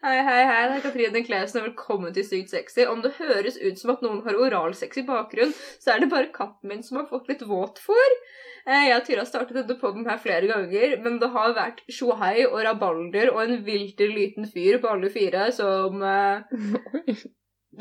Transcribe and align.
Hei, 0.00 0.22
hei, 0.24 0.44
hei, 0.48 0.60
det 0.64 0.76
er 0.78 0.80
Katrine 0.86 1.20
Klausen, 1.26 1.58
og 1.60 1.66
velkommen 1.66 2.14
til 2.16 2.24
Sykt 2.24 2.48
sexy. 2.54 2.86
Om 2.88 3.02
det 3.04 3.10
høres 3.18 3.58
ut 3.60 3.76
som 3.76 3.90
at 3.92 4.00
noen 4.00 4.22
har 4.24 4.38
oralsex 4.40 4.96
i 4.96 5.04
bakgrunnen, 5.04 5.52
så 5.76 5.92
er 5.92 6.00
det 6.00 6.08
bare 6.08 6.30
katten 6.32 6.70
min 6.70 6.80
som 6.86 6.96
har 6.96 7.10
fått 7.10 7.28
litt 7.28 7.42
våt 7.44 7.76
for. 7.84 8.14
Eh, 8.64 8.86
Jeg 8.86 8.94
og 8.94 9.04
Tyra 9.04 9.26
startet 9.28 9.52
startet 9.52 9.68
denne 9.68 9.76
podden 9.82 10.08
her 10.08 10.16
flere 10.22 10.48
ganger, 10.48 10.94
men 11.04 11.18
det 11.20 11.28
har 11.34 11.52
vært 11.52 11.84
tjohei 11.92 12.46
og 12.46 12.56
rabalder 12.64 13.28
og 13.34 13.42
en 13.44 13.60
vilter 13.66 14.08
liten 14.16 14.48
fyr 14.48 14.80
på 14.80 14.88
alle 14.88 15.12
fire 15.12 15.50
som 15.52 16.00
uh, 16.16 16.48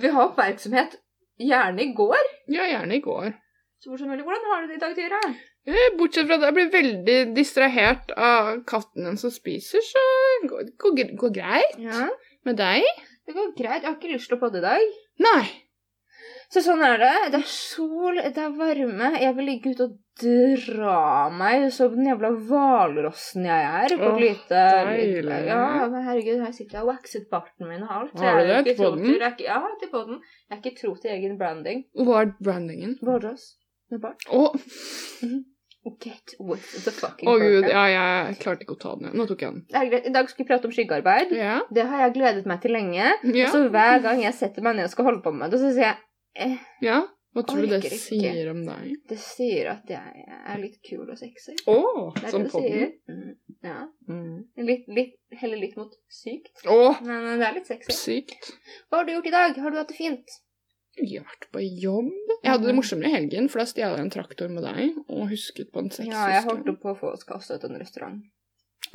vil 0.03 0.15
ha 0.17 0.27
oppmerksomhet. 0.27 0.99
Gjerne 1.39 1.85
i 1.85 1.93
går. 1.95 2.33
Ja, 2.51 2.67
gjerne 2.67 2.99
i 2.99 3.05
går. 3.07 3.31
Så 3.79 3.93
hvor. 3.95 4.03
Hvordan 4.03 4.51
har 4.51 4.65
du 4.65 4.67
det 4.67 4.81
i 4.81 4.83
dag, 4.83 4.99
Tyra? 4.99 5.23
Eh, 5.69 5.89
Bortsett 5.99 6.25
fra 6.29 6.37
at 6.39 6.47
jeg 6.47 6.55
blir 6.57 6.69
veldig 6.73 7.17
distrahert 7.37 8.11
av 8.17 8.63
katten 8.69 9.05
din 9.05 9.17
som 9.21 9.31
spiser, 9.33 9.83
så 9.85 10.03
går 10.49 10.65
det 10.69 10.75
går, 10.81 11.15
går 11.23 11.33
greit 11.35 11.79
Ja, 11.83 12.07
med 12.47 12.57
deg. 12.57 12.83
det 13.27 13.35
går 13.37 13.51
greit. 13.57 13.81
Jeg 13.83 13.89
har 13.91 13.97
ikke 13.99 14.13
lyst 14.15 14.31
til 14.31 14.39
å 14.39 14.41
podde 14.41 14.61
i 14.63 14.65
dag. 14.65 14.93
Nei. 15.25 15.43
Så 16.49 16.63
sånn 16.65 16.81
er 16.81 16.97
det. 16.97 17.09
Det 17.35 17.39
er 17.43 17.49
sol, 17.53 18.15
det 18.17 18.41
er 18.41 18.53
varme. 18.57 19.11
Jeg 19.21 19.35
vil 19.37 19.45
ligge 19.51 19.73
ute 19.75 19.85
og 19.85 19.97
dra 20.19 21.29
meg 21.29 21.67
som 21.71 21.93
den 21.93 22.07
jævla 22.09 22.31
hvalrossen 22.49 23.45
jeg 23.45 23.67
er. 23.83 23.93
På 24.01 24.09
et 24.15 24.23
lite, 24.23 24.63
deilig. 24.89 25.37
Ja, 25.45 25.85
men 25.93 26.07
herregud, 26.07 26.41
her 26.41 26.55
sitter 26.57 26.79
jeg 26.79 26.87
og 26.87 26.89
waxet 26.95 27.29
barten 27.29 27.69
min 27.69 27.85
og 27.85 27.93
alt. 27.99 28.17
Har 28.23 28.41
du 28.41 28.49
det 28.49 28.63
til 28.71 28.79
podden? 28.81 29.05
ikke- 29.29 29.45
Ja, 29.45 29.61
til 29.79 29.89
podden. 29.93 30.19
Jeg 30.49 30.57
er 30.57 30.61
ikke 30.63 30.81
tro 30.81 30.95
til 30.95 31.11
egen 31.11 31.37
branding. 31.37 31.85
Hva 31.95 32.21
er 32.25 32.33
brandingen? 32.41 32.97
Vårdross 33.03 33.53
med 33.91 34.01
bart. 34.01 34.25
Å, 34.33 34.49
Get 35.99 36.33
with 36.39 36.65
the 36.83 36.91
fucking 36.91 37.29
å 37.31 37.37
gud, 37.39 37.65
ja, 37.71 37.85
jeg 37.89 38.39
klarte 38.43 38.65
ikke 38.65 38.75
å 38.75 38.79
ta 38.81 38.91
den. 38.99 39.13
Nå 39.15 39.25
tok 39.29 39.41
jeg 39.45 39.55
den. 39.55 39.93
I 40.03 40.11
dag 40.13 40.27
skal 40.29 40.43
vi 40.43 40.47
prate 40.49 40.67
om 40.67 40.73
skyggearbeid. 40.75 41.31
Yeah. 41.33 41.61
Det 41.73 41.85
har 41.87 42.03
jeg 42.03 42.17
gledet 42.17 42.49
meg 42.51 42.59
til 42.61 42.75
lenge. 42.75 43.13
Og 43.23 43.39
Så 43.53 43.61
hver 43.71 44.03
gang 44.03 44.19
jeg 44.21 44.35
setter 44.37 44.65
meg 44.65 44.75
ned 44.75 44.89
og 44.89 44.91
skal 44.93 45.07
holde 45.07 45.23
på 45.25 45.31
med 45.33 45.55
det, 45.55 45.61
så 45.63 45.71
sier 45.71 45.87
jeg 45.87 45.97
eh, 46.35 46.57
ja. 46.83 46.99
Hva 47.37 47.43
tror 47.45 47.61
du 47.61 47.69
det 47.69 47.79
ikke. 47.85 47.97
sier 48.01 48.47
om 48.51 48.63
deg? 48.65 48.85
Det 49.07 49.17
sier 49.21 49.67
at 49.71 49.91
jeg 49.93 50.23
er 50.27 50.57
litt 50.59 50.79
kul 50.83 51.05
og 51.05 51.15
sexy. 51.19 51.53
Oh, 51.69 52.09
Det 52.17 52.25
er 52.25 52.33
som 52.33 52.43
det 52.43 52.51
sier. 52.55 52.87
podden. 52.89 52.95
Mm, 53.07 53.57
ja. 53.69 53.79
Mm. 54.09 54.65
Litt, 54.65 54.87
litt, 54.99 55.13
heller 55.37 55.61
litt 55.61 55.77
mot 55.77 55.93
sykt. 56.09 56.65
Oh, 56.65 56.97
Men 57.05 57.27
eh, 57.35 57.37
det 57.39 57.47
er 57.51 57.57
litt 57.59 57.69
sexy. 57.69 57.93
sykt. 57.95 58.49
Hva 58.89 58.99
har 59.03 59.05
du 59.07 59.13
gjort 59.13 59.29
i 59.29 59.35
dag? 59.35 59.59
Har 59.61 59.71
du 59.71 59.77
hatt 59.77 59.93
det 59.93 59.99
fint? 59.99 60.39
Jeg 60.99 61.21
har 61.21 61.29
vært 61.29 61.47
på 61.55 61.63
jobb. 61.83 62.09
Jeg 62.39 62.51
hadde 62.51 62.69
det 62.69 62.75
morsommere 62.77 63.11
i 63.11 63.15
helgen, 63.15 63.49
for 63.51 63.61
da 63.61 63.67
stjal 63.69 63.95
jeg 63.95 64.05
en 64.05 64.11
traktor 64.13 64.51
med 64.51 64.65
deg 64.67 64.97
og 65.07 65.29
husket 65.31 65.71
på 65.73 65.83
en 65.83 65.91
sexhuske. 65.91 66.15
Ja, 66.15 66.31
jeg 66.37 66.47
holdt 66.47 66.71
på 66.81 66.93
å 66.93 66.97
få 66.97 67.13
oss 67.15 67.27
kasta 67.27 67.59
ut 67.59 67.67
en 67.67 67.79
restaurant. 67.79 68.19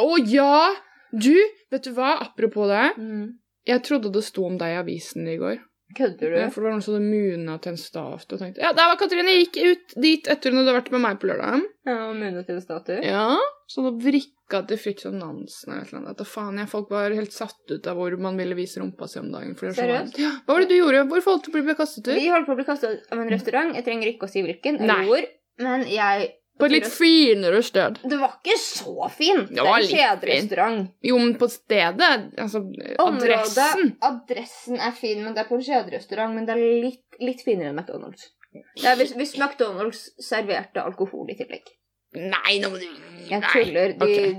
Å 0.01 0.11
ja! 0.27 0.73
Du, 1.15 1.37
vet 1.71 1.87
du 1.87 1.93
hva? 1.95 2.17
Apropos 2.25 2.67
det. 2.71 2.89
Mm. 2.99 3.37
Jeg 3.69 3.85
trodde 3.87 4.11
det 4.13 4.25
sto 4.27 4.45
om 4.49 4.59
deg 4.61 4.75
i 4.75 4.81
avisen 4.81 5.29
i 5.31 5.39
går. 5.41 5.61
Kødder 5.95 6.33
du? 6.33 6.37
Ja, 6.41 6.49
for 6.51 6.65
det 6.65 6.67
var 6.67 6.75
noen 6.75 6.83
som 6.83 6.97
hadde 6.97 7.07
muna 7.07 7.57
til 7.63 7.75
en 7.75 7.79
stavt 7.79 8.33
og 8.33 8.41
tenkte 8.41 8.63
Ja, 8.65 8.73
der 8.75 8.89
var 8.91 8.99
Katrine! 8.99 9.37
Gikk 9.43 9.59
ut 9.61 9.95
dit 10.01 10.31
etter 10.33 10.51
hun 10.51 10.63
hadde 10.63 10.75
vært 10.75 10.91
med 10.95 11.03
meg 11.05 11.21
på 11.21 11.29
lørdag. 11.31 11.67
Ja, 11.87 11.99
muna 12.17 12.43
til 12.43 12.57
en 12.57 12.65
statue? 12.65 12.99
Ja, 13.05 13.27
så 13.71 13.85
å 13.85 13.93
vrikka 14.01 14.33
til 14.53 14.79
Fridtjof 14.79 15.15
Nansen 15.17 15.73
eller 15.73 15.83
et 15.85 15.91
eller 15.93 16.01
annet. 16.03 16.19
Da 16.19 16.27
faen, 16.29 16.59
jeg, 16.61 16.69
folk 16.71 16.93
var 16.93 17.15
helt 17.17 17.33
satt 17.35 17.73
ut 17.73 17.87
av 17.91 17.99
hvor 17.99 18.15
man 18.21 18.37
ville 18.41 18.57
vise 18.59 18.81
rumpa 18.83 19.09
si 19.09 19.19
om 19.21 19.31
dagen. 19.33 19.57
Seriøst? 19.57 20.19
Ja, 20.21 20.37
hva 20.45 20.57
var 20.57 20.65
det 20.65 20.71
du 20.73 20.77
gjorde? 20.79 21.05
Hvorfor 21.11 21.37
holdt 21.37 21.49
du 21.49 21.53
på 21.55 21.63
å 21.63 21.67
bli 21.67 21.77
kastet 21.79 22.09
ut? 22.09 22.15
Vi 22.19 22.31
holdt 22.33 22.49
på 22.49 22.55
å 22.55 22.61
bli 22.61 22.67
kastet 22.69 23.11
av 23.11 23.21
en 23.23 23.33
restaurant. 23.33 23.75
Jeg 23.79 23.87
trenger 23.87 24.13
ikke 24.13 24.29
å 24.29 24.33
si 24.33 24.45
hvilken. 24.45 24.81
Eller 24.85 25.09
hvor. 25.09 25.29
Men 25.65 25.87
jeg 25.89 26.33
På 26.59 26.69
et 26.69 26.75
litt 26.77 26.87
finere 26.87 27.63
sted. 27.67 27.99
Det 28.05 28.19
var 28.21 28.37
ikke 28.39 28.59
så 28.63 29.09
fint. 29.11 29.49
Det 29.49 29.59
Det 29.59 29.67
var 29.67 29.81
en 29.81 29.89
kjederestaurant. 29.91 30.85
Jo, 31.03 31.19
men 31.19 31.35
på 31.41 31.49
stedet 31.51 32.11
Altså, 32.39 32.61
adressen. 32.63 33.01
Området, 33.09 33.97
adressen 34.11 34.79
er 34.79 34.95
fin, 34.95 35.25
men 35.25 35.35
det 35.35 35.43
er 35.43 35.49
på 35.49 35.59
en 35.59 35.67
kjederestaurant. 35.67 36.37
Men 36.37 36.47
det 36.47 36.55
er 36.55 36.83
litt, 36.85 37.07
litt 37.19 37.43
finere 37.43 37.73
enn 37.73 37.81
McDonald's. 37.81 38.29
Det 38.55 38.93
hvis, 39.01 39.17
hvis 39.19 39.35
McDonald's 39.41 40.05
serverte 40.23 40.85
alkohol 40.85 41.33
i 41.33 41.39
tillegg. 41.41 41.73
Nei, 42.15 42.59
nå 42.63 42.71
må 42.71 42.79
du 42.79 42.87
Jeg 43.31 43.43
tuller. 43.53 43.95
De, 43.99 44.05
okay. 44.05 44.35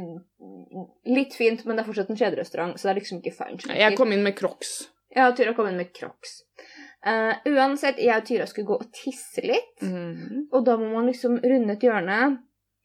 Litt 1.05 1.33
fint, 1.37 1.63
men 1.65 1.77
det 1.77 1.83
er 1.85 1.87
fortsatt 1.89 2.09
en 2.11 2.19
kjederestaurant, 2.19 2.75
så 2.77 2.87
det 2.89 2.91
er 2.95 2.99
liksom 3.01 3.21
ikke 3.21 3.33
feil. 3.35 3.57
Jeg 3.77 3.95
kom 3.97 4.11
inn 4.13 4.23
med 4.25 4.35
crocs. 4.37 4.87
Ja, 5.15 5.29
Tyra 5.31 5.53
kom 5.55 5.67
inn 5.69 5.77
med 5.79 5.93
crocs. 5.95 6.41
Uh, 7.05 7.33
uansett, 7.45 7.99
jeg 8.01 8.15
og 8.17 8.25
Tyra 8.25 8.47
skulle 8.49 8.67
gå 8.67 8.79
og 8.81 8.91
tisse 8.93 9.43
litt, 9.45 9.81
Mhm. 9.81 10.47
og 10.51 10.65
da 10.65 10.75
må 10.77 10.91
man 10.93 11.05
liksom 11.07 11.37
runde 11.43 11.71
et 11.77 11.79
hjørne. 11.85 12.39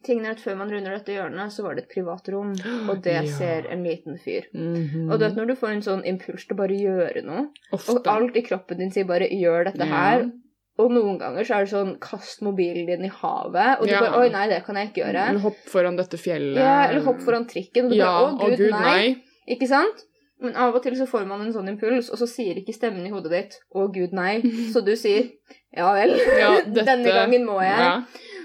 Tingene 0.04 0.30
at 0.30 0.38
Før 0.40 0.56
man 0.56 0.70
runder 0.70 0.92
dette 0.96 1.12
hjørnet, 1.12 1.52
så 1.52 1.62
var 1.62 1.74
det 1.74 1.84
et 1.84 1.90
privat 1.94 2.28
rom, 2.32 2.52
og 2.88 3.02
det 3.02 3.12
Ja. 3.24 3.26
ser 3.38 3.66
en 3.70 3.82
liten 3.84 4.16
fyr. 4.18 4.46
Mhm. 4.54 5.10
Og 5.10 5.18
du 5.18 5.24
vet 5.26 5.36
når 5.36 5.46
du 5.48 5.54
får 5.56 5.68
en 5.72 5.82
sånn 5.82 6.06
impuls 6.06 6.46
til 6.46 6.54
å 6.56 6.56
bare 6.56 6.76
gjøre 6.76 7.24
noe, 7.24 7.48
Ofte. 7.72 7.90
og 7.96 8.06
alt 8.06 8.36
i 8.36 8.42
kroppen 8.42 8.78
din 8.78 8.90
sier 8.90 9.04
bare 9.04 9.28
'gjør 9.28 9.64
dette 9.66 9.78
Ja. 9.78 9.84
her', 9.86 10.32
og 10.80 10.90
noen 10.94 11.18
ganger 11.20 11.44
så 11.46 11.54
er 11.58 11.64
det 11.64 11.72
sånn 11.72 11.98
'kast 12.00 12.42
mobilen 12.42 12.86
din 12.86 13.04
i 13.04 13.08
havet', 13.08 13.80
og 13.80 13.86
du 13.86 13.92
Ja. 13.92 14.00
bare 14.00 14.18
'oi, 14.20 14.28
nei, 14.30 14.48
det 14.48 14.64
kan 14.66 14.74
jeg 14.76 14.88
ikke 14.90 15.02
gjøre'. 15.04 15.28
Eller 15.30 15.40
hopp 15.40 15.56
foran 15.66 15.96
dette 15.96 16.16
fjellet. 16.18 16.56
Ja, 16.58 16.88
eller 16.88 17.00
hopp 17.04 17.20
foran 17.20 17.46
trikken, 17.46 17.84
og 17.86 17.90
du 17.90 17.96
Ja, 17.96 18.12
bare 18.36 18.50
'å, 18.50 18.56
gud, 18.56 18.70
nei'. 18.70 19.22
Ikke 19.48 19.68
sant? 19.68 20.04
Men 20.42 20.56
av 20.56 20.74
og 20.74 20.82
til 20.82 20.94
så 20.96 21.06
får 21.06 21.26
man 21.26 21.40
en 21.42 21.52
sånn 21.52 21.68
impuls, 21.68 22.08
og 22.10 22.16
så 22.18 22.26
sier 22.26 22.54
ikke 22.56 22.72
stemmen 22.74 23.06
i 23.06 23.10
hodet 23.10 23.30
ditt 23.30 23.58
'å, 23.74 23.92
gud, 23.92 24.12
nei', 24.12 24.40
så 24.72 24.84
du 24.84 24.92
sier 24.96 25.30
'ja 25.76 25.92
vel', 25.94 26.16
Ja, 26.38 26.60
dette- 26.64 26.84
denne 26.86 27.04
gangen 27.12 27.44
må 27.44 27.60
jeg. 27.60 27.78
Ja. 27.78 28.02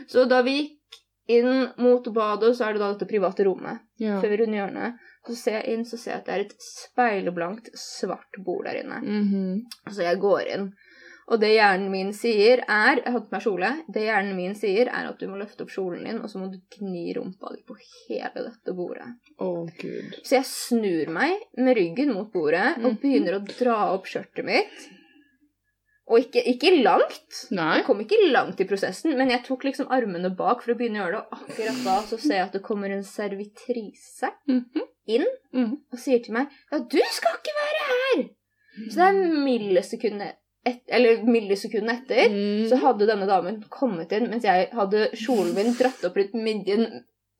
Så 0.08 0.28
da 0.28 0.42
vi 0.42 0.58
gikk 0.62 0.72
inn 1.28 1.72
mot 1.78 2.04
badet, 2.14 2.56
så 2.56 2.68
er 2.70 2.74
det 2.74 2.80
da 2.82 2.94
dette 2.94 3.08
private 3.10 3.44
rommet. 3.46 3.80
ja. 4.00 4.20
Før 4.22 4.30
vi 4.30 4.38
runder 4.44 4.60
hjørnet, 4.60 4.94
så 5.28 5.36
ser 5.36 5.52
jeg 5.64 5.68
inn, 5.74 5.84
så 5.86 5.98
ser 5.98 6.12
jeg 6.12 6.20
at 6.20 6.26
det 6.26 6.34
er 6.36 6.40
et 6.42 6.54
speilblankt, 6.60 7.70
svart 7.74 8.38
bord 8.46 8.66
der 8.66 8.84
inne. 8.84 9.00
Mhm. 9.02 9.62
Så 9.90 10.04
jeg 10.04 10.20
går 10.20 10.42
inn. 10.54 10.74
Og 11.28 11.40
det 11.42 11.56
hjernen 11.56 11.90
min 11.90 12.12
sier, 12.14 12.60
er 12.70 13.00
Jeg 13.02 13.12
hadde 13.14 13.26
på 13.26 13.34
meg 13.34 13.42
kjole. 13.42 13.70
Det 13.90 14.04
hjernen 14.06 14.36
min 14.38 14.54
sier, 14.54 14.88
er 14.94 15.08
at 15.10 15.18
du 15.18 15.26
må 15.28 15.40
løfte 15.40 15.64
opp 15.66 15.72
kjolen 15.74 16.04
din, 16.06 16.20
og 16.22 16.30
så 16.30 16.38
må 16.38 16.52
du 16.52 16.60
gni 16.78 17.16
rumpa 17.18 17.50
di 17.56 17.64
på 17.66 17.78
hele 18.08 18.44
dette 18.46 18.76
bordet. 18.78 19.08
Å, 19.42 19.48
gud. 19.80 20.20
Så 20.22 20.36
jeg 20.38 20.46
snur 20.46 21.10
meg 21.16 21.34
med 21.58 21.76
ryggen 21.80 22.14
mot 22.14 22.30
bordet 22.32 22.78
og 22.78 22.92
Mhm. 22.92 23.00
begynner 23.02 23.40
å 23.40 23.46
dra 23.58 23.80
opp 23.96 24.06
skjørtet 24.06 24.46
mitt. 24.46 24.86
Og 26.08 26.20
ikke, 26.22 26.44
ikke 26.46 26.84
langt. 26.84 27.40
Nei. 27.50 27.78
Jeg 27.80 27.86
kom 27.88 28.00
ikke 28.04 28.32
langt 28.32 28.60
i 28.62 28.66
prosessen, 28.70 29.18
men 29.18 29.32
jeg 29.32 29.42
tok 29.48 29.64
liksom 29.66 29.88
armene 29.90 30.30
bak 30.38 30.62
for 30.62 30.74
å 30.74 30.78
begynne 30.78 31.02
å 31.02 31.08
gjøre 31.08 31.18
det, 31.18 31.26
og 31.26 31.40
akkurat 31.50 31.84
da 31.84 32.02
så 32.06 32.20
ser 32.22 32.36
jeg 32.36 32.46
at 32.46 32.52
det 32.54 32.62
kommer 32.62 32.92
en 32.94 33.02
servitrise 33.02 34.30
Mhm. 34.48 34.86
inn 35.08 35.26
Mhm. 35.54 35.78
og 35.92 35.98
sier 36.00 36.24
til 36.24 36.34
meg 36.34 36.48
Ja, 36.72 36.78
du 36.78 37.02
skal 37.10 37.32
ikke 37.34 37.58
være 37.58 37.84
her! 37.90 38.30
Så 38.90 38.96
det 38.96 39.08
er 39.10 39.14
millisekundet 39.34 40.36
et, 40.66 40.82
eller 40.90 41.24
millisekundene 41.30 42.00
etter 42.00 42.32
mm. 42.34 42.68
så 42.72 42.80
hadde 42.82 43.08
denne 43.10 43.28
damen 43.30 43.60
kommet 43.74 44.14
inn 44.16 44.30
mens 44.32 44.48
jeg 44.48 44.70
hadde 44.74 45.10
kjolen 45.14 45.54
min 45.58 45.76
dratt 45.78 46.06
opp 46.08 46.18
rundt 46.18 46.38
midjen, 46.38 46.88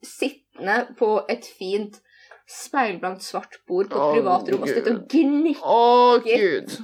sittende 0.06 0.84
på 0.98 1.10
et 1.32 1.48
fint 1.58 1.98
speilblankt 2.46 3.24
svart 3.26 3.58
bord 3.66 3.90
på 3.90 3.98
Å, 3.98 4.12
privatrom 4.14 4.62
og 4.62 4.70
stått 4.70 4.92
og 4.92 5.00
gnikket. 5.10 5.64
Å, 5.66 6.18
gud. 6.22 6.76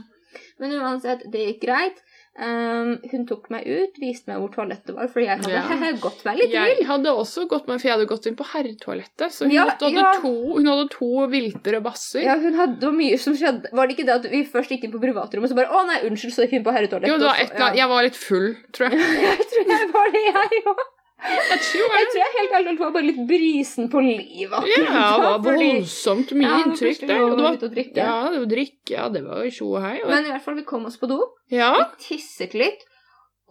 Men 0.62 0.75
uansett, 0.81 1.22
det 1.31 1.44
gikk 1.47 1.62
greit. 1.69 2.02
Um, 2.32 2.94
hun 3.12 3.26
tok 3.28 3.50
meg 3.53 3.66
ut, 3.69 3.98
viste 4.00 4.31
meg 4.31 4.38
hvor 4.41 4.48
toalettet 4.54 4.94
var, 4.97 5.10
fordi 5.12 5.26
jeg 5.28 5.43
hadde 5.43 5.53
Ja. 5.53 5.91
gått 6.06 6.22
meg 6.25 6.38
litt 6.41 6.54
Jeg 6.56 6.87
hadde 6.88 7.12
også 7.12 7.44
gått 7.50 7.66
med, 7.69 7.76
for 7.82 7.91
jeg 7.91 7.93
hadde 7.98 8.06
gått 8.09 8.28
inn 8.31 8.38
på 8.38 8.47
herretoalettet. 8.54 9.34
Så 9.34 9.44
hun, 9.44 9.53
Ja, 9.53 9.66
hadde 9.69 9.91
ja. 9.93 10.15
to, 10.22 10.32
hun 10.56 10.70
hadde 10.70 10.87
to 10.94 11.10
vilter 11.28 11.76
og 11.76 11.84
basser. 11.91 12.25
Ja, 12.25 12.38
hun 12.41 12.56
hadde 12.56 12.93
mye 12.97 13.19
som 13.20 13.37
skjedde. 13.37 13.69
Var 13.76 13.87
det 13.91 13.98
ikke 13.98 14.09
det 14.09 14.16
at 14.16 14.31
vi 14.32 14.43
først 14.48 14.72
gikk 14.72 14.88
inn 14.88 14.94
på 14.97 15.03
privatrommet, 15.04 15.44
og 15.44 15.53
så 15.53 15.60
bare 15.60 15.76
Å 15.76 15.84
nei, 15.93 16.00
unnskyld, 16.09 16.32
så 16.38 16.47
gikk 16.48 16.56
hun 16.62 16.66
på 16.70 16.76
herretoalettet. 16.78 17.12
jo, 17.12 17.20
det 17.20 17.28
var 17.28 17.44
et, 17.44 17.53
ja. 17.60 17.70
Jeg 17.82 17.93
var 17.93 18.09
litt 18.09 18.16
full, 18.16 18.49
tror 18.72 18.88
jeg. 18.88 19.12
Jeg 19.28 19.47
tror 19.53 19.76
jeg 19.76 19.93
var 19.93 20.12
det, 20.16 20.25
jeg 20.32 20.64
òg. 20.72 20.82
Jeg 21.22 21.59
tror 21.62 21.97
Jeg 21.99 22.06
jeg 22.19 22.31
helt 22.37 22.55
ærlig 22.59 22.78
var 22.81 22.94
bare 22.94 23.06
litt 23.06 23.21
brisen 23.28 23.91
på 23.93 24.00
livet. 24.03 24.71
Ja, 24.72 24.87
det 24.87 25.27
var 25.27 25.43
voldsomt 25.44 26.33
mye 26.38 26.49
Ja, 26.49 26.60
inntrykk 26.66 27.05
der. 27.06 27.21
Og 27.25 27.37
det 27.38 27.44
var 27.44 27.75
drikke. 27.77 27.99
ja, 27.99 28.16
det 28.33 28.41
var 28.43 28.49
drikke, 28.55 28.94
ja, 28.97 29.09
det 29.12 29.22
var 29.27 29.44
tjo 29.50 29.69
og 29.76 29.85
hei. 29.85 29.99
Og, 30.02 30.11
Men 30.11 30.26
i 30.26 30.32
hvert 30.35 30.43
fall, 30.46 30.58
vi 30.58 30.64
kom 30.67 30.88
oss 30.91 30.99
på 30.99 31.11
do, 31.11 31.20
ja, 31.52 31.70
tisset 32.02 32.56
litt, 32.58 32.82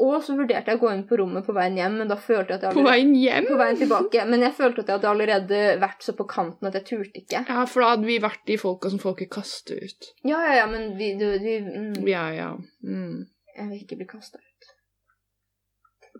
og 0.01 0.23
så 0.25 0.33
vurderte 0.33 0.71
jeg 0.71 0.79
å 0.79 0.81
gå 0.81 0.91
inn 0.95 1.03
på 1.07 1.17
rommet 1.19 1.45
på 1.45 1.53
veien 1.53 1.75
hjem, 1.77 1.99
men 2.01 2.09
da 2.09 2.15
følte 2.17 2.55
jeg 2.55 2.59
at 2.59 2.63
jeg 2.67 2.77
på 2.79 2.85
veien 2.87 3.11
hjem. 3.15 3.47
på 3.51 3.57
veien 3.59 3.77
tilbake. 3.77 4.23
Men 4.31 4.41
jeg 4.47 4.55
følte 4.57 4.81
at 4.81 4.87
jeg 4.89 4.97
hadde 4.97 5.11
allerede 5.11 5.59
vært 5.83 6.07
så 6.07 6.15
på 6.17 6.25
kanten 6.31 6.69
at 6.69 6.77
jeg 6.79 6.87
turte 6.89 7.21
ikke. 7.21 7.43
Ja, 7.47 7.65
for 7.69 7.85
da 7.85 7.91
hadde 7.93 8.09
vi 8.09 8.17
vært 8.23 8.41
de 8.49 8.57
folka 8.57 8.89
som 8.89 9.01
folket 9.03 9.29
kaster 9.35 9.77
ut. 9.77 10.09
Ja, 10.25 10.39
ja, 10.47 10.55
ja, 10.63 10.69
men 10.71 10.95
vi, 10.97 11.13
du, 11.19 11.27
vi 11.43 11.59
mm, 11.61 12.07
Ja, 12.09 12.25
ja. 12.33 12.49
Mm. 12.81 13.27
Jeg 13.55 13.67
vil 13.67 13.83
ikke 13.83 13.99
bli 14.01 14.09
kasta 14.09 14.41
ut. 14.41 14.50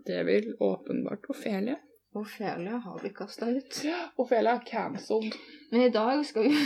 Det 0.06 0.22
vil 0.26 0.52
åpenbart 0.58 1.30
Ofelia. 1.30 1.76
Ophelia 2.14 2.76
har 2.76 2.98
blitt 3.00 3.14
kasta 3.16 3.46
ut. 3.48 3.78
Ophelia 4.20 4.58
er 4.58 4.64
cancelled. 4.66 5.32
Men 5.70 5.80
i 5.86 5.88
dag 5.88 6.26
skal 6.28 6.42
vi 6.42 6.58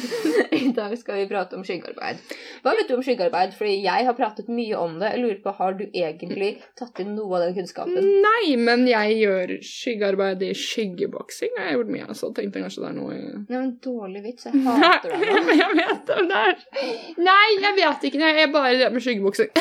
I 0.66 0.72
dag 0.74 0.96
skal 0.98 1.20
vi 1.20 1.26
prate 1.30 1.54
om 1.54 1.62
skyggearbeid. 1.62 2.18
Hva 2.64 2.72
vet 2.74 2.90
du 2.90 2.96
om 2.96 3.04
skyggearbeid? 3.06 3.54
Fordi 3.54 3.76
jeg 3.84 4.08
har 4.08 4.16
pratet 4.18 4.50
mye 4.50 4.74
om 4.74 4.96
det. 4.98 5.12
Jeg 5.14 5.22
lurer 5.22 5.38
på, 5.44 5.54
Har 5.60 5.78
du 5.78 5.84
egentlig 5.86 6.50
tatt 6.80 6.98
inn 7.04 7.14
noe 7.14 7.38
av 7.38 7.46
den 7.46 7.54
kunnskapen? 7.60 8.10
Nei, 8.26 8.56
men 8.58 8.88
jeg 8.90 9.20
gjør 9.20 9.54
skyggearbeid 9.70 10.42
i 10.48 10.52
skyggeboksing. 10.66 11.54
Jeg 11.54 11.68
har 11.68 11.78
gjort 11.78 11.94
mye, 11.94 12.18
så 12.18 12.32
tenkte 12.34 12.58
jeg 12.58 12.66
kanskje 12.66 12.86
det 12.88 12.90
er 12.90 12.98
noe 12.98 13.14
i 13.14 13.24
Nei, 13.36 13.58
men 13.60 13.74
dårlig 13.86 14.24
vits. 14.26 14.50
Jeg 14.50 14.64
hater 14.66 15.14
det 15.14 15.20
nå. 15.28 15.44
Nei, 15.46 15.60
jeg 15.62 15.76
vet 15.78 16.10
det 16.10 17.20
Nei, 17.30 17.44
jeg 17.68 17.78
vet 17.78 18.10
ikke. 18.10 18.32
Jeg 18.42 18.56
bare 18.56 18.80
det 18.82 18.90
med 18.96 19.06
skyggeboksing. 19.06 19.54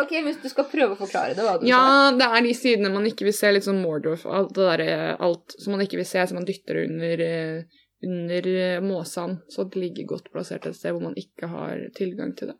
Ok, 0.00 0.10
Hvis 0.26 0.40
du 0.42 0.48
skal 0.50 0.66
prøve 0.66 0.96
å 0.96 0.98
forklare 0.98 1.36
det, 1.36 1.44
hva 1.46 1.54
du 1.58 1.64
sa. 1.64 1.70
Ja, 1.70 2.10
det 2.18 2.26
er 2.26 2.42
de 2.42 2.54
sidene 2.58 2.90
man 2.90 3.06
ikke 3.06 3.28
vil 3.28 3.36
se, 3.36 3.52
litt 3.54 3.66
sånn 3.66 3.82
Mordorf, 3.82 4.24
alt 4.26 4.50
det 4.56 4.66
derre 4.66 5.14
Alt 5.22 5.54
som 5.54 5.76
man 5.76 5.84
ikke 5.84 6.00
vil 6.00 6.08
se, 6.08 6.24
som 6.26 6.40
man 6.40 6.48
dytter 6.48 6.82
under 6.82 7.22
eh, 7.22 7.80
under 8.04 8.48
eh, 8.56 8.80
måsene, 8.84 9.38
så 9.48 9.64
det 9.64 9.80
ligger 9.80 10.10
godt 10.10 10.30
plassert 10.32 10.66
et 10.68 10.76
sted 10.76 10.92
hvor 10.92 11.06
man 11.06 11.16
ikke 11.16 11.48
har 11.48 11.80
tilgang 11.96 12.34
til 12.36 12.52
det. 12.52 12.58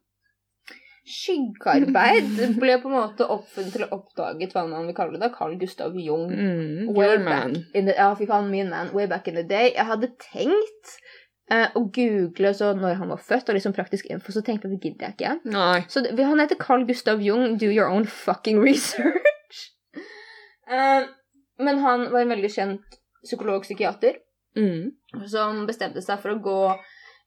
Skyggearbeid 1.04 2.38
ble 2.62 2.78
på 2.80 2.88
en 2.88 2.94
måte 2.96 3.26
offentlig 3.28 3.90
oppdaget 3.92 4.54
hva 4.56 4.64
man 4.70 4.86
vil 4.88 4.96
kalle 4.96 5.20
det, 5.20 5.34
Carl 5.34 5.58
Gustav 5.60 5.96
Jung. 6.00 6.30
Mm, 6.32 6.94
Way 6.96 7.18
back 7.18 7.26
man. 7.28 7.58
in 7.76 7.90
the, 7.90 7.96
ja, 7.98 8.08
fy 8.16 8.28
faen, 8.30 8.48
min 8.52 8.72
man. 8.72 8.92
Way 8.96 9.10
back 9.10 9.28
in 9.28 9.36
the 9.36 9.44
day. 9.44 9.74
Jeg 9.74 9.84
hadde 9.90 10.14
tenkt 10.30 10.94
eh, 11.52 11.68
å 11.76 11.84
google 11.94 12.54
så 12.56 12.72
når 12.78 12.98
han 13.00 13.12
var 13.12 13.22
født, 13.22 13.48
og 13.48 13.58
liksom 13.58 13.76
praktisk 13.76 14.10
info, 14.12 14.32
så 14.32 14.42
tenkte 14.44 14.68
jeg 14.68 14.74
at 14.74 14.80
det 14.80 14.90
gidder 14.90 15.06
jeg 15.08 15.16
ikke. 15.18 15.54
Nei. 15.54 15.84
Så 15.88 16.04
han 16.04 16.42
heter 16.42 16.60
Carl 16.60 16.86
Gustav 16.88 17.22
Jung. 17.24 17.58
Do 17.60 17.70
your 17.70 17.88
own 17.90 18.06
fucking 18.08 18.60
research. 18.62 19.64
uh, 20.70 21.08
men 21.66 21.82
han 21.84 22.10
var 22.12 22.24
en 22.24 22.36
veldig 22.36 22.52
kjent 22.52 23.00
psykolog-psykiater 23.24 24.20
Mm, 24.54 24.92
som 25.26 25.64
bestemte 25.66 26.02
seg 26.04 26.20
for 26.22 26.34
å 26.34 26.42
gå 26.42 26.58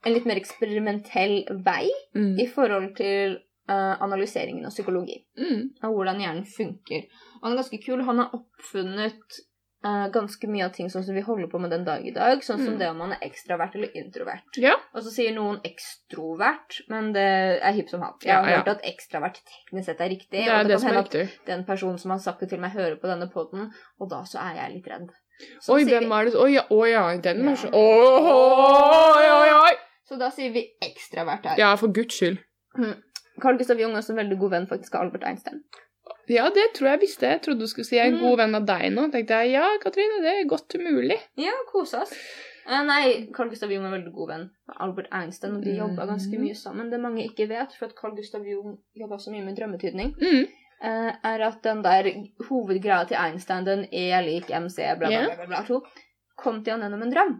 en 0.05 0.13
litt 0.13 0.27
mer 0.29 0.39
eksperimentell 0.39 1.41
vei 1.65 1.89
mm, 2.15 2.37
i 2.39 2.45
forhold 2.47 2.93
til 2.99 3.35
uh, 3.67 3.95
analyseringen 4.03 4.67
av 4.67 4.75
psykologi. 4.75 5.17
mm. 5.39 5.83
Av 5.83 5.95
hvordan 5.95 6.21
hjernen 6.23 6.45
funker. 6.47 7.07
Og 7.39 7.47
han 7.49 7.55
er 7.55 7.61
ganske 7.61 7.81
kul. 7.83 8.03
Han 8.07 8.21
har 8.23 8.37
oppfunnet 8.37 9.41
eh, 9.87 10.07
ganske 10.13 10.47
mye 10.51 10.65
av 10.67 10.73
ting 10.75 10.89
sånn 10.91 11.05
som 11.07 11.15
vi 11.15 11.23
holder 11.25 11.47
på 11.51 11.59
med 11.63 11.71
den 11.73 11.85
dag 11.87 12.05
i 12.05 12.11
dag. 12.15 12.41
Sånn 12.45 12.59
som 12.63 12.73
Mm. 12.75 12.79
det 12.79 12.89
om 12.91 12.97
man 13.03 13.11
er 13.15 13.23
ekstravert 13.27 13.75
eller 13.79 13.95
introvert. 13.97 14.57
Ja. 14.61 14.73
Og 14.93 15.03
så 15.05 15.13
sier 15.15 15.33
noen 15.35 15.61
ekstrovert, 15.67 16.81
men 16.89 17.13
det 17.15 17.27
er 17.63 17.71
hipp 17.77 17.89
som 17.89 18.01
happ. 18.05 18.19
Jeg 18.23 18.35
har 18.35 18.49
ja. 18.49 18.57
hørt 18.59 18.67
at 18.75 18.85
ekstravert 18.91 19.39
teknisk 19.45 19.85
sett 19.85 20.01
er 20.01 20.09
riktig. 20.09 20.43
Det 20.43 20.47
er 20.47 20.59
og 20.61 20.67
det 20.67 20.75
det 20.75 20.81
kan 20.81 20.87
hende 20.89 20.99
at 21.05 21.13
riktig. 21.15 21.45
den 21.47 21.63
personen 21.65 21.97
som 21.97 22.11
har 22.11 22.19
sagt 22.19 22.39
det 22.43 22.49
til 22.49 22.59
meg, 22.59 22.71
hører 22.75 22.99
på 22.99 23.07
denne 23.07 23.29
poden, 23.31 23.71
og 23.99 24.09
da 24.11 24.21
så 24.27 24.37
er 24.43 24.55
jeg 24.61 24.73
litt 24.77 24.87
redd. 24.91 25.09
Så 25.61 25.73
Oi, 25.75 25.83
hvem 25.85 26.11
er 26.11 26.25
det 26.25 26.35
Oi, 26.35 26.51
ja, 26.55 26.63
oi, 26.73 26.89
ja 26.91 27.03
den 27.21 27.43
Ja. 27.45 27.53
Oi, 27.71 27.77
Oi, 27.77 29.27
oi, 29.31 29.49
oi! 29.69 29.73
Så 30.07 30.17
da 30.17 30.29
sier 30.33 30.51
vi 30.55 30.63
ekstravert 30.81 31.45
her. 31.45 31.57
Ja, 31.59 31.75
for 31.75 31.91
guds 31.93 32.15
skyld. 32.17 32.39
Carl 33.41 33.57
Gustav 33.59 33.77
Jung 33.79 33.93
er 33.93 34.01
også 34.01 34.15
en 34.15 34.21
veldig 34.23 34.37
god 34.39 34.49
venn 34.55 34.67
faktisk 34.69 34.95
av 34.95 35.01
Albert 35.07 35.23
Einstein. 35.29 35.61
Ja, 36.29 36.49
det 36.49 36.73
tror 36.75 36.89
jeg 36.91 36.99
visste. 37.05 37.29
Jeg 37.31 37.41
trodde 37.45 37.59
du 37.63 37.67
skulle 37.71 37.85
si 37.87 37.95
jeg 37.95 38.05
er 38.07 38.11
en 38.13 38.17
Mm. 38.19 38.25
god 38.27 38.37
venn 38.37 38.55
av 38.55 38.65
deg 38.65 38.91
nå. 38.93 39.07
tenkte 39.11 39.37
jeg, 39.41 39.51
ja, 39.53 39.67
Katrine, 39.83 40.21
det 40.21 40.33
er 40.33 40.47
godt 40.49 40.75
mulig. 40.79 41.19
Ja, 41.37 41.53
kose 41.71 42.01
oss. 42.01 42.13
Uh, 42.67 42.83
nei, 42.83 43.27
Carl 43.33 43.47
Gustav 43.49 43.71
Jung 43.71 43.85
er 43.85 43.93
veldig 43.95 44.11
god 44.13 44.27
venn 44.27 44.49
med 44.67 44.75
Albert 44.83 45.07
Einstein, 45.13 45.55
og 45.55 45.63
de 45.63 45.71
mm. 45.71 45.77
jobba 45.77 46.05
ganske 46.09 46.37
mye 46.39 46.55
sammen. 46.55 46.89
Det 46.91 46.99
mange 46.99 47.23
ikke 47.23 47.47
vet, 47.47 47.71
for 47.79 47.85
at 47.87 47.95
Carl 47.95 48.15
Gustav 48.15 48.43
Jung 48.45 48.77
jobba 48.93 49.15
så 49.23 49.31
mye 49.31 49.45
med 49.45 49.55
drømmetydning, 49.55 50.13
Mm. 50.19 50.47
uh, 50.83 51.11
er 51.23 51.45
at 51.47 51.61
den 51.63 51.81
der 51.83 52.03
hovedgreia 52.49 53.05
til 53.07 53.15
Einstein, 53.17 53.63
den 53.65 53.85
E 53.93 54.21
lik 54.21 54.49
MC, 54.51 54.75
bla, 54.99 55.07
bla, 55.07 55.09
Ja. 55.09 55.25
bla, 55.35 55.45
bla, 55.45 55.61
bla, 55.63 55.79
kom 56.37 56.63
til 56.63 56.71
han 56.73 56.81
gjennom 56.81 57.01
en 57.03 57.11
drøm. 57.13 57.39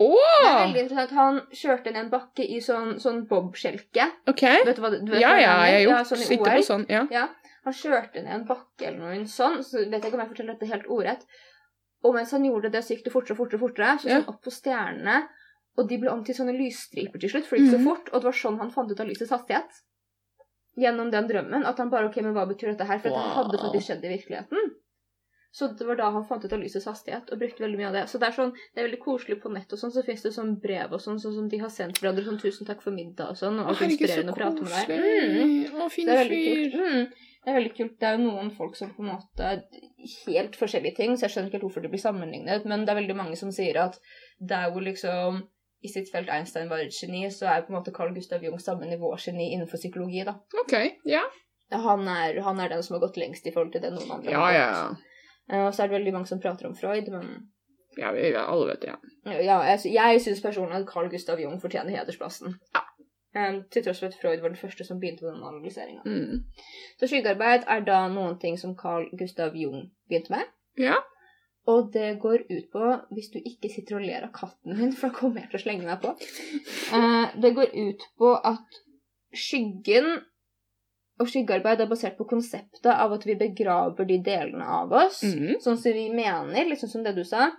Oh! 0.00 0.16
Det 0.40 0.48
er 0.48 0.60
veldig 0.66 0.80
interessant. 0.82 1.10
Han 1.12 1.40
kjørte 1.52 1.92
ned 1.92 2.04
en 2.06 2.10
bakke 2.10 2.44
i 2.48 2.60
sånn, 2.64 2.94
sånn 3.02 3.26
bobskjelke. 3.28 4.06
OK. 4.32 4.42
Vet 4.64 4.76
du 4.78 4.82
hva 4.82 4.90
du 4.94 5.10
vet 5.12 5.20
Ja, 5.20 5.28
hva 5.34 5.40
ja, 5.42 5.50
er? 5.60 5.66
jeg 5.66 5.72
har 5.72 5.80
Ja, 5.80 5.98
gjort. 5.98 6.06
sånn 6.08 6.22
Sitter 6.24 6.56
på 6.56 6.62
sånn. 6.64 6.86
Ja. 6.88 7.02
Ja, 7.12 7.26
han 7.64 7.76
kjørte 7.76 8.22
ned 8.24 8.34
en 8.34 8.46
bakke 8.48 8.86
eller 8.88 8.98
noe 9.04 9.26
sånn, 9.28 9.60
så 9.66 9.82
vet 9.82 9.98
jeg 10.00 10.08
ikke 10.10 10.18
om 10.18 10.24
jeg 10.24 10.32
forteller 10.32 10.56
dette 10.56 10.70
helt 10.72 10.86
ordrett. 10.88 11.26
Og 12.02 12.14
mens 12.16 12.30
han 12.32 12.44
gjorde 12.48 12.70
det, 12.72 12.80
så 12.84 12.94
gikk 12.94 13.04
det 13.04 13.12
fortere 13.12 13.36
og 13.36 13.42
fortere, 13.42 13.60
fortere, 13.60 13.98
så 13.98 14.08
sånn 14.08 14.16
han 14.22 14.30
opp 14.32 14.40
på 14.46 14.54
stjernene, 14.54 15.18
og 15.78 15.88
de 15.88 15.98
ble 16.00 16.10
om 16.10 16.24
til 16.24 16.34
sånne 16.34 16.56
lysstriper 16.56 17.20
til 17.20 17.30
slutt, 17.34 17.46
for 17.46 17.56
det 17.56 17.66
gikk 17.66 17.74
så 17.76 17.78
Mhm. 17.80 17.88
fort, 17.90 18.08
og 18.12 18.20
det 18.20 18.24
var 18.30 18.38
sånn 18.40 18.58
han 18.58 18.70
fant 18.72 18.90
ut 18.90 19.00
av 19.00 19.06
lysets 19.06 19.30
hastighet. 19.30 19.82
Gjennom 20.80 21.10
den 21.10 21.28
drømmen, 21.28 21.66
at 21.66 21.78
han 21.78 21.90
bare, 21.90 22.08
ok, 22.08 22.22
men 22.22 22.32
hva 22.32 22.46
betyr 22.48 22.72
dette 22.72 22.86
her? 22.86 22.98
For 22.98 23.10
wow. 23.10 23.18
det 23.20 23.34
hadde 23.36 23.58
faktisk 23.58 23.86
skjedd 23.90 24.04
i 24.04 24.14
virkeligheten. 24.16 24.70
Så 25.52 25.66
det 25.76 25.84
var 25.84 25.96
da 25.98 26.10
han 26.14 26.24
fant 26.24 26.44
ut 26.44 26.52
av 26.52 26.60
lysets 26.62 26.86
hastighet, 26.86 27.30
og 27.32 27.38
brukte 27.40 27.58
veldig 27.64 27.76
mye 27.76 27.88
av 27.88 27.92
det. 27.92 28.04
Så 28.08 28.20
det 28.22 28.28
er 28.28 28.36
sånn, 28.36 28.52
det 28.74 28.78
er 28.80 28.86
veldig 28.88 29.00
koselig 29.02 29.40
på 29.42 29.50
nett 29.52 29.72
og 29.72 29.80
sånn, 29.80 29.90
så 29.90 30.04
finnes 30.06 30.22
det 30.22 30.30
sånn 30.32 30.52
brev 30.62 30.92
og 30.94 31.00
sånn, 31.02 31.18
sånn 31.18 31.34
som 31.34 31.48
de 31.50 31.58
har 31.58 31.68
sendt 31.74 31.98
hverandre, 31.98 32.24
sånn 32.24 32.38
tusen 32.40 32.66
takk 32.68 32.80
for 32.84 32.94
middag 32.94 33.30
og 33.34 33.36
sånn, 33.36 33.58
og 33.58 33.74
herregud, 33.74 33.98
inspirerende 33.98 34.32
å 34.32 34.38
prate 34.38 34.62
med 34.62 34.70
deg. 34.70 34.86
Mm. 34.94 35.80
Å, 35.82 35.90
fin 35.90 36.06
fyr. 36.06 36.78
Mm. 36.78 37.10
Det 37.40 37.50
er 37.50 37.56
veldig 37.56 37.72
kult. 37.76 37.94
Det 38.00 38.08
er 38.08 38.18
jo 38.18 38.26
noen 38.26 38.50
folk 38.52 38.74
som 38.76 38.90
på 38.92 39.00
en 39.04 39.14
måte 39.14 39.52
Helt 40.26 40.56
forskjellige 40.56 40.96
ting, 40.96 41.14
så 41.16 41.26
jeg 41.26 41.32
skjønner 41.34 41.48
ikke 41.50 41.58
helt 41.58 41.64
hvorfor 41.68 41.84
det 41.84 41.90
blir 41.92 42.00
sammenlignet, 42.02 42.64
men 42.68 42.84
det 42.84 42.92
er 42.92 42.98
veldig 43.02 43.16
mange 43.18 43.36
som 43.36 43.50
sier 43.52 43.76
at 43.82 43.98
der 44.40 44.70
hvor 44.72 44.84
liksom 44.84 45.42
i 45.84 45.88
sitt 45.88 46.10
felt 46.12 46.28
Einstein 46.32 46.68
var 46.68 46.82
et 46.84 46.92
geni, 46.96 47.22
så 47.32 47.48
er 47.48 47.62
på 47.64 47.72
en 47.72 47.78
måte 47.78 47.92
Carl 47.96 48.12
Gustav 48.16 48.42
Jung 48.44 48.58
samme 48.60 48.88
nivå 48.88 49.12
geni 49.20 49.50
innenfor 49.54 49.80
psykologi, 49.80 50.24
da. 50.28 50.34
OK. 50.64 50.74
Ja. 51.08 51.22
Han 51.72 52.08
er, 52.08 52.40
han 52.44 52.60
er 52.60 52.72
den 52.72 52.82
som 52.84 52.96
har 52.96 53.04
gått 53.06 53.16
lengst 53.20 53.46
i 53.46 53.52
forhold 53.54 53.72
til 53.72 53.84
det 53.84 53.92
noen 53.94 54.10
andre 54.18 54.32
Ja, 54.34 54.42
har 54.44 54.56
ja. 54.56 54.66
gått. 54.90 55.06
Eh, 55.52 55.62
Og 55.64 55.72
så 55.74 55.84
er 55.84 55.88
det 55.90 55.96
veldig 55.98 56.12
mange 56.16 56.28
som 56.28 56.40
prater 56.42 56.68
om 56.68 56.76
Freud, 56.76 57.08
men 57.12 57.30
Ja, 57.96 58.12
vi, 58.14 58.26
ja, 58.32 58.44
alle 58.46 58.68
vet 58.72 58.84
det. 58.84 58.92
Ja. 59.24 59.38
ja, 59.40 59.58
jeg, 59.72 59.92
jeg 59.94 60.20
syns 60.24 60.42
personlig 60.44 60.82
at 60.82 60.88
Carl 60.90 61.08
Gustav 61.12 61.40
Jung 61.40 61.56
fortjener 61.62 61.96
hedersplassen. 61.96 62.58
Ja. 62.74 62.84
Eh, 63.34 63.60
til 63.70 63.84
tross 63.84 64.00
for 64.02 64.10
at 64.10 64.16
Freud 64.18 64.40
var 64.42 64.50
den 64.50 64.58
første 64.58 64.84
som 64.84 64.98
begynte 65.00 65.22
med 65.24 65.36
den 65.36 65.44
analyseringa. 65.46 66.02
Mm. 66.04 66.40
Så 66.98 67.06
skyggearbeid 67.06 67.68
er 67.70 67.84
da 67.86 68.00
noen 68.10 68.38
ting 68.42 68.56
som 68.58 68.74
Carl 68.76 69.06
Gustav 69.18 69.54
Jung 69.54 69.90
begynte 70.10 70.32
med. 70.34 70.48
Ja. 70.78 70.96
Og 71.70 71.92
det 71.94 72.16
går 72.22 72.42
ut 72.50 72.70
på, 72.72 72.88
hvis 73.14 73.28
du 73.30 73.38
ikke 73.38 73.70
sitter 73.70 74.00
og 74.00 74.02
ler 74.02 74.24
av 74.26 74.32
katten 74.34 74.74
min, 74.78 74.92
for 74.98 75.12
da 75.12 75.18
kommer 75.20 75.44
jeg 75.44 75.52
til 75.52 75.60
å 75.60 75.64
slenge 75.66 75.86
meg 75.86 76.00
på 76.02 76.16
Uh, 76.90 77.30
Det 77.38 77.52
går 77.54 77.70
ut 77.76 78.02
på 78.18 78.32
at 78.34 78.80
skyggen 79.36 80.08
og 81.20 81.28
skyggearbeid 81.28 81.84
er 81.84 81.90
basert 81.90 82.16
på 82.18 82.24
konseptet 82.26 82.88
av 82.90 83.12
at 83.12 83.26
vi 83.28 83.36
begraver 83.38 84.08
de 84.08 84.16
delene 84.24 84.64
av 84.64 84.90
oss, 85.04 85.20
Mm. 85.22 85.60
sånn 85.60 85.78
som 85.78 85.92
vi 85.92 86.08
mener, 86.10 86.64
liksom 86.66 86.88
som 86.88 87.04
det 87.04 87.14
du 87.14 87.22
sa. 87.24 87.50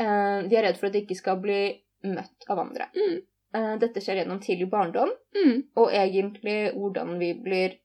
Uh, 0.00 0.42
vi 0.50 0.56
er 0.58 0.66
redd 0.66 0.76
for 0.76 0.88
at 0.90 0.92
det 0.92 1.06
ikke 1.06 1.16
skal 1.16 1.40
bli 1.40 1.60
møtt 2.04 2.44
av 2.50 2.58
andre. 2.58 2.90
Mm. 2.94 3.22
Eh, 3.54 3.74
dette 3.80 4.00
skjer 4.04 4.20
gjennom 4.22 4.40
tidlig 4.44 4.68
barndom, 4.70 5.08
Mm. 5.34 5.62
og 5.76 5.90
egentlig 5.92 6.74
hvordan 6.74 7.18
vi 7.18 7.32
blir 7.34 7.78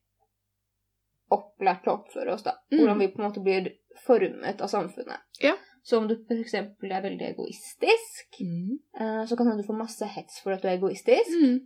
opplært 1.32 1.82
til 1.84 1.92
å 1.92 1.98
oppføre 2.00 2.34
oss, 2.34 2.42
da. 2.46 2.52
Mm. 2.72 2.78
Hvordan 2.80 2.98
vi 3.00 3.08
på 3.14 3.20
en 3.22 3.26
måte 3.28 3.42
blir 3.44 3.70
formet 4.06 4.60
av 4.60 4.68
samfunnet. 4.68 5.24
Ja. 5.42 5.54
Så 5.84 5.98
om 5.98 6.08
du 6.08 6.14
f.eks. 6.16 6.54
er 6.54 7.02
veldig 7.04 7.26
egoistisk, 7.34 8.40
Mm. 8.40 8.78
eh, 9.00 9.24
så 9.26 9.36
kan 9.36 9.56
du 9.56 9.62
få 9.62 9.76
masse 9.76 10.04
hets 10.04 10.40
for 10.42 10.52
at 10.52 10.62
du 10.62 10.68
er 10.68 10.78
egoistisk. 10.78 11.30
Mm. 11.42 11.60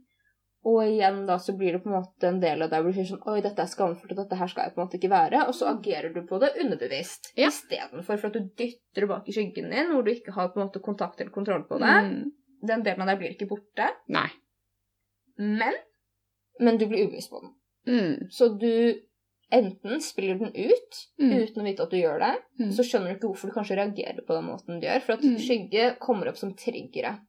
Og 0.64 0.82
igjen 0.82 1.24
da 1.26 1.36
så 1.38 1.56
blir 1.56 1.72
det 1.72 1.84
på 1.84 1.86
en 1.88 2.02
måte 2.02 2.26
en 2.26 2.40
del 2.40 2.62
av 2.62 2.70
deg 2.70 2.82
hvor 2.82 2.92
du 2.92 2.96
sier 2.98 3.06
sånn 3.16 3.22
Oi, 3.30 3.40
dette 3.40 3.62
er 3.62 3.66
skamfullt, 3.70 4.10
og 4.10 4.16
dette 4.16 4.36
her 4.36 4.48
skal 4.48 4.64
jeg 4.64 4.74
på 4.74 4.80
en 4.80 4.86
måte 4.88 4.98
ikke 4.98 5.10
være. 5.12 5.46
Og 5.46 5.54
så 5.54 5.68
agerer 5.70 6.12
du 6.12 6.22
på 6.26 6.40
det 6.40 6.50
underbevisst. 6.58 7.32
Ja. 7.36 7.46
Istedenfor 7.48 8.18
for 8.18 8.26
at 8.26 8.32
du 8.32 8.40
dytter 8.58 9.00
det 9.00 9.08
bak 9.08 9.28
i 9.28 9.32
skyggen 9.32 9.70
din, 9.70 9.92
hvor 9.92 10.02
du 10.04 10.10
ikke 10.10 10.32
har 10.34 10.48
på 10.48 10.58
en 10.60 10.66
måte 10.66 10.82
kontakt 10.82 11.20
eller 11.20 11.30
kontroll 11.30 11.62
på 11.68 11.78
det. 11.78 11.94
Mm. 12.10 12.32
Den 12.66 12.82
delen 12.82 13.02
av 13.02 13.06
deg 13.12 13.18
blir 13.20 13.34
ikke 13.36 13.48
borte. 13.48 13.90
Nei. 14.08 14.28
Men, 15.38 15.74
men 16.60 16.78
du 16.78 16.86
blir 16.90 17.06
ubevisst 17.06 17.30
på 17.30 17.40
den. 17.44 17.52
Mm. 17.88 18.30
Så 18.30 18.48
du 18.58 19.00
enten 19.54 20.00
spiller 20.04 20.34
den 20.38 20.50
ut 20.54 20.98
Mm. 21.18 21.32
uten 21.42 21.62
å 21.62 21.64
vite 21.64 21.82
at 21.82 21.90
du 21.90 21.96
gjør 21.96 22.18
det, 22.20 22.34
Mm. 22.60 22.72
så 22.72 22.82
skjønner 22.84 23.08
du 23.08 23.14
ikke 23.16 23.28
hvorfor 23.32 23.48
du 23.48 23.54
kanskje 23.54 23.76
reagerer 23.78 24.26
på 24.26 24.34
den 24.34 24.44
måten 24.44 24.80
du 24.80 24.86
gjør. 24.86 25.00
For 25.02 25.12
at 25.14 25.20
Mm. 25.22 25.38
skygge 25.38 25.98
kommer 26.00 26.28
opp 26.28 26.36
som 26.36 26.54
triggere. 26.54 27.20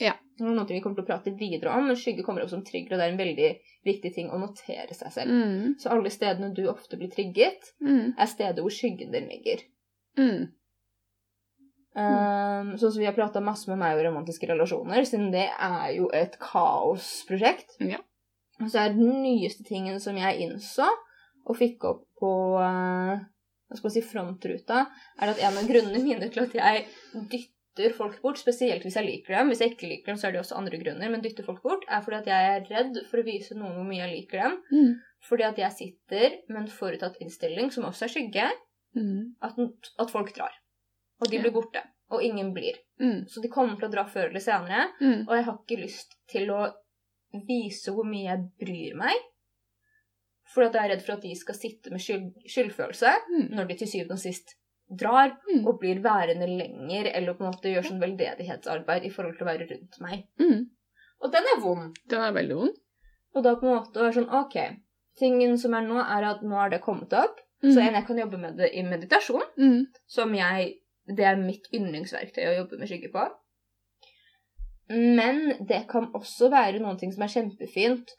Ja. 0.00 0.14
Det 0.38 0.46
er 0.46 0.54
noe 0.54 0.64
vi 0.66 0.80
kommer 0.80 0.96
til 0.96 1.04
å 1.04 1.06
prate 1.06 1.36
videre 1.38 1.70
om, 1.76 1.86
men 1.86 1.96
skygge 1.96 2.22
kommer 2.24 2.42
opp 2.42 2.50
som 2.50 2.64
trigger, 2.64 2.92
og 2.92 2.98
det 2.98 3.06
er 3.06 3.12
en 3.12 3.18
veldig 3.18 3.60
viktig 3.84 4.14
ting 4.14 4.30
å 4.30 4.38
notere 4.38 4.94
seg 4.94 5.12
selv. 5.12 5.30
Mm. 5.30 5.74
Så 5.78 5.90
alle 5.90 6.10
stedene 6.10 6.54
du 6.54 6.66
ofte 6.68 6.96
blir 6.96 7.10
trigget, 7.10 7.72
Mm. 7.82 8.14
er 8.18 8.26
steder 8.26 8.62
hvor 8.62 8.70
skyggen 8.70 9.10
din 9.12 9.28
ligger. 9.28 9.62
Mm. 10.16 10.52
Um, 11.98 12.74
sånn 12.78 12.92
som 12.92 13.00
vi 13.00 13.08
har 13.08 13.16
prata 13.16 13.40
masse 13.42 13.70
med 13.70 13.80
meg 13.80 13.96
om 13.96 14.04
romantiske 14.04 14.46
relasjoner, 14.50 15.06
siden 15.08 15.32
det 15.34 15.48
er 15.50 15.88
jo 15.96 16.10
et 16.14 16.36
kaosprosjekt. 16.42 17.78
Ja. 17.82 18.00
Og 18.60 18.70
så 18.70 18.84
er 18.84 18.94
den 18.94 19.22
nyeste 19.22 19.64
tingen 19.66 19.98
som 20.02 20.18
jeg 20.18 20.44
innså, 20.44 20.86
og 21.48 21.56
fikk 21.58 21.86
opp 21.88 22.04
på 22.20 22.30
uh, 22.60 23.14
hva 23.16 23.78
skal 23.78 23.88
man 23.88 23.94
si, 23.94 24.04
frontruta, 24.04 24.84
er 25.18 25.32
at 25.32 25.40
en 25.42 25.60
av 25.60 25.70
grunnene 25.70 26.02
mine 26.04 26.28
til 26.32 26.44
at 26.44 26.54
jeg 26.58 26.84
dytter 27.32 27.96
folk 27.96 28.20
bort, 28.22 28.40
spesielt 28.40 28.84
hvis 28.84 28.98
jeg 28.98 29.06
liker 29.06 29.38
dem, 29.38 29.50
hvis 29.52 29.64
jeg 29.64 29.74
ikke 29.74 29.90
liker 29.90 30.12
dem, 30.12 30.20
så 30.20 30.28
er 30.28 30.36
det 30.36 30.42
også 30.42 30.58
andre 30.60 30.80
grunner, 30.80 31.10
men 31.12 31.24
dytter 31.24 31.46
folk 31.46 31.64
bort, 31.64 31.86
er 31.88 32.04
fordi 32.04 32.20
at 32.20 32.30
jeg 32.30 32.54
er 32.54 32.70
redd 32.72 33.02
for 33.10 33.22
å 33.22 33.26
vise 33.26 33.58
noen 33.58 33.76
hvor 33.78 33.86
mye 33.88 34.02
jeg 34.02 34.14
liker 34.14 34.44
dem. 34.44 34.56
Mm. 34.72 34.96
Fordi 35.28 35.46
at 35.48 35.60
jeg 35.60 35.76
sitter 35.76 36.40
med 36.50 36.64
en 36.64 36.72
forutatt 36.72 37.20
innstilling, 37.22 37.72
som 37.74 37.86
også 37.88 38.06
er 38.06 38.14
skygge, 38.16 38.48
Mm. 38.96 39.34
At, 39.42 39.52
at 39.98 40.10
folk 40.10 40.34
drar. 40.36 40.54
Og 41.20 41.30
de 41.30 41.38
blir 41.42 41.50
borte. 41.54 41.82
Og 42.10 42.22
ingen 42.24 42.52
blir. 42.54 42.76
Mm. 43.00 43.26
Så 43.28 43.42
de 43.42 43.48
kommer 43.52 43.76
til 43.76 43.88
å 43.88 43.92
dra 43.92 44.04
før 44.08 44.30
eller 44.30 44.40
senere. 44.40 44.86
Mm. 45.00 45.26
Og 45.28 45.34
jeg 45.36 45.44
har 45.44 45.58
ikke 45.58 45.80
lyst 45.82 46.14
til 46.30 46.48
å 46.54 46.60
vise 47.48 47.92
hvor 47.92 48.06
mye 48.08 48.30
jeg 48.30 48.46
bryr 48.62 48.94
meg. 48.96 49.14
For 50.48 50.64
jeg 50.64 50.78
er 50.80 50.88
redd 50.94 51.02
for 51.04 51.18
at 51.18 51.26
de 51.26 51.34
skal 51.36 51.58
sitte 51.58 51.90
med 51.92 52.00
skyld, 52.00 52.30
skyldfølelse 52.48 53.10
Mm. 53.28 53.50
når 53.56 53.68
de 53.68 53.74
til 53.82 53.88
syvende 53.90 54.16
og 54.16 54.22
sist 54.22 54.54
drar 54.88 55.34
Mm. 55.52 55.66
og 55.66 55.78
blir 55.80 56.00
værende 56.00 56.46
lenger, 56.48 57.10
eller 57.14 57.34
på 57.34 57.44
en 57.44 57.50
måte 57.52 57.68
gjør 57.74 57.84
sånn 57.90 58.00
veldedighetsarbeid 58.00 59.04
i 59.04 59.10
forhold 59.10 59.36
til 59.36 59.46
å 59.46 59.50
være 59.50 59.68
rundt 59.70 60.00
meg. 60.00 60.24
Mm. 60.40 60.70
Og 61.20 61.32
den 61.32 61.42
er 61.54 61.60
vond. 61.60 61.98
Den 62.08 62.20
er 62.22 62.32
veldig 62.32 62.56
vond. 62.56 62.74
Og 63.34 63.42
da 63.44 63.54
på 63.56 63.66
en 63.68 63.76
måte 63.76 64.00
være 64.00 64.14
sånn 64.14 64.32
OK. 64.32 64.56
Tingen 65.18 65.58
som 65.58 65.74
er 65.74 65.82
nå, 65.82 65.98
er 66.00 66.24
at 66.24 66.40
nå 66.42 66.56
er 66.64 66.70
det 66.70 66.80
kommet 66.80 67.12
opp. 67.12 67.38
Mm. 67.62 67.72
Så 67.74 67.80
en, 67.82 67.92
jeg 67.94 68.06
kan 68.06 68.16
jobbe 68.16 68.38
med 68.40 68.56
det 68.56 68.70
i 68.74 68.82
meditasjon, 68.82 69.42
Mm. 69.58 69.86
som 70.06 70.32
jeg 70.34 70.78
Det 71.08 71.24
er 71.24 71.36
mitt 71.40 71.68
yndlingsverktøy 71.72 72.44
å 72.50 72.56
jobbe 72.60 72.78
med 72.78 72.88
skygge 72.90 73.10
på. 73.14 73.22
Men 74.88 75.40
det 75.68 75.82
kan 75.90 76.08
også 76.16 76.48
være 76.52 76.80
noen 76.80 76.98
ting 77.00 77.12
som 77.12 77.24
er 77.26 77.32
kjempefint 77.34 78.14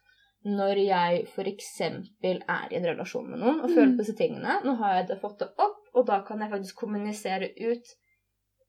når 0.45 0.79
jeg 0.85 1.23
f.eks. 1.33 1.69
er 1.81 2.71
i 2.71 2.77
en 2.77 2.85
relasjon 2.87 3.25
med 3.27 3.41
noen 3.41 3.57
og 3.65 3.69
føler 3.73 3.89
Mm. 3.91 3.95
på 3.97 4.03
disse 4.05 4.15
tingene. 4.19 4.59
Nå 4.63 4.75
har 4.79 4.93
jeg 4.99 5.07
det 5.09 5.17
fått 5.21 5.39
det 5.39 5.49
opp, 5.59 5.81
og 5.93 6.05
da 6.07 6.21
kan 6.23 6.39
jeg 6.39 6.51
faktisk 6.53 6.75
kommunisere 6.85 7.49
ut 7.59 7.95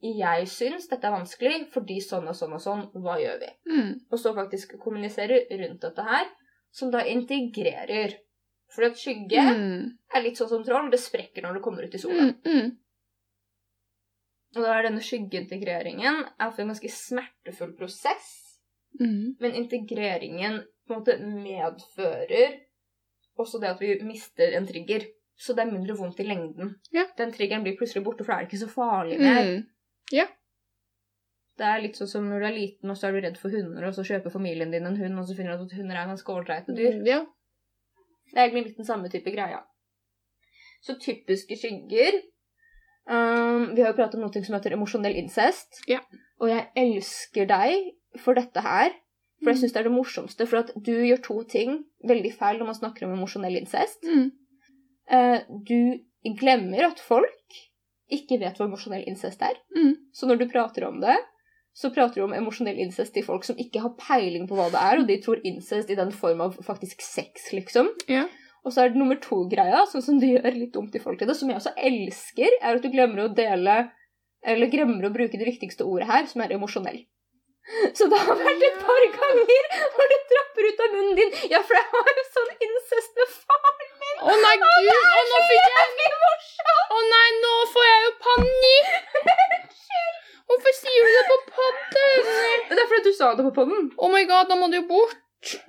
Jeg 0.02 0.46
syns 0.48 0.88
dette 0.88 1.04
er 1.04 1.12
vanskelig 1.12 1.66
fordi 1.74 1.98
sånn 2.00 2.26
og 2.26 2.34
sånn 2.34 2.54
og 2.56 2.60
sånn. 2.64 2.86
Hva 2.94 3.18
gjør 3.20 3.38
vi? 3.42 3.48
Mm. 3.68 3.90
Og 4.10 4.18
så 4.18 4.32
faktisk 4.34 4.78
kommunisere 4.80 5.42
rundt 5.60 5.80
dette 5.82 6.02
her, 6.06 6.24
som 6.72 6.90
da 6.90 7.02
integrerer. 7.04 8.14
For 8.72 8.84
at 8.84 8.96
skygge 8.96 9.36
Mm. 9.44 9.90
er 10.14 10.22
litt 10.22 10.38
sånn 10.40 10.48
som 10.48 10.64
troll. 10.64 10.88
Det 10.90 10.98
sprekker 11.00 11.42
når 11.42 11.52
det 11.58 11.62
kommer 11.62 11.84
ut 11.84 11.94
i 11.94 11.98
sola. 11.98 12.32
Mm. 12.46 12.78
Mm. 14.50 14.58
Og 14.58 14.64
da 14.66 14.74
er 14.74 14.88
denne 14.88 15.04
skyggeintegreringen 15.04 16.24
er 16.26 16.50
for 16.50 16.62
en 16.62 16.72
ganske 16.72 16.90
smertefull 16.92 17.76
prosess. 17.78 18.28
Mm. 18.98 19.36
Men 19.40 19.56
integreringen 19.62 20.60
på 20.86 20.94
en 20.94 21.00
måte 21.00 21.18
medfører 21.22 22.58
også 23.40 23.60
det 23.62 23.70
at 23.70 23.80
vi 23.82 23.94
mister 24.04 24.56
en 24.58 24.66
trigger. 24.68 25.06
Så 25.40 25.54
det 25.56 25.62
er 25.64 25.72
mindre 25.72 25.96
vondt 25.96 26.18
i 26.20 26.26
lengden. 26.26 26.74
Ja. 26.92 27.06
Den 27.16 27.30
triggeren 27.32 27.62
blir 27.64 27.78
plutselig 27.78 28.02
borte, 28.04 28.26
for 28.26 28.34
det 28.34 28.42
er 28.42 28.48
ikke 28.50 28.60
så 28.60 28.68
farlig 28.68 29.16
mer. 29.22 29.46
Mm. 29.46 29.62
Det 31.60 31.68
er 31.68 31.82
litt 31.84 31.98
sånn 31.98 32.08
som 32.08 32.26
når 32.28 32.40
du 32.40 32.46
er 32.48 32.56
liten 32.56 32.92
og 32.92 32.96
så 32.96 33.08
er 33.08 33.14
du 33.14 33.20
redd 33.20 33.38
for 33.40 33.52
hunder, 33.52 33.84
og 33.84 33.92
så 33.92 34.04
kjøper 34.08 34.32
familien 34.32 34.72
din 34.72 34.88
en 34.88 34.96
hund, 34.96 35.18
og 35.20 35.26
så 35.28 35.36
finner 35.36 35.58
du 35.60 35.66
at 35.66 35.74
hunder 35.76 35.98
er 36.00 36.08
ganske 36.08 36.32
ålreite 36.32 36.76
dyr. 36.76 37.00
Ja. 37.04 37.18
Det 38.30 38.38
er 38.38 38.46
egentlig 38.46 38.70
litt 38.70 38.80
den 38.80 38.88
samme 38.88 39.10
type 39.12 39.32
greia. 39.34 39.60
Så 40.80 40.96
typiske 41.02 41.58
skygger 41.60 42.16
um, 43.08 43.70
Vi 43.76 43.82
har 43.82 43.92
jo 43.92 43.98
pratet 43.98 44.18
om 44.18 44.26
noe 44.26 44.44
som 44.44 44.56
heter 44.56 44.76
emosjonell 44.76 45.16
incest. 45.20 45.82
Ja. 45.90 46.02
Og 46.40 46.52
jeg 46.52 46.68
elsker 46.82 47.48
deg 47.50 48.20
for 48.20 48.38
dette 48.38 48.64
her. 48.64 48.92
For 49.40 49.52
jeg 49.52 49.62
syns 49.62 49.72
det 49.72 49.80
er 49.80 49.88
det 49.88 49.96
morsomste. 49.96 50.46
For 50.48 50.60
at 50.60 50.74
du 50.76 50.92
gjør 50.92 51.24
to 51.24 51.40
ting 51.48 51.80
veldig 52.08 52.34
feil 52.36 52.60
når 52.60 52.72
man 52.72 52.80
snakker 52.80 53.06
om 53.06 53.16
emosjonell 53.16 53.56
incest. 53.60 54.04
Mm. 54.04 54.30
Uh, 55.10 55.38
du 55.66 56.34
glemmer 56.38 56.90
at 56.90 57.00
folk 57.02 57.60
ikke 58.10 58.40
vet 58.42 58.58
hva 58.58 58.66
emosjonell 58.66 59.06
incest 59.08 59.42
er. 59.46 59.56
Mm. 59.76 59.94
Så 60.12 60.28
når 60.28 60.42
du 60.42 60.50
prater 60.50 60.84
om 60.88 60.98
det, 61.02 61.16
så 61.76 61.92
prater 61.94 62.20
du 62.20 62.26
om 62.26 62.34
emosjonell 62.34 62.80
incest 62.82 63.14
til 63.14 63.24
folk 63.24 63.46
som 63.46 63.58
ikke 63.60 63.82
har 63.84 63.94
peiling 64.00 64.48
på 64.50 64.58
hva 64.58 64.66
det 64.72 64.80
er, 64.82 65.00
og 65.00 65.06
de 65.08 65.16
tror 65.22 65.42
incest 65.46 65.92
i 65.92 65.98
den 65.98 66.10
form 66.12 66.42
av 66.44 66.58
faktisk 66.66 67.04
sex, 67.04 67.52
liksom. 67.54 67.92
Ja. 68.10 68.26
Og 68.64 68.74
så 68.74 68.82
er 68.82 68.92
det 68.92 69.00
nummer 69.00 69.16
to-greia, 69.22 69.86
sånn 69.88 70.04
som 70.04 70.18
du 70.20 70.26
gjør 70.28 70.52
litt 70.56 70.74
dumt 70.74 70.96
i 70.96 71.00
forhold 71.00 71.22
til 71.22 71.30
det, 71.30 71.36
som 71.38 71.48
jeg 71.48 71.60
også 71.60 71.72
elsker, 71.90 72.58
er 72.60 72.76
at 72.76 72.84
du 72.84 72.90
glemmer 72.92 73.24
å 73.24 73.32
dele 73.32 73.78
Eller 74.40 74.70
glemmer 74.72 75.04
å 75.04 75.12
bruke 75.12 75.36
det 75.36 75.44
viktigste 75.44 75.84
ordet 75.84 76.06
her, 76.08 76.28
som 76.28 76.40
er 76.40 76.54
emosjonell. 76.56 77.02
Så 77.98 78.06
det 78.08 78.20
har 78.24 78.38
vært 78.40 78.62
et 78.64 78.78
par 78.80 79.04
ganger 79.16 79.66
hvor 79.94 80.08
det 80.12 80.18
dropper 80.30 80.68
ut 80.68 80.80
av 80.84 80.94
munnen 80.94 81.18
din. 81.18 81.34
Ja, 81.52 81.60
for 81.60 81.76
jeg 81.76 81.86
har 81.92 82.08
jo 82.16 82.24
sånn 82.36 82.54
incest 82.66 83.20
med 83.20 83.34
faren 83.34 83.92
min. 84.00 84.16
Å 84.24 84.38
nei, 84.46 84.54
gud! 84.62 84.88
Å, 84.96 85.22
nå 85.32 85.42
fikk 85.50 85.76
jeg 85.76 86.14
Å 86.72 86.96
oh, 86.96 87.04
nei, 87.12 87.26
nå 87.44 87.54
får 87.74 87.88
jeg 87.90 88.02
jo 88.06 88.14
panikk! 88.24 88.90
Hvorfor 90.50 90.74
sier 90.74 91.04
du 91.06 91.14
det 91.14 91.26
på 91.28 91.36
podden? 91.54 92.30
Det 92.72 92.80
er 92.80 92.88
fordi 92.90 93.04
du 93.06 93.14
sa 93.14 93.34
det 93.38 93.44
på 93.46 93.52
podden. 93.60 93.90
Oh 94.02 94.10
my 94.10 94.24
god, 94.26 94.48
da 94.50 94.56
må 94.58 94.66
du 94.72 94.80
jo 94.80 94.86
bort. 94.88 95.20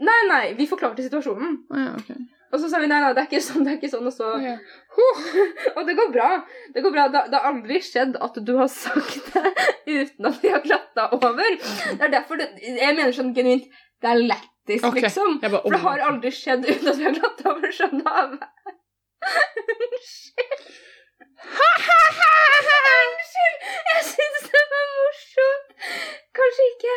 Nei, 0.02 0.22
nei, 0.32 0.46
vi 0.58 0.66
forklarte 0.72 1.06
situasjonen. 1.06 1.60
Oh, 1.70 1.84
ja, 1.84 1.92
ok. 2.00 2.41
Og 2.52 2.60
så 2.60 2.68
sa 2.68 2.82
vi 2.84 2.88
nei, 2.92 3.00
nei, 3.00 3.12
det 3.16 3.24
er 3.24 3.30
ikke 3.30 3.44
sånn, 3.44 3.64
det 3.64 3.74
er 3.74 3.78
ikke 3.80 3.90
sånn, 3.94 4.08
og 4.10 4.16
så 4.16 4.30
ja. 4.44 4.56
huh, 4.98 5.22
Og 5.78 5.86
det 5.88 5.96
går 6.00 6.12
bra. 6.12 6.30
Det 6.76 6.84
går 6.84 6.96
bra. 6.96 7.08
Det, 7.14 7.24
det 7.32 7.40
har 7.40 7.54
aldri 7.54 7.80
skjedd 7.86 8.18
at 8.28 8.40
du 8.48 8.54
har 8.60 8.70
sagt 8.72 9.32
det 9.32 9.54
uten 10.02 10.30
at 10.32 10.42
vi 10.44 10.52
har 10.52 10.66
glatta 10.66 11.08
over. 11.16 11.58
Det 11.62 12.08
er 12.08 12.14
derfor 12.18 12.42
det, 12.42 12.52
Jeg 12.66 12.98
mener 12.98 13.16
sånn 13.16 13.34
genuint 13.38 13.68
Det 14.02 14.12
er 14.12 14.20
lættis, 14.20 14.84
okay. 14.84 15.06
liksom. 15.08 15.40
Bare, 15.44 15.64
For 15.64 15.78
det 15.78 15.84
har 15.86 16.06
aldri 16.12 16.34
skjedd 16.36 16.68
uten 16.68 16.92
at 16.92 17.00
vi 17.00 17.08
har 17.08 17.18
glatta 17.22 17.56
over 17.56 17.76
sånn 17.80 18.04
av. 18.04 18.38
Unnskyld. 19.72 20.70
Unnskyld. 23.02 23.66
Jeg 23.92 24.06
syns 24.12 24.48
det 24.52 24.64
var 24.76 24.88
morsomt. 24.98 25.76
Kanskje 26.38 26.68
ikke. 26.74 26.96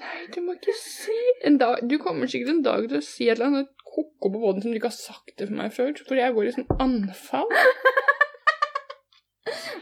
Nei, 0.00 0.18
du 0.34 0.40
må 0.44 0.56
ikke 0.56 0.74
si 0.80 1.16
en 1.46 1.58
dag, 1.60 1.84
Du 1.90 1.98
kommer 2.02 2.30
sikkert 2.30 2.54
en 2.56 2.64
dag 2.66 2.88
til 2.88 2.98
å 2.98 3.04
si 3.04 3.28
et 3.28 3.36
eller 3.36 3.52
annet 3.52 3.75
ko-ko 3.96 4.30
på 4.34 4.40
båten 4.42 4.62
som 4.62 4.70
du 4.74 4.76
ikke 4.78 4.90
har 4.92 4.96
sagt 4.98 5.34
det 5.40 5.48
for 5.48 5.56
meg 5.58 5.72
før. 5.74 5.92
For 6.08 6.18
jeg 6.20 6.34
går 6.36 6.50
i 6.50 6.54
sånn 6.56 6.68
anfall. 6.84 7.48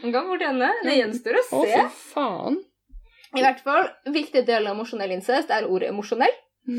Han 0.05 0.11
kan 0.13 0.27
fort 0.29 0.43
hende. 0.45 0.69
Det 0.85 0.95
gjenstår 0.99 1.39
å 1.39 1.43
Å, 1.43 1.61
se. 1.65 1.75
fy 1.75 2.11
faen. 2.13 2.57
I 3.35 3.41
hvert 3.43 3.61
fall, 3.65 3.87
viktig 4.15 4.45
del 4.47 4.67
av 4.69 4.75
emosjonell 4.77 5.11
incest 5.17 5.49
er 5.51 5.65
ordet 5.67 5.89
emosjonell. 5.91 6.35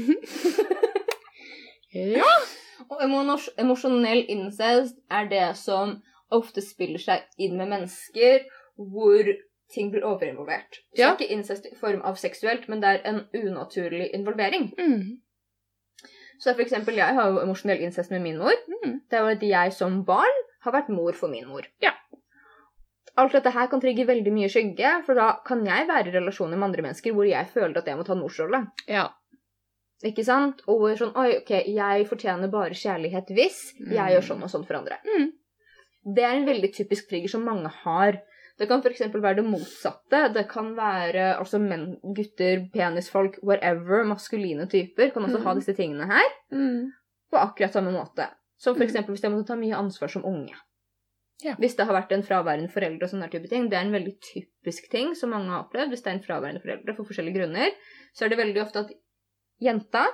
ja. 1.96 2.30
Og 2.86 3.02
emosjonell 3.02 4.22
incest 4.32 4.96
er 5.12 5.28
det 5.30 5.46
som 5.58 5.98
ofte 6.34 6.62
spiller 6.64 7.02
seg 7.02 7.26
inn 7.42 7.56
med 7.58 7.68
mennesker 7.72 8.46
hvor 8.76 9.28
ting 9.72 9.90
blir 9.90 10.04
overinvolvert. 10.06 10.80
Så 10.94 11.00
Ja. 11.02 11.12
ikke 11.16 11.28
incest 11.34 11.66
i 11.66 11.74
form 11.74 12.02
av 12.06 12.14
seksuelt, 12.20 12.68
men 12.70 12.80
det 12.80 12.88
er 12.88 13.00
en 13.10 13.20
unaturlig 13.34 14.12
involvering. 14.14 14.70
Mm. 14.78 15.20
Så 16.38 16.52
for 16.54 16.62
eksempel, 16.64 16.94
jeg 17.00 17.14
har 17.16 17.30
jo 17.32 17.40
emosjonell 17.42 17.80
incest 17.86 18.10
med 18.12 18.22
min 18.22 18.38
mor. 18.38 18.52
Mm. 18.84 19.00
Det 19.08 19.16
er 19.18 19.22
jo 19.24 19.34
at 19.36 19.42
jeg 19.42 19.72
som 19.72 20.02
barn 20.04 20.42
har 20.66 20.72
vært 20.74 20.88
mor 20.92 21.12
for 21.16 21.28
min 21.32 21.46
mor. 21.48 21.64
Ja. 21.82 21.92
Alt 23.16 23.32
dette 23.32 23.52
her 23.54 23.68
kan 23.72 23.80
trigge 23.80 24.04
veldig 24.06 24.32
mye 24.34 24.48
skygge, 24.52 24.90
for 25.06 25.16
da 25.16 25.30
kan 25.46 25.62
jeg 25.64 25.86
være 25.88 26.10
i 26.10 26.16
relasjoner 26.18 26.58
med 26.60 26.68
andre 26.68 26.82
mennesker 26.84 27.14
hvor 27.16 27.24
jeg 27.28 27.48
føler 27.48 27.78
at 27.80 27.86
jeg 27.88 27.96
må 27.96 28.04
ta 28.04 28.14
morsrolle. 28.18 28.60
Ja. 28.92 29.06
Ikke 30.04 30.24
sant? 30.26 30.60
Og 30.68 30.82
hvor 30.82 30.98
sånn 31.00 31.14
Oi, 31.16 31.38
ok, 31.40 31.52
jeg 31.72 32.04
fortjener 32.10 32.50
bare 32.52 32.76
kjærlighet 32.76 33.30
hvis 33.32 33.60
jeg 33.80 33.96
Mm. 33.96 34.10
gjør 34.12 34.26
sånn 34.28 34.42
og 34.44 34.50
sånn 34.52 34.66
for 34.68 34.76
andre. 34.76 34.98
Mm. 35.08 35.30
Det 36.14 36.24
er 36.24 36.34
en 36.36 36.44
veldig 36.46 36.72
typisk 36.76 37.08
trigger 37.08 37.28
som 37.32 37.44
mange 37.48 37.70
har. 37.82 38.20
Det 38.58 38.68
kan 38.68 38.80
f.eks. 38.80 39.00
være 39.12 39.36
det 39.36 39.44
motsatte. 39.44 40.20
Det 40.32 40.46
kan 40.48 40.70
være 40.76 41.36
altså 41.38 41.58
menn, 41.60 41.98
gutter, 42.16 42.62
penisfolk, 42.72 43.36
whatever, 43.42 44.04
maskuline 44.08 44.64
typer, 44.72 45.10
kan 45.12 45.22
også 45.26 45.38
Mm. 45.40 45.44
ha 45.44 45.54
disse 45.54 45.74
tingene 45.76 46.06
her 46.06 46.30
Mm. 46.52 46.92
på 47.32 47.36
akkurat 47.36 47.72
samme 47.72 47.92
måte. 47.92 48.28
Som 48.58 48.76
f.eks. 48.76 48.94
Mm. 48.94 49.04
hvis 49.12 49.22
jeg 49.22 49.30
måtte 49.32 49.46
ta 49.48 49.56
mye 49.56 49.76
ansvar 49.76 50.08
som 50.08 50.24
unge. 50.24 50.54
Ja. 51.44 51.54
Hvis 51.60 51.76
det 51.76 51.84
har 51.86 51.92
vært 51.92 52.12
en 52.12 52.22
fraværende 52.22 52.70
forelder 52.72 53.02
og 53.04 53.10
sånne 53.10 53.28
type 53.30 53.48
ting. 53.50 53.68
Det 53.68 53.76
er 53.76 53.84
en 53.84 53.92
veldig 53.92 54.14
typisk 54.24 54.88
ting 54.90 55.14
som 55.14 55.28
mange 55.30 55.50
har 55.52 55.64
opplevd. 55.66 55.90
Hvis 55.92 56.02
det 56.02 56.06
er 56.12 56.16
en 56.16 56.24
fraværende 56.24 56.62
forelder 56.62 56.96
for 56.96 57.04
forskjellige 57.04 57.34
grunner, 57.36 57.70
så 58.14 58.24
er 58.24 58.28
det 58.32 58.38
veldig 58.38 58.62
ofte 58.62 58.78
at 58.86 58.90
jenta 59.60 60.06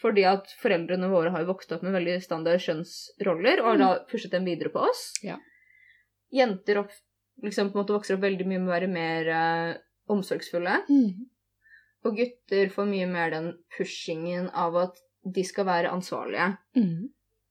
fordi 0.00 0.24
at 0.24 0.46
foreldrene 0.62 1.10
våre 1.10 1.30
har 1.34 1.40
jo 1.40 1.52
vokst 1.52 1.72
opp 1.72 1.82
med 1.82 1.92
veldig 1.92 2.22
standard 2.22 2.60
kjønnsroller 2.62 3.60
og 3.60 3.66
har 3.66 3.76
da 3.78 3.88
pushet 4.08 4.30
dem 4.30 4.44
videre 4.46 4.70
på 4.72 4.78
oss. 4.88 5.12
Ja. 5.22 5.36
Jenter 6.32 6.78
opp, 6.78 6.92
liksom 7.42 7.70
på 7.70 7.78
en 7.78 7.82
måte 7.82 7.96
vokser 7.96 8.16
opp 8.16 8.24
veldig 8.24 8.46
mye 8.48 8.60
med 8.60 8.70
å 8.70 8.74
være 8.74 8.90
mer 8.90 9.30
uh, 9.30 9.70
omsorgsfulle. 10.12 10.80
Mm. 10.90 11.30
Og 12.06 12.16
gutter 12.16 12.70
får 12.72 12.88
mye 12.88 13.08
mer 13.10 13.32
den 13.34 13.50
pushingen 13.76 14.48
av 14.56 14.76
at 14.80 15.00
de 15.34 15.44
skal 15.44 15.68
være 15.68 15.90
ansvarlige. 15.92 16.54
Mm. 16.76 17.10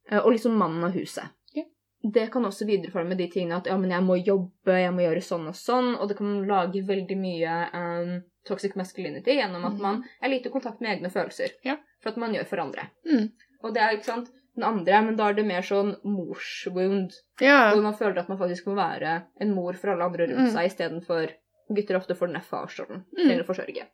Eh, 0.10 0.22
Og 0.24 0.32
liksom 0.34 0.58
mannen 0.58 0.84
av 0.88 0.96
huset. 0.98 1.30
Yeah. 1.54 1.68
Det 2.02 2.30
kan 2.34 2.46
også 2.46 2.66
videreforme 2.66 3.18
de 3.20 3.30
tingene 3.30 3.60
at 3.60 3.70
ja, 3.70 3.78
men 3.78 3.94
jeg 3.94 4.06
må 4.06 4.18
jobbe, 4.18 4.80
jeg 4.80 4.96
må 4.96 5.06
gjøre 5.06 5.26
sånn 5.26 5.52
og 5.52 5.58
sånn, 5.58 5.94
og 5.98 6.10
det 6.10 6.18
kan 6.18 6.40
lage 6.50 6.82
veldig 6.88 7.20
mye 7.20 7.60
um, 7.76 8.16
toxic 8.48 8.76
masculinity 8.80 9.38
gjennom 9.38 9.68
at 9.68 9.78
mm. 9.78 9.84
man 9.86 10.02
er 10.22 10.34
lite 10.34 10.50
i 10.50 10.56
kontakt 10.56 10.82
med 10.82 10.96
egne 10.96 11.14
følelser. 11.14 11.54
Ja. 11.68 11.78
For 12.02 12.14
at 12.14 12.22
man 12.22 12.34
gjør 12.34 12.50
for 12.50 12.64
andre. 12.64 12.90
Mm. 13.06 13.30
Og 13.62 13.76
det 13.76 13.84
er 13.84 13.98
ikke 13.98 14.14
sant 14.14 14.34
den 14.56 14.64
andre, 14.64 15.02
men 15.06 15.16
da 15.16 15.30
er 15.30 15.34
det 15.34 15.46
mer 15.46 15.62
sånn 15.62 15.96
morswound, 16.04 17.14
Ja. 17.42 17.72
hvor 17.74 17.82
man 17.84 17.94
føler 17.94 18.20
at 18.20 18.30
man 18.30 18.38
faktisk 18.40 18.66
må 18.68 18.76
være 18.76 19.24
en 19.40 19.54
mor 19.56 19.74
for 19.74 19.90
alle 19.92 20.04
andre 20.04 20.28
rundt 20.28 20.50
Mm. 20.50 20.54
seg, 20.54 20.66
istedenfor 20.72 21.32
gutter 21.70 21.96
ofte 22.00 22.16
får 22.16 22.34
den 22.34 22.42
farsrollen 22.42 23.06
Mm. 23.18 23.28
til 23.30 23.40
å 23.44 23.46
forsørge. 23.46 23.86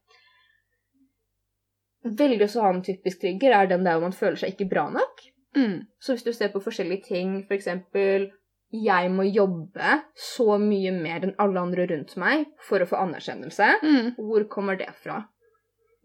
Veldig 2.06 2.42
også 2.46 2.62
annen 2.62 2.84
typisk 2.86 3.22
trigger 3.22 3.52
er 3.58 3.68
den 3.68 3.84
der 3.84 3.94
hvor 3.98 4.02
man 4.02 4.12
føler 4.14 4.38
seg 4.38 4.54
ikke 4.54 4.70
bra 4.70 4.90
nok. 4.94 5.24
Mm. 5.58 5.88
Så 6.00 6.14
hvis 6.14 6.24
du 6.28 6.34
ser 6.34 6.50
på 6.54 6.62
forskjellige 6.62 7.06
ting, 7.08 7.46
for 7.48 7.56
eksempel 7.58 8.32
jeg 8.76 9.10
må 9.14 9.24
jobbe 9.34 10.02
så 10.20 10.58
mye 10.60 10.92
mer 10.92 11.24
enn 11.24 11.36
alle 11.40 11.62
andre 11.62 11.86
rundt 11.88 12.16
meg 12.18 12.46
for 12.68 12.80
å 12.84 12.88
få 12.90 12.98
anerkjennelse. 13.00 13.70
Mm. 13.82 14.16
Hvor 14.18 14.44
kommer 14.52 14.78
det 14.78 14.90
fra? 15.02 15.22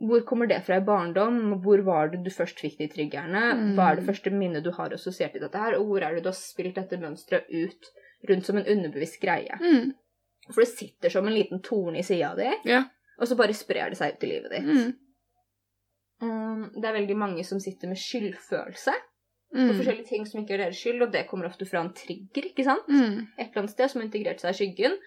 Hvor 0.00 0.22
kommer 0.24 0.48
det 0.48 0.62
fra 0.64 0.78
i 0.80 0.84
barndom? 0.84 1.60
Hvor 1.60 1.82
var 1.84 2.08
det 2.08 2.22
du 2.24 2.30
først 2.32 2.60
fikk 2.62 2.78
de 2.78 2.86
triggerne? 2.88 3.42
Mm. 3.58 3.72
Hva 3.76 3.90
er 3.92 3.98
det 4.00 4.06
første 4.06 4.30
minnet 4.32 4.64
du 4.64 4.70
har 4.72 4.94
assosiert 4.96 5.32
til 5.36 5.42
dette 5.44 5.58
her? 5.60 5.76
Og 5.76 5.84
hvor 5.90 6.02
er 6.06 6.14
det 6.16 6.22
du 6.24 6.30
har 6.30 6.38
spilt 6.38 6.74
dette 6.80 6.96
mønsteret 7.02 7.50
ut 7.52 7.90
rundt 8.30 8.46
som 8.48 8.56
en 8.56 8.66
underbevisst 8.66 9.20
greie? 9.20 9.58
Mm. 9.60 9.92
For 10.50 10.62
det 10.64 10.70
sitter 10.72 11.12
som 11.12 11.28
en 11.28 11.36
liten 11.36 11.60
torn 11.62 11.96
i 12.00 12.02
sida 12.02 12.32
di, 12.38 12.48
Ja. 12.64 12.84
og 13.20 13.28
så 13.28 13.36
bare 13.36 13.52
sprer 13.54 13.90
det 13.92 13.98
seg 14.00 14.16
ut 14.16 14.24
i 14.24 14.30
livet 14.32 14.50
ditt. 14.56 14.64
Mm. 14.64 14.96
Um, 16.22 16.64
det 16.76 16.84
er 16.88 16.96
veldig 16.98 17.16
mange 17.16 17.44
som 17.48 17.60
sitter 17.60 17.88
med 17.88 17.96
skyldfølelse 18.00 18.92
på 19.52 19.58
Mm. 19.66 19.70
forskjellige 19.76 20.06
ting 20.06 20.26
som 20.26 20.40
ikke 20.40 20.54
er 20.54 20.58
deres 20.64 20.76
skyld, 20.78 21.02
og 21.02 21.12
det 21.12 21.26
kommer 21.26 21.46
ofte 21.48 21.66
fra 21.66 21.80
en 21.80 21.92
trigger, 21.92 22.44
ikke 22.52 22.64
sant? 22.64 22.86
Mm. 22.88 23.26
Et 23.38 23.48
eller 23.48 23.58
annet 23.64 23.70
sted 23.72 23.88
som 23.90 24.00
har 24.00 24.06
integrert 24.06 24.40
seg 24.40 24.50
i 24.50 24.58
skyggen, 24.60 24.98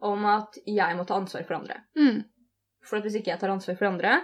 om 0.00 0.24
at 0.30 0.54
jeg 0.66 0.96
må 0.96 1.04
ta 1.06 1.14
ansvar 1.18 1.42
for 1.48 1.54
andre. 1.56 1.80
Mm. 1.96 2.20
For 2.84 2.96
at 2.96 3.02
hvis 3.02 3.16
ikke 3.18 3.32
jeg 3.32 3.40
tar 3.40 3.50
ansvar 3.50 3.74
for 3.76 3.86
andre, 3.88 4.20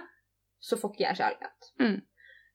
så 0.59 0.77
får 0.77 0.91
ikke 0.93 1.05
jeg 1.07 1.17
kjærlighet. 1.21 1.71
Mm. 1.79 2.01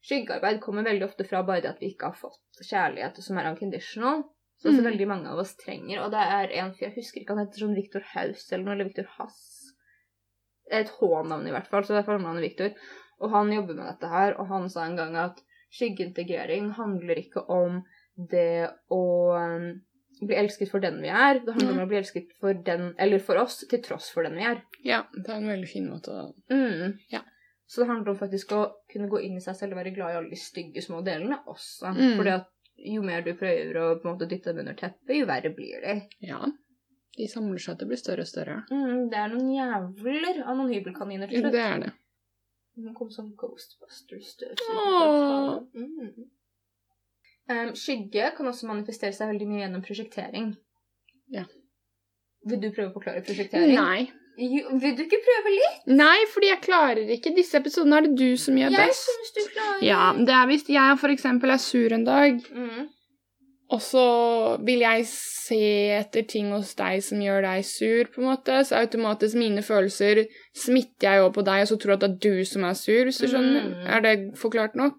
Skyggearbeid 0.00 0.60
kommer 0.64 0.86
veldig 0.86 1.04
ofte 1.10 1.24
fra 1.28 1.42
bare 1.44 1.60
det 1.64 1.70
at 1.74 1.80
vi 1.82 1.90
ikke 1.92 2.08
har 2.12 2.16
fått 2.16 2.62
kjærlighet 2.64 3.18
som 3.22 3.38
er 3.38 3.50
unconditional. 3.52 4.22
Som 4.60 4.74
Mm. 4.76 4.84
veldig 4.84 5.06
mange 5.08 5.28
av 5.32 5.38
oss 5.40 5.54
trenger. 5.56 6.02
Og 6.04 6.10
det 6.12 6.20
er 6.20 6.50
en 6.60 6.74
fyr, 6.74 6.90
jeg 6.90 6.96
husker 6.98 7.20
ikke, 7.22 7.32
han 7.34 7.46
heter 7.46 7.62
sånn 7.62 7.74
Victor 7.74 8.02
Haus 8.12 8.42
eller 8.52 8.64
noe, 8.64 8.74
eller 8.74 8.84
Victor 8.90 9.06
Hass. 9.16 9.72
Et 10.70 10.88
H-navn 10.98 11.46
i 11.48 11.50
hvert 11.54 11.66
fall, 11.66 11.82
så 11.82 11.94
det 11.94 12.02
er 12.02 12.08
fornavnet 12.10 12.42
Victor. 12.44 12.74
Og 13.24 13.30
han 13.32 13.48
jobber 13.54 13.74
med 13.78 13.86
dette 13.88 14.10
her, 14.12 14.34
og 14.38 14.48
han 14.52 14.68
sa 14.68 14.84
en 14.84 14.96
gang 15.00 15.16
at 15.16 15.40
skyggeintegrering 15.72 16.72
handler 16.76 17.22
ikke 17.22 17.42
om 17.48 17.80
det 18.30 18.68
å 18.92 19.00
um, 19.40 19.80
bli 20.20 20.36
elsket 20.36 20.68
for 20.70 20.80
den 20.84 21.00
vi 21.00 21.08
er, 21.08 21.40
det 21.40 21.54
handler 21.56 21.72
om 21.78 21.84
å 21.86 21.88
bli 21.88 21.96
elsket 22.02 22.28
for 22.40 22.52
den, 22.52 22.90
eller 23.00 23.18
for 23.24 23.40
oss, 23.40 23.62
til 23.70 23.80
tross 23.80 24.10
for 24.12 24.28
den 24.28 24.36
vi 24.36 24.44
er. 24.44 24.60
Ja, 24.84 25.02
det 25.16 25.24
er 25.30 25.38
en 25.40 25.48
veldig 25.48 25.68
fin 25.72 25.88
måte 25.88 26.12
å 26.12 26.26
Mm. 26.52 26.98
Ja. 27.08 27.22
Så 27.70 27.80
det 27.80 27.86
handler 27.86 28.10
om 28.10 28.18
faktisk 28.18 28.52
å 28.56 28.64
kunne 28.90 29.06
gå 29.10 29.20
inn 29.22 29.36
i 29.38 29.42
seg 29.44 29.54
selv 29.54 29.76
og 29.76 29.78
være 29.78 29.92
glad 29.94 30.10
i 30.10 30.16
alle 30.18 30.32
de 30.32 30.38
stygge 30.42 30.82
små 30.82 31.04
delene 31.06 31.36
også. 31.46 31.92
Mm. 31.94 32.16
Fordi 32.18 32.32
at 32.32 32.48
jo 32.90 33.04
mer 33.06 33.22
du 33.22 33.30
prøver 33.38 33.78
å 33.78 33.84
på 34.00 34.08
en 34.08 34.16
måte 34.16 34.26
dytte 34.26 34.50
dem 34.50 34.64
under 34.64 34.74
teppet, 34.80 35.12
jo 35.14 35.28
verre 35.28 35.52
blir 35.54 35.84
de. 35.84 35.94
Ja. 36.26 36.40
De 37.14 37.28
samler 37.30 37.62
seg 37.62 37.78
til 37.78 37.86
å 37.86 37.92
bli 37.92 37.98
større 38.00 38.24
og 38.26 38.30
større. 38.30 38.56
Mm, 38.72 39.06
det 39.12 39.20
er 39.20 39.30
noen 39.30 39.52
jævler 39.54 40.42
av 40.42 40.58
noen 40.58 40.74
hybelkaniner 40.74 41.30
til 41.30 41.44
slutt. 41.44 41.54
Det 41.54 41.62
er 41.62 41.78
det. 41.84 41.92
Det 42.80 42.94
kom 42.96 43.14
sånn 43.14 43.30
Ghostbusters-støv. 43.38 44.66
Mm. 45.76 46.28
Um, 47.50 47.72
skygge 47.78 48.32
kan 48.34 48.50
også 48.50 48.66
manifestere 48.70 49.14
seg 49.14 49.30
veldig 49.30 49.46
mye 49.50 49.62
gjennom 49.62 49.86
prosjektering. 49.86 50.54
Ja. 51.34 51.46
Vil 52.50 52.62
du 52.62 52.72
prøve 52.72 52.90
å 52.90 52.96
forklare 52.98 53.22
prosjektering? 53.26 53.78
Nei. 53.78 54.08
Jo, 54.40 54.76
vil 54.80 54.94
du 54.96 55.02
ikke 55.04 55.18
prøve 55.26 55.50
litt? 55.52 55.82
Nei, 55.92 56.16
fordi 56.32 56.48
jeg 56.48 56.60
klarer 56.64 57.10
ikke. 57.16 57.34
Disse 57.36 57.58
episodene 57.60 57.98
er 58.00 58.06
det 58.08 58.14
du 58.16 58.36
som 58.40 58.56
gjør 58.56 58.72
Jeg 58.72 58.88
best. 58.88 59.10
syns 59.10 59.34
du 59.36 59.40
klarer 59.52 59.82
Ja, 59.84 60.12
det 60.16 60.32
er 60.38 60.46
hvis 60.48 60.64
jeg 60.72 60.98
for 61.02 61.12
eksempel 61.12 61.52
er 61.52 61.60
sur 61.60 61.92
en 61.92 62.04
dag, 62.08 62.40
Mm. 62.54 62.88
og 63.70 63.80
så 63.84 64.04
vil 64.64 64.80
jeg 64.80 65.04
se 65.06 65.60
etter 65.98 66.26
ting 66.26 66.48
hos 66.50 66.72
deg 66.74 67.02
som 67.02 67.20
gjør 67.20 67.42
deg 67.42 67.64
sur, 67.68 68.04
på 68.14 68.22
en 68.22 68.30
måte, 68.32 68.64
så 68.66 68.80
automatisk 68.80 69.36
mine 69.36 69.62
følelser 69.62 70.24
smitter 70.56 71.10
jeg 71.10 71.20
over 71.22 71.32
på 71.36 71.44
deg, 71.44 71.60
og 71.62 71.68
så 71.68 71.76
tror 71.78 71.92
jeg 71.94 72.00
at 72.02 72.06
det 72.06 72.10
er 72.10 72.18
du 72.30 72.44
som 72.44 72.64
er 72.64 72.74
sur, 72.74 73.04
hvis 73.04 73.18
du 73.20 73.26
skjønner. 73.28 73.68
Mm. 73.68 73.86
Er 73.86 74.00
det 74.00 74.16
forklart 74.40 74.74
nok? 74.74 74.96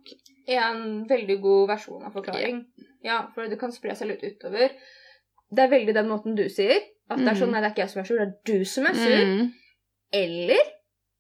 En 0.47 1.05
veldig 1.09 1.41
god 1.41 1.67
versjon 1.67 2.03
av 2.05 2.13
forklaring. 2.13 2.65
Ja, 3.03 3.23
for 3.33 3.47
det 3.49 3.57
kan 3.59 3.71
spre 3.71 3.95
seg 3.95 4.07
litt 4.13 4.21
utover. 4.23 4.69
Det 5.53 5.59
er 5.65 5.67
veldig 5.69 5.93
den 5.93 6.07
måten 6.07 6.35
du 6.35 6.45
sier. 6.49 6.79
At 7.11 7.19
det 7.19 7.27
er 7.27 7.35
sånn, 7.35 7.49
Mm. 7.49 7.51
nei, 7.51 7.61
det 7.61 7.67
er 7.67 7.73
ikke 7.73 7.83
jeg 7.83 7.89
som 7.89 7.99
er 8.01 8.05
sur, 8.05 8.17
det 8.17 8.27
er 8.27 8.37
du 8.45 8.65
som 8.65 8.85
er 8.85 8.93
sur. 8.93 9.25
Mm. 9.25 9.53
Eller 10.13 10.61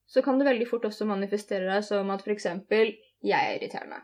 så 0.07 0.21
kan 0.23 0.37
det 0.39 0.47
veldig 0.47 0.67
fort 0.69 0.83
også 0.87 1.05
manifestere 1.07 1.67
deg 1.67 1.83
som 1.83 2.09
at 2.11 2.23
eksempel 2.27 2.93
jeg 3.23 3.39
er 3.39 3.59
irriterende. 3.59 4.01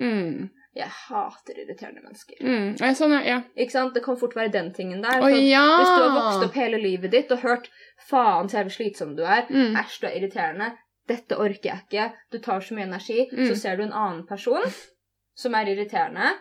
Mm. 0.00 0.50
Jeg 0.78 0.88
hater 0.94 1.58
irriterende 1.58 2.02
mennesker. 2.04 2.38
Mm. 2.44 2.76
Ja, 2.80 2.90
sånn, 2.94 3.14
ja. 3.26 3.40
Ikke 3.58 3.74
sant? 3.74 3.94
Det 3.94 4.02
kan 4.04 4.16
fort 4.20 4.34
være 4.38 4.52
den 4.54 4.72
tingen 4.76 5.02
der. 5.02 5.18
Oh, 5.24 5.28
ja! 5.32 5.64
Hvis 5.80 5.90
du 5.90 6.02
har 6.04 6.14
vokst 6.20 6.44
opp 6.46 6.54
hele 6.54 6.78
livet 6.82 7.10
ditt 7.10 7.32
og 7.34 7.40
hørt 7.42 7.68
'faen, 8.08 8.46
så 8.48 8.58
jævlig 8.60 8.76
slitsom 8.76 9.16
du 9.16 9.22
er', 9.24 9.48
Mm. 9.50 9.74
'æsj, 9.74 10.00
du 10.00 10.06
er 10.06 10.20
irriterende', 10.20 10.76
'dette 11.08 11.36
orker 11.38 11.70
jeg 11.70 11.80
ikke', 11.90 12.12
'du 12.30 12.38
tar 12.38 12.60
så 12.60 12.74
mye 12.74 12.86
energi', 12.86 13.28
Mm. 13.32 13.48
så 13.48 13.56
ser 13.56 13.76
du 13.76 13.82
en 13.82 13.92
annen 13.92 14.26
person 14.26 14.62
som 15.36 15.54
er 15.54 15.64
irriterende, 15.66 16.34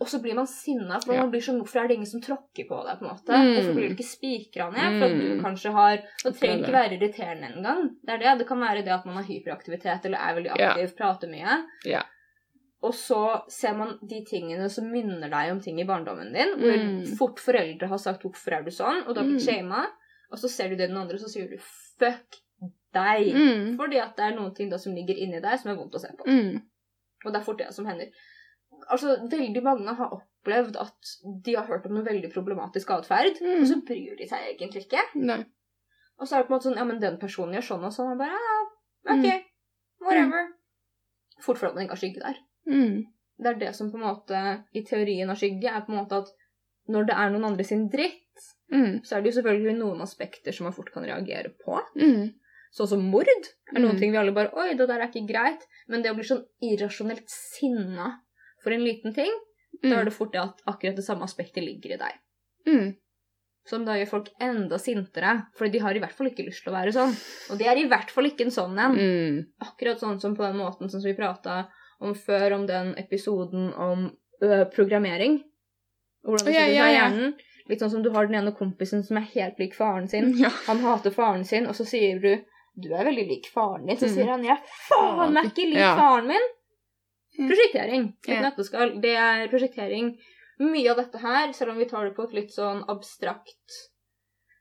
og 0.00 0.06
så 0.06 0.20
blir 0.22 0.34
man 0.34 0.46
sinna, 0.46 1.00
for 1.00 1.14
Ja. 1.14 1.26
blir 1.26 1.40
sånn 1.40 1.58
'hvorfor 1.60 1.80
er 1.84 1.88
det 1.88 1.94
ingen 1.96 2.06
som 2.06 2.20
tråkker 2.20 2.68
på 2.68 2.76
deg', 2.86 2.98
på 2.98 3.02
en 3.02 3.10
måte? 3.10 3.32
Mm. 3.34 3.54
Hvorfor 3.54 3.74
blir 3.74 3.88
du 3.88 3.94
ikke 3.94 4.14
spikra 4.16 4.70
ned? 4.70 4.98
For 4.98 5.06
at 5.06 5.18
du 5.20 5.34
Mm. 5.34 5.42
kanskje 5.42 5.72
har 5.72 5.96
Det 6.24 6.34
trenger 6.36 6.64
ikke 6.64 6.72
være 6.72 6.98
irriterende 6.98 7.56
engang. 7.56 7.96
Det 8.04 8.14
er 8.14 8.18
det. 8.18 8.38
Det 8.38 8.46
kan 8.46 8.58
være 8.60 8.84
det 8.84 8.92
at 8.92 9.06
man 9.06 9.14
har 9.16 9.24
hyperaktivitet 9.24 10.04
eller 10.04 10.18
er 10.18 10.34
veldig 10.34 10.50
aktiv, 10.50 10.82
aktiv, 10.84 10.96
prater 10.96 11.28
mye. 11.28 11.64
Yeah. 11.84 12.02
Og 12.80 12.92
så 12.94 13.42
ser 13.50 13.74
man 13.74 13.98
de 14.08 14.24
tingene 14.24 14.68
som 14.70 14.84
minner 14.90 15.28
deg 15.28 15.50
om 15.50 15.60
ting 15.60 15.80
i 15.80 15.84
barndommen 15.84 16.32
din, 16.32 16.54
hvor 16.58 16.78
Mm. 16.78 17.16
fort 17.18 17.36
foreldre 17.40 17.88
har 17.88 17.98
sagt 17.98 18.22
'hvorfor 18.22 18.52
er 18.52 18.62
du 18.62 18.70
sånn', 18.70 19.06
og 19.08 19.14
du 19.14 19.20
har 19.20 19.26
blitt 19.28 19.42
Mm. 19.42 19.52
shama, 19.52 19.86
og 20.30 20.38
så 20.38 20.48
ser 20.48 20.68
du 20.68 20.76
det 20.76 20.88
den 20.88 20.96
andre, 20.96 21.14
og 21.14 21.20
så 21.20 21.28
sier 21.28 21.48
du 21.48 21.56
'fuck 21.58 22.40
deg'. 22.94 23.34
Mm. 23.34 23.76
Fordi 23.76 23.96
at 23.96 24.16
det 24.16 24.24
er 24.24 24.36
noen 24.36 24.54
ting 24.54 24.70
da 24.70 24.76
som 24.76 24.94
ligger 24.94 25.16
inni 25.18 25.40
deg 25.40 25.58
som 25.58 25.72
er 25.72 25.76
vondt 25.76 25.94
å 25.94 25.98
se 26.00 26.08
på. 26.08 26.24
Mm. 26.24 26.62
Og 27.24 27.32
det 27.32 27.40
er 27.40 27.44
fort 27.44 27.58
det 27.58 27.74
som 27.74 27.84
hender. 27.84 28.06
Altså, 28.90 29.16
Veldig 29.30 29.62
mange 29.62 29.94
har 29.94 30.10
opplevd 30.14 30.76
at 30.80 31.12
de 31.44 31.54
har 31.56 31.66
hørt 31.66 31.86
om 31.86 31.94
noe 31.94 32.04
veldig 32.06 32.30
problematisk 32.32 32.90
atferd, 32.90 33.40
Mm. 33.42 33.60
og 33.62 33.66
så 33.66 33.80
bryr 33.84 34.16
de 34.18 34.26
seg 34.28 34.38
egentlig 34.54 34.86
ikke. 34.86 35.02
Nei. 35.16 35.44
Og 36.18 36.26
så 36.26 36.36
er 36.36 36.42
det 36.42 36.48
på 36.48 36.52
en 36.54 36.58
måte 36.58 36.68
sånn 36.70 36.76
Ja, 36.76 36.84
men 36.84 37.00
den 37.00 37.18
personen 37.18 37.54
gjør 37.54 37.66
sånn 37.68 37.84
og 37.84 37.92
sånn, 37.92 38.12
og 38.12 38.18
bare 38.18 38.38
ja, 38.38 38.58
OK, 39.14 39.44
whatever. 40.00 40.48
Fort 41.40 41.58
fordi 41.58 41.74
man 41.74 41.84
ikke 41.86 41.96
har 41.96 42.02
skygge 42.02 42.20
der. 42.24 42.38
Mm. 42.68 43.06
Det 43.38 43.46
er 43.46 43.58
det 43.58 43.74
som 43.76 43.90
på 43.92 43.98
en 44.00 44.06
måte 44.08 44.64
i 44.74 44.82
teorien 44.82 45.30
av 45.30 45.36
skygge 45.38 45.70
er 45.70 45.84
på 45.86 45.92
en 45.92 46.00
måte 46.04 46.18
at 46.24 46.32
når 46.88 47.06
det 47.06 47.14
er 47.14 47.30
noen 47.30 47.44
andre 47.52 47.64
sin 47.64 47.88
dritt, 47.88 48.24
Mm. 48.72 49.00
så 49.04 49.16
er 49.16 49.22
det 49.22 49.32
jo 49.34 49.40
selvfølgelig 49.40 49.78
noen 49.78 50.00
aspekter 50.02 50.52
som 50.52 50.64
man 50.64 50.72
fort 50.72 50.90
kan 50.92 51.02
reagere 51.04 51.50
på. 51.64 51.78
Mm. 51.96 52.34
Sånn 52.76 52.88
som 52.88 53.00
mord 53.10 53.26
er 53.26 53.80
noen 53.80 53.94
Mm. 53.96 53.98
ting 53.98 54.10
vi 54.12 54.18
alle 54.18 54.32
bare 54.32 54.52
Oi, 54.54 54.74
det 54.74 54.86
der 54.88 55.00
er 55.00 55.08
ikke 55.08 55.26
greit. 55.26 55.62
Men 55.88 56.02
det 56.02 56.10
å 56.10 56.14
bli 56.14 56.24
sånn 56.24 56.44
irrasjonelt 56.62 57.28
sinna 57.28 58.20
for 58.62 58.72
en 58.74 58.84
liten 58.84 59.14
ting, 59.14 59.30
da 59.82 59.88
Mm. 59.88 59.98
er 60.00 60.04
det 60.04 60.12
fort 60.14 60.32
det 60.32 60.40
at 60.40 60.62
akkurat 60.66 60.96
det 60.96 61.04
samme 61.04 61.22
aspektet 61.24 61.62
ligger 61.64 61.94
i 61.94 61.98
deg. 62.00 62.14
Mm. 62.66 62.96
Som 63.68 63.84
da 63.84 63.92
gjør 63.98 64.08
folk 64.08 64.28
enda 64.40 64.78
sintere, 64.78 65.46
for 65.56 65.68
de 65.68 65.78
har 65.78 65.94
i 65.94 66.00
hvert 66.00 66.12
fall 66.16 66.26
ikke 66.30 66.46
lyst 66.46 66.64
til 66.64 66.72
å 66.72 66.76
være 66.76 66.92
sånn. 66.96 67.12
Og 67.52 67.58
det 67.58 67.66
er 67.68 67.76
i 67.76 67.86
hvert 67.88 68.10
fall 68.10 68.24
ikke 68.24 68.46
en 68.46 68.50
sånn 68.54 68.78
en. 68.78 68.96
Mm. 68.96 69.46
Akkurat 69.60 70.00
sånn 70.00 70.20
som 70.20 70.34
på 70.34 70.42
den 70.42 70.56
måten 70.56 70.88
som 70.90 71.02
vi 71.04 71.12
prata 71.14 71.68
om 72.00 72.14
før, 72.14 72.54
om 72.54 72.66
den 72.66 72.94
episoden 72.96 73.72
om 73.74 74.16
ø, 74.42 74.64
programmering. 74.70 75.42
Hvordan 76.24 76.44
det 76.46 76.54
Ja, 76.54 76.66
ja, 76.66 76.86
ja. 76.86 77.08
hjernen. 77.10 77.34
Litt 77.68 77.80
sånn 77.80 77.90
som 77.90 78.02
du 78.02 78.10
har 78.10 78.26
den 78.26 78.36
ene 78.36 78.52
kompisen 78.56 79.02
som 79.04 79.16
er 79.18 79.26
helt 79.34 79.58
lik 79.58 79.74
faren 79.74 80.08
sin. 80.08 80.32
Ja. 80.42 80.48
Han 80.66 80.78
hater 80.78 81.10
faren 81.10 81.44
sin, 81.44 81.66
og 81.66 81.74
så 81.74 81.84
sier 81.86 82.18
du 82.20 82.44
du 82.80 82.92
er 82.94 83.04
veldig 83.04 83.26
lik 83.28 83.46
faren 83.52 83.86
din. 83.86 83.96
Så 83.98 84.06
Mm. 84.06 84.14
sier 84.14 84.26
han 84.30 84.44
jeg 84.44 84.58
faen 84.88 85.32
meg 85.34 85.44
ikke 85.50 85.66
lik 85.68 85.98
faren 85.98 86.26
min. 86.28 86.40
Mm. 87.38 87.48
Prosjektering. 87.48 88.02
Uten 88.18 88.34
et 88.34 88.42
Ja. 88.42 88.50
nøtteskall. 88.50 89.00
Det 89.00 89.14
er 89.16 89.48
prosjektering. 89.48 90.18
Mye 90.58 90.90
av 90.90 90.96
dette 90.96 91.18
her, 91.22 91.52
selv 91.52 91.70
om 91.70 91.78
vi 91.78 91.84
tar 91.86 92.04
det 92.04 92.16
på 92.16 92.24
et 92.24 92.32
litt 92.34 92.50
sånn 92.50 92.84
abstrakt 92.88 93.76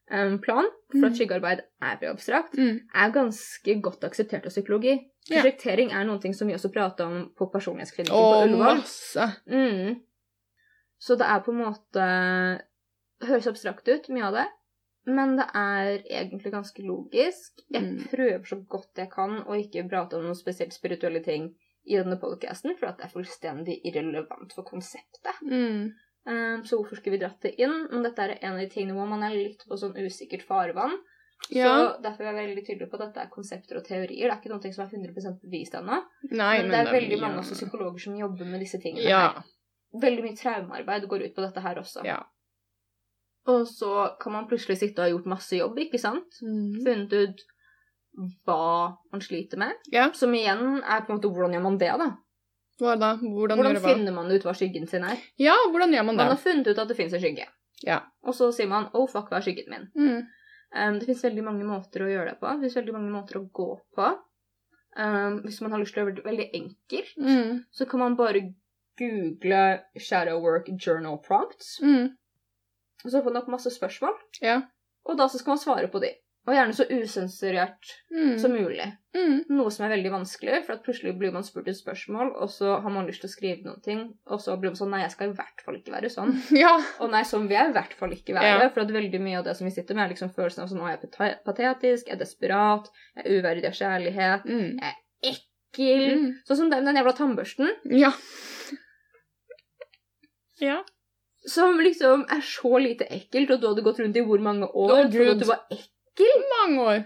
um, 0.10 0.38
plan, 0.40 0.64
for 0.92 1.06
at 1.06 1.12
Mm. 1.12 1.18
skyggearbeid 1.18 1.60
er 1.82 1.98
veldig 1.98 2.14
abstrakt, 2.16 2.54
Mm. 2.56 2.80
er 2.96 3.12
ganske 3.12 3.82
godt 3.82 4.04
akseptert 4.04 4.46
av 4.46 4.52
psykologi. 4.52 5.10
Prosjektering 5.28 5.92
er 5.92 6.20
ting 6.22 6.34
som 6.34 6.48
vi 6.48 6.54
også 6.54 6.72
prater 6.72 7.06
om 7.06 7.34
på 7.36 7.52
personlighetsklinikken 7.52 8.14
på 8.16 8.44
Ullevål. 8.44 8.84
Mm. 9.48 10.02
Så 11.00 11.18
det 11.18 11.28
er 11.28 11.40
på 11.42 11.52
en 11.52 11.66
måte 11.66 12.62
høres 13.22 13.48
abstrakt 13.48 13.88
ut, 13.88 14.08
mye 14.10 14.24
av 14.24 14.34
det. 14.34 14.48
Men 15.08 15.38
det 15.38 15.46
er 15.56 16.04
egentlig 16.10 16.52
ganske 16.52 16.84
logisk. 16.84 17.62
Jeg 17.72 18.08
prøver 18.12 18.44
så 18.46 18.68
godt 18.68 18.94
jeg 18.96 19.10
kan 19.10 19.44
å 19.48 19.56
ikke 19.56 19.90
prate 19.90 20.18
om 20.18 20.24
noen 20.24 20.36
spesielt 20.36 20.74
spirituelle 20.74 21.24
ting 21.24 21.56
i 21.88 21.98
denne 21.98 22.18
podcasten, 22.20 22.76
for 22.80 22.90
at 22.92 23.00
det 23.00 23.08
er 23.08 23.14
fullstendig 23.14 23.78
irrelevant 23.88 24.54
for 24.56 24.68
konseptet. 24.68 25.40
Mm. 25.48 25.94
Um, 26.28 26.64
så 26.68 26.76
hvorfor 26.76 27.00
skulle 27.00 27.16
vi 27.16 27.22
dratt 27.24 27.42
det 27.46 27.54
inn? 27.64 27.88
Men 27.92 28.04
dette 28.04 28.26
er 28.26 28.34
en 28.42 28.58
av 28.58 28.60
de 28.60 28.68
tingene 28.74 28.98
hvor 28.98 29.08
man 29.08 29.24
er 29.24 29.36
litt 29.38 29.64
på 29.68 29.78
sånn 29.80 29.96
usikkert 29.96 30.44
farvann. 30.48 30.98
Ja. 31.54 31.68
Så 31.70 32.02
derfor 32.04 32.26
er 32.26 32.34
jeg 32.34 32.48
veldig 32.50 32.64
tydelig 32.68 32.88
på 32.92 32.98
at 32.98 33.04
dette 33.06 33.22
er 33.24 33.30
konsepter 33.32 33.78
og 33.80 33.86
teorier. 33.88 34.26
Det 34.28 34.34
er 34.34 34.40
ikke 34.42 34.52
noe 34.52 34.74
som 34.74 34.84
er 34.84 34.96
100 34.98 35.38
bevist 35.44 35.76
ennå. 35.78 36.00
Men, 36.32 36.40
Men 36.42 36.72
det 36.74 36.80
er 36.82 36.92
veldig 36.92 37.14
mye- 37.16 37.22
mange 37.22 37.44
også 37.44 37.56
psykologer 37.60 38.04
som 38.08 38.18
jobber 38.20 38.50
med 38.50 38.60
disse 38.66 38.80
tingene. 38.84 39.06
Ja. 39.08 39.22
her. 39.38 39.54
Veldig 40.02 40.24
mye 40.26 40.36
traumearbeid 40.36 41.08
går 41.08 41.28
ut 41.30 41.36
på 41.38 41.46
dette 41.46 41.64
her 41.64 41.80
også. 41.80 42.04
ja. 42.06 42.24
Og 43.48 43.64
så 43.68 44.18
kan 44.20 44.34
man 44.36 44.48
plutselig 44.50 44.76
sitte 44.82 45.00
og 45.00 45.06
ha 45.06 45.12
gjort 45.14 45.30
masse 45.32 45.56
jobb, 45.56 45.78
ikke 45.80 46.00
sant? 46.04 46.36
Mm. 46.44 46.82
Funnet 46.84 47.14
ut 47.16 47.44
hva 48.18 48.98
man 49.12 49.22
sliter 49.22 49.58
med. 49.62 49.74
Ja. 49.94 50.08
Som 50.14 50.34
igjen 50.34 50.82
er 50.84 51.04
på 51.06 51.12
en 51.14 51.20
måte 51.20 51.30
hvordan 51.34 51.54
gjør 51.54 51.66
man 51.68 51.78
det, 51.82 51.92
da? 52.02 52.10
Hva 52.82 52.96
da? 53.00 53.12
Hvordan, 53.18 53.58
Hvordan 53.62 53.80
finner 53.82 54.14
man 54.14 54.32
ut 54.32 54.44
hva 54.46 54.54
skyggen 54.58 54.88
sin 54.90 55.06
er? 55.06 55.18
Ja, 55.42 55.56
hvordan 55.72 55.94
gjør 55.94 56.06
man 56.06 56.18
det? 56.18 56.26
Man 56.26 56.34
har 56.36 56.42
funnet 56.42 56.68
ut 56.70 56.78
at 56.82 56.90
det 56.92 56.98
fins 56.98 57.14
en 57.14 57.22
skygge. 57.24 57.48
Ja. 57.86 58.00
Og 58.26 58.34
så 58.38 58.52
sier 58.54 58.68
man 58.70 58.90
'oh 58.94 59.08
fuck, 59.10 59.30
hva 59.30 59.38
er 59.38 59.46
skyggen 59.46 59.70
min'? 59.70 59.90
Mm. 59.96 60.28
Um, 60.76 61.00
det 61.00 61.06
finnes 61.08 61.24
veldig 61.24 61.44
mange 61.44 61.66
måter 61.66 62.04
å 62.04 62.10
gjøre 62.12 62.32
det 62.32 62.40
på. 62.40 62.48
Det 62.48 62.60
finnes 62.60 62.76
veldig 62.76 62.94
mange 62.94 63.12
måter 63.12 63.38
å 63.40 63.50
gå 63.52 63.70
på. 63.96 64.08
Um, 64.98 65.42
hvis 65.46 65.62
man 65.62 65.72
har 65.72 65.80
lyst 65.80 65.94
til 65.94 66.04
å 66.04 66.06
gjøre 66.08 66.16
det 66.16 66.26
veldig 66.26 66.50
enkelt, 66.54 67.18
Mm. 67.18 67.66
så 67.72 67.86
kan 67.90 68.00
man 68.00 68.16
bare 68.16 68.54
google 68.98 69.80
'shadow 69.98 70.42
work 70.42 70.68
journal 70.86 71.18
prompts'. 71.18 71.80
Mm. 71.82 72.18
Og 73.06 73.12
så 73.12 73.22
får 73.22 73.34
man 73.34 73.38
opp 73.38 73.48
masse 73.48 73.70
spørsmål, 73.70 74.14
Ja. 74.42 74.62
og 75.06 75.18
da 75.18 75.28
så 75.28 75.38
skal 75.38 75.52
man 75.52 75.58
svare 75.58 75.88
på 75.88 76.00
de. 76.02 76.10
Og 76.48 76.54
gjerne 76.56 76.74
så 76.74 76.86
usensurert 76.88 77.90
Mm. 78.12 78.38
som 78.40 78.52
mulig. 78.56 78.86
Mm. 79.14 79.42
Noe 79.50 79.70
som 79.74 79.84
er 79.86 79.90
veldig 79.98 80.12
vanskelig, 80.14 80.62
for 80.66 80.74
at 80.78 80.84
plutselig 80.86 81.12
blir 81.20 81.32
man 81.36 81.44
spurt 81.44 81.68
et 81.68 81.76
spørsmål, 81.76 82.30
og 82.40 82.50
så 82.50 82.78
har 82.82 82.90
man 82.94 83.06
lyst 83.10 83.20
til 83.22 83.28
å 83.28 83.34
skrive 83.34 83.64
noen 83.66 83.82
ting, 83.84 84.14
og 84.32 84.40
så 84.40 84.56
blir 84.58 84.72
man 84.72 84.78
sånn 84.80 84.90
Nei, 84.94 85.02
jeg 85.02 85.12
skal 85.12 85.30
i 85.30 85.36
hvert 85.36 85.62
fall 85.66 85.76
ikke 85.76 85.92
være 85.98 86.10
sånn. 86.14 86.32
Ja. 86.64 86.72
Og 87.04 87.12
nei, 87.12 87.24
sånn 87.28 87.50
vil 87.50 87.58
jeg 87.58 87.70
i 87.70 87.76
hvert 87.76 87.94
fall 88.00 88.16
ikke 88.16 88.34
være. 88.38 88.62
Ja. 88.64 88.70
For 88.70 88.82
at 88.86 88.94
veldig 88.96 89.20
mye 89.22 89.38
av 89.42 89.44
det 89.50 89.58
som 89.60 89.68
vi 89.68 89.74
sitter 89.76 89.96
med, 90.00 90.06
er 90.06 90.14
liksom 90.16 90.32
følelsen 90.34 90.64
av 90.64 90.70
sånn 90.72 90.80
Å, 90.86 90.88
jeg 90.94 91.12
er 91.20 91.36
patetisk, 91.44 92.08
jeg 92.08 92.16
er 92.16 92.24
desperat, 92.24 92.88
jeg 93.18 93.26
er 93.26 93.42
uverdig 93.42 93.66
av 93.68 93.76
kjærlighet, 93.82 94.46
Mm. 94.48 94.80
ekkel 95.24 95.44
Mm. 95.78 96.30
Sånn 96.48 96.58
som 96.64 96.70
den, 96.72 96.86
den 96.88 96.96
jævla 96.96 97.14
tannbørsten, 97.18 97.68
Ja. 97.92 98.14
Ja. 100.60 100.84
som 101.48 101.78
liksom 101.80 102.24
er 102.34 102.42
så 102.42 102.80
lite 102.82 103.06
ekkelt, 103.14 103.52
og 103.54 103.62
du 103.62 103.68
hadde 103.70 103.84
gått 103.86 104.00
rundt 104.02 104.18
i 104.18 104.24
hvor 104.26 104.42
mange 104.44 104.66
år 104.68 104.92
oh, 104.96 105.04
trodde 105.12 105.36
at 105.36 105.44
du 105.44 105.46
var 105.46 105.62
ekkel. 105.72 105.94
Mange 106.58 106.82
år. 106.92 107.04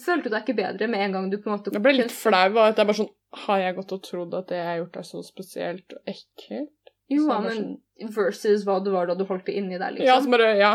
Følte 0.00 0.30
du 0.30 0.32
deg 0.32 0.42
ikke 0.46 0.56
bedre 0.56 0.86
med 0.88 1.00
en 1.04 1.12
gang 1.12 1.26
du 1.30 1.36
på 1.38 1.50
en 1.50 1.58
måte 1.58 1.72
Jeg 1.74 1.82
ble 1.84 1.92
litt 1.92 2.12
flau 2.14 2.46
av 2.56 2.56
at 2.70 2.78
jeg 2.80 2.86
bare 2.88 2.96
sånn 2.96 3.10
Har 3.44 3.58
jeg 3.60 3.74
gått 3.76 3.92
og 3.92 4.02
trodd 4.06 4.34
at 4.38 4.46
det 4.48 4.56
jeg 4.56 4.66
har 4.70 4.78
gjort, 4.80 4.96
er 4.96 5.02
så 5.10 5.20
spesielt 5.26 5.92
og 5.92 6.00
ekkelt? 6.14 6.92
Jo, 7.12 7.26
ja, 7.28 7.36
men 7.44 7.52
sånn... 7.58 8.14
versus 8.14 8.64
hva 8.64 8.78
det 8.82 8.94
var 8.94 9.10
da 9.10 9.14
du 9.18 9.26
holdt 9.28 9.44
det 9.50 9.58
inni 9.60 9.76
deg, 9.76 9.98
liksom. 9.98 10.06
Ja, 10.08 10.16
så 10.24 10.30
bare 10.32 10.54
Ja. 10.56 10.72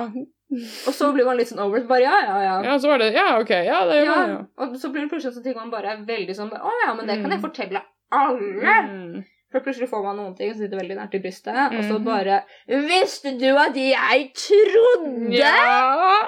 Og 0.90 0.94
så 0.94 1.10
blir 1.14 1.26
man 1.26 1.38
litt 1.38 1.50
sånn 1.50 1.60
over. 1.62 1.82
Bare 1.90 2.02
ja, 2.02 2.16
ja, 2.26 2.38
ja. 2.42 2.54
Ja, 2.66 2.76
så 2.82 2.90
var 2.90 3.02
det 3.02 3.10
Ja, 3.14 3.26
OK. 3.42 3.50
Ja, 3.50 3.82
det 3.90 3.98
gjør 4.00 4.06
Ja, 4.06 4.20
det, 4.22 4.32
ja. 4.36 4.46
Og 4.66 4.78
så 4.82 4.90
blir 4.94 5.04
det 5.06 5.10
plutselig 5.12 5.34
sånn 5.36 5.44
ting 5.50 5.58
man 5.58 5.74
bare 5.74 5.92
er 5.96 6.06
veldig 6.06 6.36
sånn 6.38 6.54
Å 6.54 6.72
ja, 6.86 6.94
men 6.98 7.10
det 7.10 7.18
kan 7.22 7.30
jeg 7.34 7.40
Mm. 7.42 7.46
fortelle 7.48 7.82
alle. 8.10 8.78
Mm. 8.90 9.24
For 9.52 9.60
plutselig 9.66 9.90
får 9.90 10.04
man 10.04 10.18
noen 10.20 10.36
ting 10.38 10.52
som 10.54 10.62
sitter 10.62 10.78
veldig 10.78 10.96
nært 11.00 11.16
i 11.18 11.22
brystet, 11.24 11.58
og 11.74 11.82
så 11.84 11.96
Mhm. 11.98 12.04
bare 12.06 12.44
Visste 12.68 13.32
du 13.40 13.48
at 13.58 13.74
jeg 13.76 14.32
trodde? 14.38 15.32
Ja. 15.34 16.22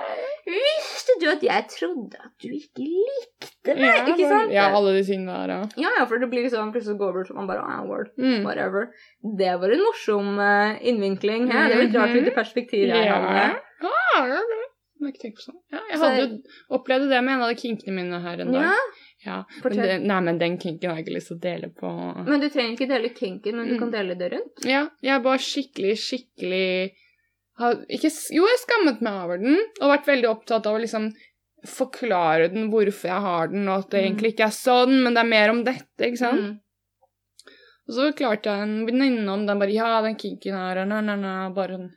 Visste 0.45 1.13
du 1.21 1.27
at 1.29 1.43
jeg 1.45 1.65
trodde 1.69 2.17
at 2.17 2.31
du 2.41 2.47
ikke 2.49 2.81
likte 2.87 3.75
meg? 3.77 3.83
Ja, 3.85 4.05
ikke 4.09 4.27
sant? 4.31 4.51
Ja, 4.55 4.65
alle 4.75 4.95
de 4.97 5.03
tingene 5.05 5.35
der, 5.37 5.53
ja. 5.53 5.61
Ja, 5.83 5.91
ja, 5.99 6.05
for 6.09 6.17
det 6.21 6.29
blir 6.31 6.43
liksom 6.47 6.71
plutselig 6.73 6.97
går 6.97 7.11
over 7.13 7.23
til 7.29 7.35
man 7.37 7.47
bare 7.51 7.61
ah, 7.61 7.83
word, 7.85 8.09
Mm. 8.17 8.41
whatever. 8.45 8.89
Det 9.37 9.53
var 9.61 9.69
en 9.75 9.83
morsom 9.85 10.39
uh, 10.39 10.79
innvinkling. 10.81 11.47
ja. 11.51 11.67
Det 11.69 11.77
var 11.77 11.83
et 11.85 11.95
rart 11.95 12.09
Mhm. 12.09 12.23
lite 12.23 12.35
perspektiv 12.35 12.87
jeg 12.87 13.05
Ja. 13.05 13.21
hadde. 13.21 13.59
Ja, 13.83 14.25
ja, 14.27 14.41
det. 14.51 14.59
Jeg 15.01 15.13
ikke 15.15 15.33
på 15.33 15.41
sånn. 15.41 15.57
Ja, 15.73 15.79
jeg 15.89 15.97
hadde 15.99 16.19
jo 16.21 16.77
opplevd 16.77 17.09
det 17.09 17.23
med 17.23 17.33
en 17.33 17.41
av 17.41 17.49
de 17.49 17.55
kinkene 17.61 17.93
mine 17.95 18.19
her 18.21 18.39
en 18.41 18.51
dag. 18.51 18.61
Ja, 18.61 18.75
Ja, 19.25 19.43
men 19.63 19.77
det, 19.77 19.99
nei, 20.01 20.19
men 20.25 20.37
den 20.41 20.55
kinken 20.57 20.89
har 20.89 20.97
jeg 20.97 21.05
ikke 21.05 21.13
lyst 21.19 21.27
til 21.29 21.37
å 21.37 21.41
dele 21.43 21.67
på 21.77 21.89
Men 22.25 22.39
du 22.41 22.47
trenger 22.49 22.73
ikke 22.73 22.87
dele 22.89 23.09
kinken, 23.13 23.55
men 23.59 23.67
du 23.69 23.73
Mm. 23.75 23.79
kan 23.79 23.91
dele 23.91 24.15
det 24.17 24.31
rundt. 24.33 24.65
Ja, 24.65 24.87
jeg 25.01 25.13
er 25.15 25.19
bare 25.21 25.37
skikkelig, 25.37 25.91
skikkelig 26.01 26.91
har, 27.59 27.75
ikke, 27.87 28.09
Jo, 28.33 28.47
jeg 28.49 28.61
skammet 28.63 29.01
meg 29.05 29.13
over 29.23 29.37
den, 29.37 29.59
og 29.81 29.91
vært 29.93 30.07
veldig 30.09 30.29
opptatt 30.31 30.65
av 30.65 30.73
å 30.75 30.81
liksom 30.81 31.11
forklare 31.67 32.47
den 32.51 32.71
hvorfor 32.71 33.05
jeg 33.11 33.21
har 33.21 33.47
den, 33.51 33.67
og 33.69 33.83
at 33.83 33.89
det 33.91 34.01
Mm. 34.01 34.07
egentlig 34.17 34.33
ikke 34.33 34.47
er 34.47 34.57
sånn, 34.57 35.03
men 35.03 35.13
det 35.13 35.19
er 35.21 35.29
mer 35.29 35.49
om 35.51 35.63
dette, 35.63 35.99
ikke 36.01 36.17
sant? 36.17 36.41
Mm. 36.41 36.59
Og 37.89 37.93
så 37.97 38.11
klarte 38.15 38.49
jeg 38.49 38.61
en 38.63 38.85
venninne 38.87 39.29
om 39.29 39.45
den 39.45 39.59
bare 39.59 39.73
Ja, 39.73 40.01
den 40.01 40.15
kinken 40.15 40.53
her 40.55 40.77
er 40.77 40.85
na, 40.85 41.01
na, 41.01 41.15
na, 41.15 41.49
bare 41.49 41.77
sånn 41.77 41.91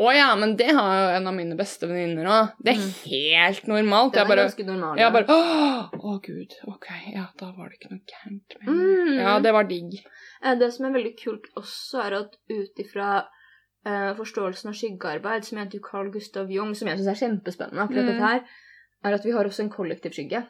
Å 0.00 0.12
ja, 0.16 0.28
men 0.40 0.54
det 0.56 0.70
har 0.72 0.92
jo 0.96 1.08
en 1.18 1.26
av 1.28 1.34
mine 1.36 1.56
beste 1.58 1.84
venninner 1.88 2.24
òg. 2.32 2.52
Det 2.64 2.72
er 2.72 2.84
helt 3.04 3.66
normalt. 3.68 4.14
Den 4.14 4.22
Jeg 4.22 4.24
er 4.24 4.30
bare, 4.30 4.44
ganske 4.48 4.64
normal. 4.64 5.00
jeg 5.02 5.12
bare 5.12 5.34
Å, 5.34 5.98
å 6.00 6.14
gud. 6.24 6.54
Ok, 6.72 6.86
ja, 7.12 7.26
da 7.40 7.50
var 7.56 7.68
det 7.68 7.76
ikke 7.80 7.90
noe 7.92 8.06
gærent 8.08 8.56
med 8.60 8.70
Mm. 8.70 9.18
Ja, 9.20 9.34
det 9.44 9.52
var 9.52 9.68
digg. 9.68 9.98
Eh, 10.42 10.54
Det 10.56 10.70
som 10.72 10.86
er 10.88 10.94
veldig 10.96 11.12
kult 11.20 11.50
også, 11.60 12.00
er 12.06 12.16
at 12.22 12.36
ut 12.48 12.80
ifra 12.80 13.10
uh, 13.86 14.14
forståelsen 14.16 14.68
av 14.72 14.74
skyggearbeid, 14.76 15.44
som 15.44 15.58
heter 15.58 15.80
Carl 15.84 16.10
Gustav 16.12 16.50
Jung, 16.52 16.74
som 16.74 16.88
jeg 16.88 16.98
syns 16.98 17.12
er 17.12 17.20
kjempespennende, 17.26 17.84
akkurat 17.84 18.04
Mm. 18.04 18.10
dette 18.14 18.26
her, 18.28 18.40
er 19.04 19.14
at 19.14 19.24
vi 19.24 19.32
har 19.32 19.44
også 19.44 19.60
en 19.64 19.70
kollektiv 19.70 20.12
skygge. 20.16 20.46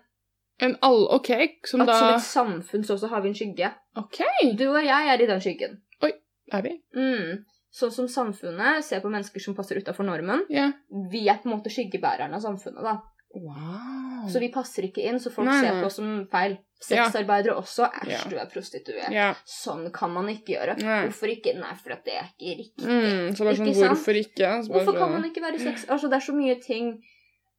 En 0.61 0.77
all, 0.83 1.07
OK, 1.11 1.31
som 1.65 1.81
At 1.81 1.87
da 1.89 1.99
som 1.99 2.15
et 2.15 2.27
samfunn 2.27 2.85
så 2.85 2.95
også 2.99 3.09
har 3.09 3.23
vi 3.23 3.29
en 3.31 3.35
skygge. 3.35 3.73
OK, 3.97 4.19
Du 4.59 4.69
og 4.71 4.85
jeg 4.85 5.09
er 5.09 5.23
i 5.23 5.27
den 5.27 5.41
skyggen. 5.41 5.81
Oi, 6.03 6.13
er 6.53 6.63
vi? 6.63 6.81
Mm. 6.95 7.45
Sånn 7.71 7.93
som 7.95 8.09
samfunnet 8.11 8.83
ser 8.85 9.01
på 9.05 9.11
mennesker 9.13 9.43
som 9.45 9.55
passer 9.55 9.79
utafor 9.79 10.03
normen. 10.09 10.43
Yeah. 10.51 10.73
Vi 11.11 11.29
er 11.31 11.39
på 11.39 11.47
en 11.51 11.57
måte 11.59 11.71
skyggebærerne 11.71 12.35
av 12.35 12.43
samfunnet, 12.43 12.83
da. 12.83 12.97
Wow. 13.31 14.27
Så 14.29 14.41
vi 14.43 14.49
passer 14.51 14.89
ikke 14.89 15.05
inn, 15.07 15.21
så 15.23 15.31
folk 15.31 15.47
Nei, 15.47 15.61
ser 15.63 15.77
på 15.79 15.87
oss 15.87 16.01
som 16.01 16.09
feil. 16.33 16.57
Ja. 16.91 17.05
Sexarbeidere 17.07 17.55
også. 17.61 17.87
Æsj, 18.01 18.11
Ja. 18.11 18.21
du 18.31 18.37
er 18.41 18.49
prostituert. 18.51 19.13
Ja. 19.15 19.29
Sånn 19.47 19.87
kan 19.95 20.11
man 20.11 20.27
ikke 20.33 20.57
gjøre. 20.57 20.75
Nei. 20.83 21.05
Hvorfor 21.07 21.31
ikke? 21.31 21.55
Nei, 21.61 21.75
for 21.79 21.95
det 21.95 22.15
er 22.17 22.27
ikke 22.33 22.57
riktig. 22.59 22.87
Mm, 22.89 23.37
så 23.37 23.45
bare 23.47 23.57
sånn, 23.61 23.69
Ikke 23.71 23.81
sant? 23.85 23.93
hvorfor 23.95 24.19
ikke? 24.19 24.51
Så 24.65 24.69
bare 24.73 24.85
Hvorfor 24.85 24.99
kan 24.99 25.13
man 25.13 25.25
ikke 25.31 25.43
være 25.47 25.61
sex... 25.63 25.87
Altså, 25.89 26.09
det 26.11 26.17
er 26.19 26.27
så 26.27 26.35
mye 26.35 26.59
ting 26.61 26.91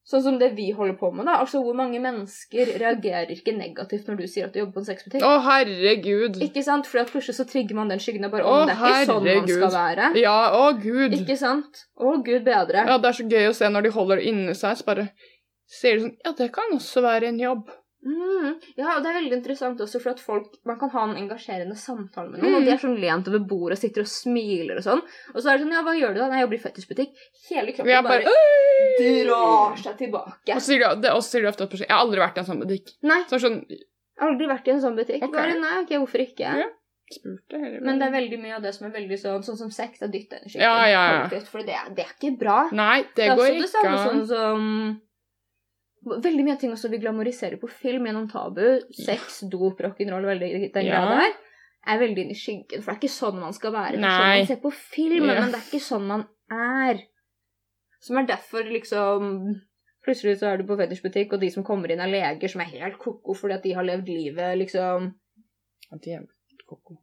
Sånn 0.01 0.23
som 0.25 0.37
det 0.41 0.47
vi 0.57 0.71
holder 0.73 0.95
på 0.97 1.11
med, 1.13 1.27
da. 1.29 1.35
Altså, 1.43 1.59
hvor 1.61 1.75
mange 1.77 1.99
mennesker 2.01 2.71
reagerer 2.81 3.29
ikke 3.35 3.53
negativt 3.53 4.07
når 4.09 4.17
du 4.17 4.23
sier 4.25 4.47
at 4.47 4.55
du 4.55 4.59
jobber 4.63 4.79
på 4.79 4.81
en 4.81 4.87
sexbutikk? 4.87 5.25
Å, 5.25 5.35
herregud. 5.45 6.39
Ikke 6.41 6.63
sant? 6.65 6.89
For 6.89 7.05
plutselig 7.11 7.37
så 7.37 7.45
trigger 7.47 7.77
man 7.77 7.91
den 7.91 8.01
skyggen 8.01 8.25
og 8.25 8.33
bare 8.33 8.47
Å, 8.49 8.55
det 8.65 8.77
er 8.79 8.81
ikke 8.81 9.11
sånn 9.11 9.27
man 9.29 9.51
skal 9.51 9.75
være. 9.75 10.07
Ja, 10.23 10.39
å 10.57 10.63
gud. 10.81 11.13
Ikke 11.19 11.37
sant? 11.37 11.83
Å, 12.01 12.15
gud 12.25 12.47
bedre. 12.47 12.87
Ja, 12.89 12.97
det 12.97 13.11
er 13.11 13.19
så 13.19 13.27
gøy 13.29 13.51
å 13.51 13.53
se 13.61 13.69
når 13.69 13.87
de 13.87 13.93
holder 13.99 14.23
det 14.23 14.33
inni 14.33 14.57
seg, 14.57 14.81
så 14.81 14.89
bare 14.89 15.05
sier 15.69 15.99
de 15.99 16.07
sånn 16.07 16.17
Ja, 16.25 16.33
det 16.41 16.49
kan 16.57 16.73
også 16.79 17.05
være 17.05 17.29
en 17.29 17.39
jobb. 17.39 17.69
Mm. 18.01 18.55
Ja, 18.77 18.95
og 18.95 19.03
det 19.03 19.09
er 19.11 19.17
veldig 19.19 19.35
interessant 19.37 19.77
også, 19.83 19.99
for 20.01 20.09
at 20.15 20.19
folk 20.19 20.55
Man 20.65 20.79
kan 20.81 20.89
ha 20.89 21.03
en 21.05 21.17
engasjerende 21.21 21.75
samtale 21.77 22.31
med 22.31 22.41
noen, 22.41 22.55
og 22.55 22.61
Mm. 22.61 22.65
de 22.65 22.71
er 22.73 22.81
sånn 22.81 22.99
lent 22.99 23.27
over 23.29 23.39
bordet 23.45 23.77
og 23.77 23.81
sitter 23.83 24.01
og 24.01 24.07
smiler 24.09 24.77
og 24.77 24.83
sånn. 24.87 25.01
Og 25.35 25.37
så 25.41 25.51
er 25.51 25.57
det 25.57 25.67
sånn 25.67 25.71
Ja, 25.75 25.83
hva 25.85 25.93
gjør 25.99 26.13
du 26.15 26.19
da? 26.19 26.27
Nei, 26.29 26.39
jeg 26.39 26.47
jobber 26.47 26.57
i 26.57 26.63
fetisjbutikk. 26.65 27.13
Hele 27.51 27.71
kroppen 27.77 27.93
er 27.93 28.01
bare, 28.01 28.23
bare 28.25 29.23
drar 29.25 29.77
seg 29.77 29.97
tilbake. 30.01 30.49
Og 30.55 30.61
så 30.61 30.65
sier 30.71 30.79
de, 30.95 31.01
det, 31.01 31.11
og 31.13 31.21
sier 31.23 31.41
de 31.45 31.47
ofte 31.53 31.63
at 31.69 31.71
Jeg 31.79 31.89
har 31.89 32.01
aldri 32.05 32.19
vært 32.23 32.37
i 32.37 32.41
en 32.41 32.49
sånn 32.49 32.61
butikk. 32.65 32.93
Nei, 33.03 33.21
Så 33.29 33.35
er 33.37 33.43
sånn 33.45 33.59
aldri 34.21 34.47
vært 34.49 34.67
i 34.67 34.71
en 34.71 34.81
sånn 34.81 34.97
butikk. 34.97 35.21
Okay. 35.21 35.31
Bare 35.37 35.59
nei, 35.61 35.75
ok, 35.83 35.89
hvorfor 36.01 36.25
ikke? 36.25 36.39
Ja. 36.65 36.69
Spurte. 37.11 37.59
Men 37.83 37.99
det 37.99 38.07
er 38.07 38.11
veldig 38.17 38.37
mye 38.41 38.55
av 38.55 38.61
det 38.63 38.73
som 38.73 38.87
er 38.87 38.93
veldig 38.97 39.17
sånn 39.19 39.43
Sånn 39.43 39.57
som 39.59 39.69
sex, 39.69 40.01
er 40.01 40.07
dytt 40.07 40.31
energi. 40.31 40.55
Ja, 40.57 40.85
ja, 40.87 41.01
ja. 41.27 41.39
For 41.41 41.59
det, 41.61 41.75
er- 41.75 41.89
det 41.93 42.05
er 42.05 42.13
ikke 42.15 42.37
bra. 42.39 42.69
Nei, 42.71 43.01
det, 43.03 43.15
det 43.15 43.29
går 43.35 43.37
også 43.37 43.51
det 43.51 43.57
ikke 43.61 43.73
samme 43.75 43.97
an. 43.99 44.07
sånn 44.07 44.27
som 44.27 45.01
Veldig 46.01 46.43
mye 46.47 46.57
ting 46.57 46.71
også 46.73 46.89
vi 46.89 46.97
glamoriserer 46.97 47.59
på 47.61 47.69
film 47.69 48.07
gjennom 48.09 48.27
tabu. 48.31 48.63
Sex, 48.95 49.41
dop, 49.51 49.77
rock'n'roll, 49.85 50.25
veldig 50.31 50.71
den 50.73 50.85
Ja. 50.87 51.01
greia 51.05 51.19
der. 51.19 51.33
Er 51.87 51.99
veldig 51.99 52.23
inn 52.25 52.31
i 52.33 52.37
skyggen, 52.37 52.81
for 52.81 52.91
det 52.93 52.97
er 52.97 53.01
ikke 53.01 53.13
sånn 53.13 53.39
man 53.39 53.53
skal 53.53 53.71
være. 53.73 53.97
Det 53.97 54.03
er 54.05 54.17
sånn 54.17 54.29
Nei. 54.29 54.37
man 54.39 54.47
ser 54.47 54.61
på 54.61 54.71
film, 54.73 55.25
Ja. 55.29 55.39
men 55.41 55.51
det 55.51 55.59
er 55.59 55.67
ikke 55.69 55.85
sånn 55.85 56.07
man 56.07 56.27
er. 56.51 57.03
Som 58.01 58.17
er 58.17 58.25
derfor 58.25 58.63
liksom 58.65 59.61
Plutselig 60.03 60.39
så 60.39 60.47
er 60.49 60.57
du 60.57 60.63
på 60.65 60.75
fetisjbutikk, 60.79 61.33
og 61.33 61.39
de 61.41 61.51
som 61.51 61.63
kommer 61.63 61.91
inn, 61.91 61.99
er 62.01 62.07
leger 62.09 62.49
som 62.49 62.61
er 62.61 62.71
helt 62.73 62.97
ko-ko 62.97 63.35
fordi 63.37 63.53
at 63.53 63.61
de 63.61 63.73
har 63.73 63.83
levd 63.83 64.07
livet 64.09 64.57
liksom 64.57 65.13
Ja, 65.91 65.97
de 66.01 66.11
er 66.15 66.25
koko. 66.67 66.97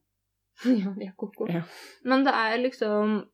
Ja, 0.67 0.91
de 0.99 1.07
er 1.07 1.13
ko-ko. 1.17 1.47
Ja. 1.49 1.63
Men 2.05 2.25
det 2.25 2.35
er 2.35 2.59
liksom 2.59 3.29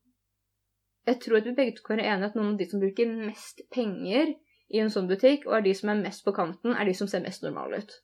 Jeg 1.06 1.20
tror 1.20 1.38
at 1.38 1.44
vi 1.46 1.52
begge 1.54 1.76
to 1.76 1.82
kan 1.82 1.96
være 1.96 2.12
enige 2.12 2.26
at 2.26 2.34
noen 2.36 2.52
av 2.52 2.58
de 2.58 2.66
som 2.66 2.80
bruker 2.80 3.06
mest 3.26 3.62
penger 3.72 4.34
i 4.74 4.82
en 4.82 4.90
sånn 4.92 5.06
butikk, 5.10 5.46
og 5.48 5.58
er 5.58 5.68
de 5.68 5.74
som 5.78 5.92
er 5.92 6.02
mest 6.02 6.24
på 6.26 6.34
kanten, 6.34 6.74
er 6.74 6.88
de 6.88 6.96
som 6.98 7.10
ser 7.10 7.22
mest 7.24 7.44
normale 7.46 7.82
ut. 7.84 7.96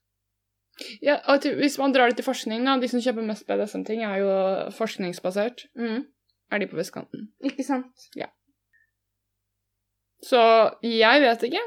Ja, 1.05 1.19
og 1.29 1.45
hvis 1.59 1.77
man 1.81 1.93
drar 1.93 2.09
det 2.09 2.21
til 2.21 2.29
forskning, 2.29 2.65
da, 2.65 2.79
de 2.81 2.89
som 2.89 3.03
kjøper 3.03 3.27
mest 3.27 3.47
BDSM-ting, 3.49 4.05
er 4.07 4.23
jo 4.23 4.31
forskningsbasert. 4.77 5.67
Mm. 5.77 6.07
Er 6.51 6.63
de 6.63 6.69
på 6.71 6.79
vestkanten. 6.79 7.29
Ikke 7.45 7.67
sant? 7.67 8.09
Ja. 8.17 8.31
Så 10.25 10.41
jeg 10.85 11.23
vet 11.23 11.45
ikke. 11.49 11.63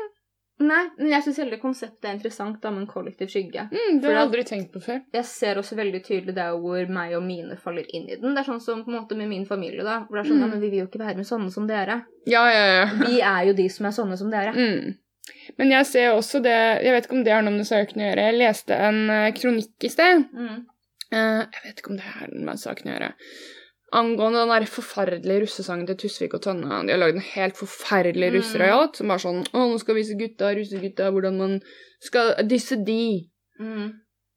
Nei, 0.60 0.84
men 1.00 1.10
jeg 1.10 1.24
syns 1.26 1.40
hele 1.42 1.58
konseptet 1.58 2.06
er 2.06 2.14
interessant 2.14 2.60
da, 2.62 2.70
med 2.72 2.84
en 2.84 2.88
kollektiv 2.88 3.28
skygge. 3.34 3.64
Mm, 3.74 3.98
det 4.00 4.06
har 4.06 4.14
jeg 4.14 4.22
aldri 4.28 4.44
tenkt 4.46 4.70
på 4.76 4.82
før. 4.86 5.00
Jeg 5.16 5.26
ser 5.26 5.58
også 5.60 5.76
veldig 5.80 6.02
tydelig 6.06 6.36
der 6.38 6.54
hvor 6.62 6.86
meg 6.94 7.16
og 7.18 7.24
mine 7.26 7.58
faller 7.60 7.88
inn 7.90 8.06
i 8.08 8.16
den. 8.22 8.36
Det 8.36 8.44
er 8.44 8.50
sånn 8.52 8.62
som 8.62 8.84
på 8.86 8.92
en 8.94 9.00
måte 9.00 9.18
med 9.18 9.32
min 9.32 9.48
familie, 9.50 9.82
da. 9.84 10.04
Hvor 10.06 10.20
det 10.20 10.26
er 10.26 10.30
sånn, 10.30 10.38
Mm. 10.38 10.46
ja, 10.46 10.52
men 10.54 10.62
vi 10.62 10.70
vil 10.70 10.80
jo 10.84 10.86
ikke 10.88 11.02
være 11.02 11.18
med 11.18 11.26
sånne 11.26 11.52
som 11.52 11.66
dere. 11.68 11.98
Ja, 12.30 12.44
ja, 12.54 12.66
ja. 12.76 12.86
Vi 13.02 13.20
er 13.22 13.48
jo 13.50 13.54
de 13.58 13.66
som 13.70 13.86
er 13.90 13.96
sånne 13.98 14.18
som 14.22 14.30
dere. 14.32 14.54
Mm. 14.54 14.94
Men 15.58 15.72
jeg 15.72 15.86
ser 15.88 16.12
også 16.14 16.42
det 16.44 16.84
Jeg 16.84 16.92
vet 16.94 17.06
ikke 17.08 17.16
om 17.18 17.24
det 17.24 17.34
har 17.34 17.42
noe 17.42 17.56
med 17.58 17.66
saken 17.68 18.02
å 18.02 18.06
gjøre. 18.12 18.28
Jeg 18.30 18.38
leste 18.40 18.76
en 18.76 19.10
eh, 19.10 19.32
kronikk 19.34 19.84
i 19.84 19.90
sted. 19.90 20.24
Mm. 20.34 20.66
Eh, 21.12 21.42
jeg 21.50 21.62
vet 21.66 21.80
ikke 21.82 21.90
om 21.92 21.98
det 21.98 22.04
har 22.14 22.28
noe 22.32 22.46
med 22.46 22.60
saken 22.60 22.92
å 22.92 22.94
gjøre. 22.94 23.12
Angående 23.94 24.42
den 24.42 24.50
der 24.50 24.66
forferdelige 24.70 25.44
russesangen 25.44 25.86
til 25.90 25.98
Tusvik 26.02 26.34
og 26.34 26.42
Tønne. 26.42 26.80
De 26.88 26.94
har 26.96 27.02
lagd 27.02 27.20
en 27.20 27.28
helt 27.34 27.60
forferdelig 27.60 28.32
Mm. 28.32 28.38
russerøyat 28.40 28.98
som 28.98 29.12
bare 29.12 29.22
sånn 29.22 29.44
Å, 29.54 29.66
nå 29.70 29.80
skal 29.82 29.96
vi 29.96 30.02
vise 30.02 30.18
gutta, 30.18 30.54
russegutta, 30.58 31.12
hvordan 31.14 31.38
man 31.38 31.60
skal 32.02 32.34
disse 32.50 32.80
de. 32.86 33.30
Mm. 33.60 33.92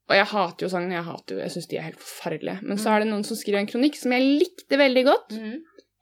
Og 0.07 0.15
jeg 0.15 0.29
hater 0.31 0.65
jo 0.65 0.69
sangen. 0.71 0.93
Jeg 0.93 1.03
hater 1.03 1.35
jo, 1.35 1.41
jeg 1.41 1.51
syns 1.55 1.67
de 1.67 1.77
er 1.77 1.87
helt 1.89 1.99
forferdelige. 1.99 2.61
Men 2.63 2.77
så 2.77 2.93
er 2.93 3.03
det 3.03 3.09
noen 3.09 3.25
som 3.27 3.39
skriver 3.39 3.59
en 3.59 3.67
kronikk 3.71 3.97
som 3.99 4.13
jeg 4.15 4.39
likte 4.43 4.79
veldig 4.79 5.03
godt. 5.09 5.35
Mm. 5.35 5.57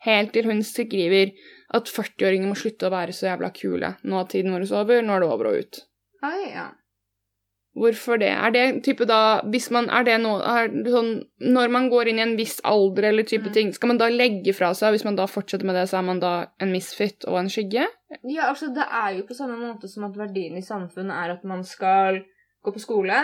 Helt 0.05 0.33
til 0.33 0.45
hun 0.45 0.61
skriver 0.61 1.31
At 1.73 1.89
40-åringer 1.89 2.47
må 2.47 2.55
slutte 2.55 2.85
å 2.87 2.93
være 2.93 3.11
så 3.15 3.25
jævla 3.31 3.49
kule. 3.55 3.95
Nå 4.05 4.19
er 4.19 4.27
tiden 4.29 4.53
vår 4.53 4.67
over, 4.77 5.01
nå 5.01 5.15
er 5.15 5.23
det 5.23 5.29
over 5.33 5.49
og 5.49 5.63
ut. 5.63 5.79
Oi, 6.23 6.51
ja. 6.53 6.67
Hvorfor 7.75 8.17
det? 8.21 8.29
Er 8.31 8.51
det 8.55 8.83
type 8.85 9.03
da 9.05 9.41
Hvis 9.51 9.69
man 9.71 9.89
er 9.89 10.03
det 10.07 10.13
nå 10.23 10.37
er 10.41 10.69
det 10.71 10.91
sånn, 10.93 11.09
Når 11.41 11.69
man 11.73 11.89
går 11.91 12.07
inn 12.07 12.19
i 12.19 12.23
en 12.23 12.37
viss 12.37 12.61
alder 12.63 13.09
eller 13.09 13.23
type 13.27 13.47
Mm. 13.49 13.53
ting, 13.53 13.73
skal 13.73 13.87
man 13.91 13.97
da 13.97 14.07
legge 14.09 14.53
fra 14.55 14.69
seg 14.73 14.93
Hvis 14.95 15.03
man 15.03 15.15
da 15.17 15.25
fortsetter 15.27 15.65
med 15.65 15.75
det, 15.75 15.89
så 15.89 15.97
er 15.99 16.03
man 16.07 16.19
da 16.19 16.47
en 16.59 16.71
misfit 16.71 17.25
og 17.27 17.37
en 17.39 17.49
skygge? 17.51 17.85
Ja, 18.23 18.43
altså 18.49 18.73
det 18.73 18.85
er 18.89 19.17
jo 19.17 19.23
på 19.27 19.35
samme 19.35 19.57
måte 19.59 19.89
som 19.91 20.05
at 20.05 20.15
verdien 20.15 20.55
i 20.57 20.61
samfunnet 20.61 21.11
er 21.11 21.31
at 21.33 21.43
man 21.43 21.63
skal 21.63 22.21
gå 22.63 22.71
på 22.73 22.79
skole, 22.79 23.17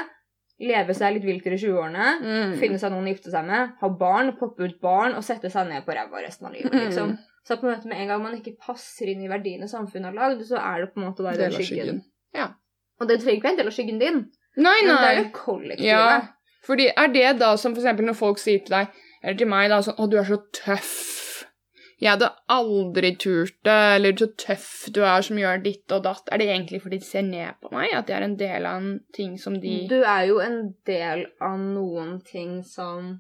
leve 0.60 0.94
seg 0.94 1.14
litt 1.16 1.24
vilt 1.26 1.48
i 1.48 1.56
20-årene, 1.58 2.08
Mm. 2.22 2.58
finne 2.60 2.78
seg 2.78 2.92
noen 2.92 3.08
å 3.08 3.14
gifte 3.16 3.32
seg 3.32 3.46
med, 3.48 3.72
ha 3.80 3.90
barn, 3.90 4.34
poppe 4.38 4.68
ut 4.68 4.82
barn 4.82 5.16
og 5.16 5.24
sette 5.24 5.50
seg 5.50 5.68
ned 5.70 5.86
på 5.86 5.96
ræva 5.96 6.22
resten 6.22 6.46
av 6.48 6.54
livet, 6.54 6.72
liksom. 6.74 7.10
Mm. 7.16 7.18
Så 7.48 7.56
på 7.58 7.66
en 7.68 7.74
måte 7.78 7.88
med 7.88 7.98
en 7.98 8.08
gang 8.08 8.22
man 8.22 8.36
ikke 8.38 8.58
passer 8.60 9.08
inn 9.10 9.24
i 9.24 9.28
verdiene 9.32 9.66
samfunnet 9.70 10.12
har 10.12 10.14
lagd, 10.14 10.42
så 10.46 10.60
er 10.60 10.82
det 10.86 10.94
på 10.94 11.02
en 11.02 11.08
måte 11.10 11.24
Del 11.24 11.38
den 11.38 11.52
skyggen. 11.52 11.86
skyggen. 11.88 12.02
Ja. 12.36 12.50
Og 13.00 13.08
det 13.08 13.20
trenger 13.22 13.38
ikke 13.40 13.48
være 13.48 13.52
en 13.52 13.58
del 13.58 13.68
av 13.68 13.74
skyggen 13.74 14.00
din, 14.00 14.20
Nei, 14.60 14.78
men 14.84 14.92
det 14.92 15.08
er 15.08 15.16
jo 15.16 15.24
det 15.24 15.34
kollektive. 15.36 15.88
Ja, 15.88 16.20
fordi 16.68 16.90
er 16.92 17.14
det 17.14 17.30
da 17.40 17.54
som 17.60 17.76
eksempel 17.76 18.08
når 18.08 18.20
folk 18.20 18.42
sier 18.42 18.62
til 18.66 18.76
deg, 18.76 19.02
eller 19.22 19.40
til 19.40 19.50
meg 19.50 19.70
da, 19.72 19.80
sånn, 19.86 19.98
å, 20.02 20.10
du 20.12 20.18
er 20.20 20.28
så 20.28 20.42
tøff. 20.56 21.00
Jeg 22.02 22.16
hadde 22.16 22.32
aldri 22.50 23.12
turt 23.22 23.60
det, 23.68 23.80
eller 23.96 24.16
så 24.18 24.28
tøff 24.42 24.70
du 24.94 25.04
er 25.06 25.22
som 25.26 25.38
gjør 25.38 25.60
ditt 25.62 25.94
og 25.94 26.02
datt. 26.08 26.32
Er 26.34 26.42
det 26.42 26.48
egentlig 26.50 26.80
fordi 26.82 26.98
de 26.98 27.06
ser 27.06 27.28
ned 27.28 27.60
på 27.62 27.70
meg, 27.76 27.94
at 27.94 28.10
jeg 28.10 28.18
er 28.18 28.26
en 28.26 28.40
del 28.40 28.66
av 28.66 28.80
en 28.82 28.96
ting 29.14 29.36
som 29.42 29.60
de... 29.62 29.76
Du 29.90 30.00
er 30.00 30.26
jo 30.32 30.40
en 30.42 30.64
del 30.90 31.28
av 31.38 31.60
noen 31.62 32.18
ting 32.26 32.64
som 32.66 33.20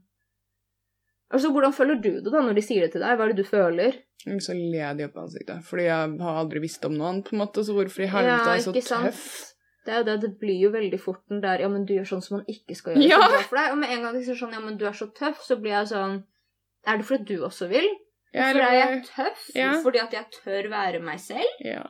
Altså, 1.31 1.47
Hvordan 1.55 1.71
føler 1.71 1.99
du 2.03 2.09
det 2.19 2.31
da 2.33 2.41
når 2.43 2.57
de 2.57 2.63
sier 2.65 2.83
det 2.83 2.89
til 2.91 3.05
deg? 3.05 3.13
Hva 3.15 3.23
er 3.23 3.31
det 3.31 3.45
du 3.45 3.47
føler? 3.47 4.01
Så 4.43 4.51
ler 4.51 4.97
de 4.97 5.05
opp 5.07 5.15
i 5.15 5.21
ansiktet, 5.21 5.61
fordi 5.63 5.85
jeg 5.85 6.17
har 6.25 6.41
aldri 6.41 6.59
visst 6.65 6.83
om 6.85 6.97
noe 6.97 7.07
annet, 7.07 7.29
på 7.29 7.37
en 7.37 7.41
måte, 7.45 7.63
så 7.63 7.77
hvorfor 7.77 8.03
i 8.03 8.09
helvete 8.11 8.49
er 8.49 8.59
jeg 8.59 8.65
så 8.65 8.73
tøff? 8.75 8.89
sant? 8.89 9.50
Det 9.85 9.93
er 9.93 9.97
jo 10.01 10.05
det, 10.05 10.15
det 10.21 10.31
blir 10.41 10.59
jo 10.61 10.69
veldig 10.73 10.99
fort 11.01 11.21
den 11.31 11.39
der 11.41 11.63
Ja, 11.63 11.67
men 11.73 11.85
du 11.89 11.95
gjør 11.95 12.05
sånn 12.11 12.21
som 12.21 12.37
man 12.37 12.45
ikke 12.51 12.75
skal 12.77 12.93
gjøre. 12.93 13.07
Ja! 13.09 13.17
så 13.17 13.29
bra 13.33 13.43
for 13.49 13.57
deg. 13.61 13.71
Og 13.73 13.79
med 13.81 13.93
en 13.95 14.03
gang 14.05 14.17
de 14.17 14.25
sier 14.27 14.37
sånn 14.37 14.53
Ja, 14.53 14.61
men 14.61 14.77
du 14.77 14.85
er 14.89 14.97
så 14.97 15.07
tøff, 15.17 15.41
så 15.47 15.57
blir 15.61 15.73
jeg 15.79 15.89
sånn 15.93 16.19
Er 16.85 17.01
det 17.01 17.07
fordi 17.09 17.35
du 17.37 17.45
også 17.47 17.69
vil? 17.71 17.87
Hvorfor 18.31 18.61
er 18.63 18.75
jeg 18.77 18.99
tøff? 19.09 19.47
Ja. 19.57 19.71
Fordi 19.83 19.99
at 19.99 20.13
jeg 20.15 20.29
tør 20.37 20.69
være 20.71 21.01
meg 21.03 21.19
selv? 21.19 21.65
Ja. 21.65 21.81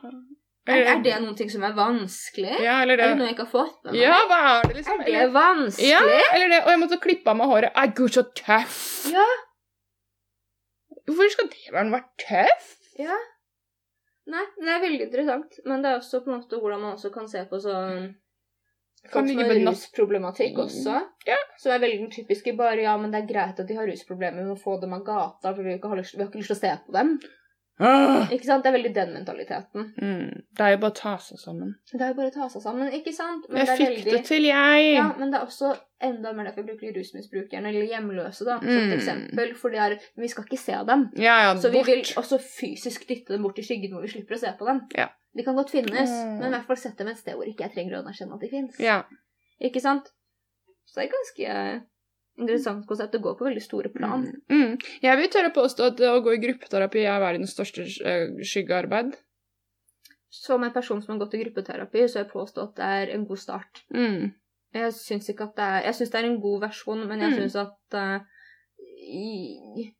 Er, 0.66 0.80
er 0.92 1.00
det 1.02 1.14
noen 1.22 1.36
ting 1.38 1.48
som 1.50 1.62
er 1.66 1.72
vanskelig? 1.74 2.56
Ja, 2.62 2.80
eller 2.82 2.98
det... 2.98 3.04
Er 3.04 3.14
det 3.14 3.18
noe 3.18 3.28
jeg 3.28 3.34
ikke 3.36 3.46
har 3.48 3.52
fått 3.52 3.78
med 3.84 3.92
meg? 3.92 4.00
Ja, 4.00 4.18
hva 4.30 4.38
er 4.48 4.68
det 4.68 4.76
liksom? 4.78 5.00
Er 5.00 5.04
det 5.06 5.14
Eller- 5.14 5.32
vanskelig? 5.34 5.88
Ja, 5.90 6.02
eller 6.34 6.52
det, 6.54 6.60
og 6.62 6.70
jeg 6.70 6.80
måtte 6.82 6.98
klippe 7.02 7.32
av 7.32 7.38
meg 7.40 7.50
håret. 7.50 7.72
Er 7.82 7.94
gud, 7.98 8.12
så 8.14 8.22
tøff! 8.38 8.76
Ja. 9.10 9.26
Hvorfor 11.10 11.32
skal 11.34 11.50
det 11.50 11.74
være 11.74 12.02
tøff? 12.22 12.68
Ja. 13.00 13.18
Nei, 14.30 14.42
det 14.60 14.70
er 14.70 14.82
veldig 14.84 15.06
interessant. 15.08 15.56
Men 15.66 15.82
det 15.82 15.90
er 15.90 16.00
også 16.00 16.22
på 16.22 16.30
en 16.30 16.38
måte 16.38 16.60
hvordan 16.62 16.82
man 16.84 16.96
også 16.96 17.10
kan 17.14 17.26
se 17.30 17.42
på 17.50 17.58
sånn 17.62 18.12
Kan 19.02 19.26
Folk 19.26 19.32
vi 19.32 19.34
som 19.34 19.48
har 19.50 19.60
rusproblematikk 19.66 20.58
også. 20.62 20.98
Ja. 21.26 21.38
Som 21.58 21.72
er 21.74 21.80
veldig 21.82 22.10
typiske 22.14 22.54
bare 22.58 22.84
ja, 22.84 22.92
men 23.00 23.10
det 23.10 23.22
er 23.22 23.30
greit 23.32 23.58
at 23.58 23.66
de 23.66 23.74
har 23.74 23.88
rusproblemer, 23.90 24.44
vi 24.44 24.52
må 24.52 24.58
få 24.58 24.76
dem 24.82 24.94
av 24.94 25.02
gata, 25.06 25.50
for 25.50 25.62
vi 25.64 25.72
har 25.72 25.80
ikke, 25.80 25.96
lyst, 25.98 26.14
vi 26.14 26.22
har 26.22 26.30
ikke 26.30 26.42
lyst 26.42 26.52
til 26.54 26.58
å 26.60 26.60
se 26.60 26.74
på 26.84 26.94
dem. 26.94 27.16
Ah. 27.82 28.28
Ikke 28.30 28.46
sant? 28.46 28.62
Det 28.64 28.70
er 28.70 28.76
veldig 28.78 28.92
den 28.94 29.12
mentaliteten. 29.16 29.86
Mm, 30.00 30.42
det 30.56 30.64
er 30.66 30.70
jo 30.76 30.80
bare 30.84 30.92
å 30.92 30.98
ta 31.00 31.16
seg 31.18 31.38
sammen. 31.42 31.72
Det 31.90 32.00
er 32.00 32.12
jo 32.12 32.18
bare 32.20 32.30
å 32.30 32.34
ta 32.36 32.46
seg 32.52 32.62
sammen, 32.62 32.92
ikke 32.94 33.12
sant? 33.16 33.48
Men 33.48 33.58
Jeg 33.58 33.66
det 33.66 33.76
fikk 33.80 33.88
veldig 33.88 34.12
det 34.16 34.24
til, 34.28 34.42
jeg! 34.48 34.92
Ja, 34.94 35.06
men 35.18 35.32
det 35.32 35.40
er 35.40 35.46
også 35.48 35.72
enda 36.02 36.32
mer 36.32 36.44
derfor 36.50 36.62
jeg 36.62 36.68
bruker 36.70 36.94
rusmisbrukerne, 36.98 37.68
eller 37.72 37.88
hjemløse, 37.90 38.44
da, 38.46 38.58
som 38.60 38.68
et 38.68 38.88
Mm. 38.90 38.94
eksempel. 38.98 39.54
For 39.56 39.70
er, 39.74 39.98
vi 40.16 40.28
skal 40.28 40.44
ikke 40.44 40.58
se 40.58 40.78
dem. 40.86 41.10
Ja, 41.16 41.36
ja, 41.48 41.54
Så 41.58 41.70
vi 41.72 41.82
vil 41.82 42.02
også 42.16 42.38
fysisk 42.40 43.06
dytte 43.08 43.34
dem 43.34 43.42
bort 43.42 43.58
i 43.58 43.62
skyggen 43.62 43.92
hvor 43.92 44.02
vi 44.02 44.08
slipper 44.14 44.34
å 44.34 44.38
se 44.38 44.52
på 44.58 44.66
dem. 44.66 44.82
Ja. 44.96 45.08
De 45.36 45.42
kan 45.42 45.54
godt 45.56 45.70
finnes, 45.70 46.10
Mm. 46.10 46.38
men 46.40 46.46
i 46.52 46.56
hvert 46.56 46.66
fall 46.66 46.76
sett 46.76 46.96
dem 46.98 47.08
et 47.08 47.16
sted 47.18 47.34
hvor 47.34 47.46
ikke 47.46 47.64
jeg 47.68 47.72
trenger 47.74 47.96
å 47.98 48.04
anerkjenne 48.04 48.34
at 48.34 48.40
de 48.40 48.48
finnes. 48.48 48.78
Ja. 48.78 49.02
Ikke 49.60 49.80
sant? 49.80 50.10
Så 50.86 50.96
det 50.96 51.04
er 51.04 51.08
et 51.08 51.14
ganske 51.18 51.82
interessant 52.38 52.86
konsept. 52.88 53.12
Det 53.12 53.20
går 53.22 53.34
på 53.38 53.44
veldig 53.48 53.62
store 53.62 53.88
plan. 53.92 54.24
Mm. 54.48 54.62
Mm. 54.62 54.78
Jeg 55.02 55.16
vil 55.20 55.28
tørre 55.34 55.50
å 55.52 55.56
påstå 55.56 55.86
at 55.92 56.00
å 56.08 56.20
gå 56.24 56.34
i 56.36 56.40
gruppeterapi 56.42 57.04
er 57.06 57.20
verdens 57.20 57.52
største 57.56 57.84
eh, 58.04 58.28
skyggearbeid. 58.42 59.14
Som 60.32 60.64
en 60.64 60.72
person 60.72 61.02
som 61.02 61.12
har 61.14 61.26
gått 61.26 61.34
i 61.36 61.42
gruppeterapi, 61.44 62.06
så 62.08 62.18
har 62.18 62.24
jeg 62.24 62.32
påstått 62.32 62.70
at 62.70 62.76
det 62.80 62.92
er 63.02 63.14
en 63.16 63.26
god 63.28 63.38
start. 63.42 63.82
Mm. 63.92 64.30
Jeg 64.72 64.92
syns 64.96 65.28
ikke 65.28 65.44
at 65.50 65.56
det 65.58 65.64
er 65.68 65.82
Jeg 65.90 65.94
syns 65.98 66.10
det 66.14 66.20
er 66.22 66.28
en 66.30 66.40
god 66.40 66.60
versjon, 66.62 67.02
men 67.08 67.20
jeg 67.20 67.30
Mm. 67.34 67.38
syns 67.42 67.56
at 67.60 67.96
uh, 68.00 68.20
i, 69.04 69.92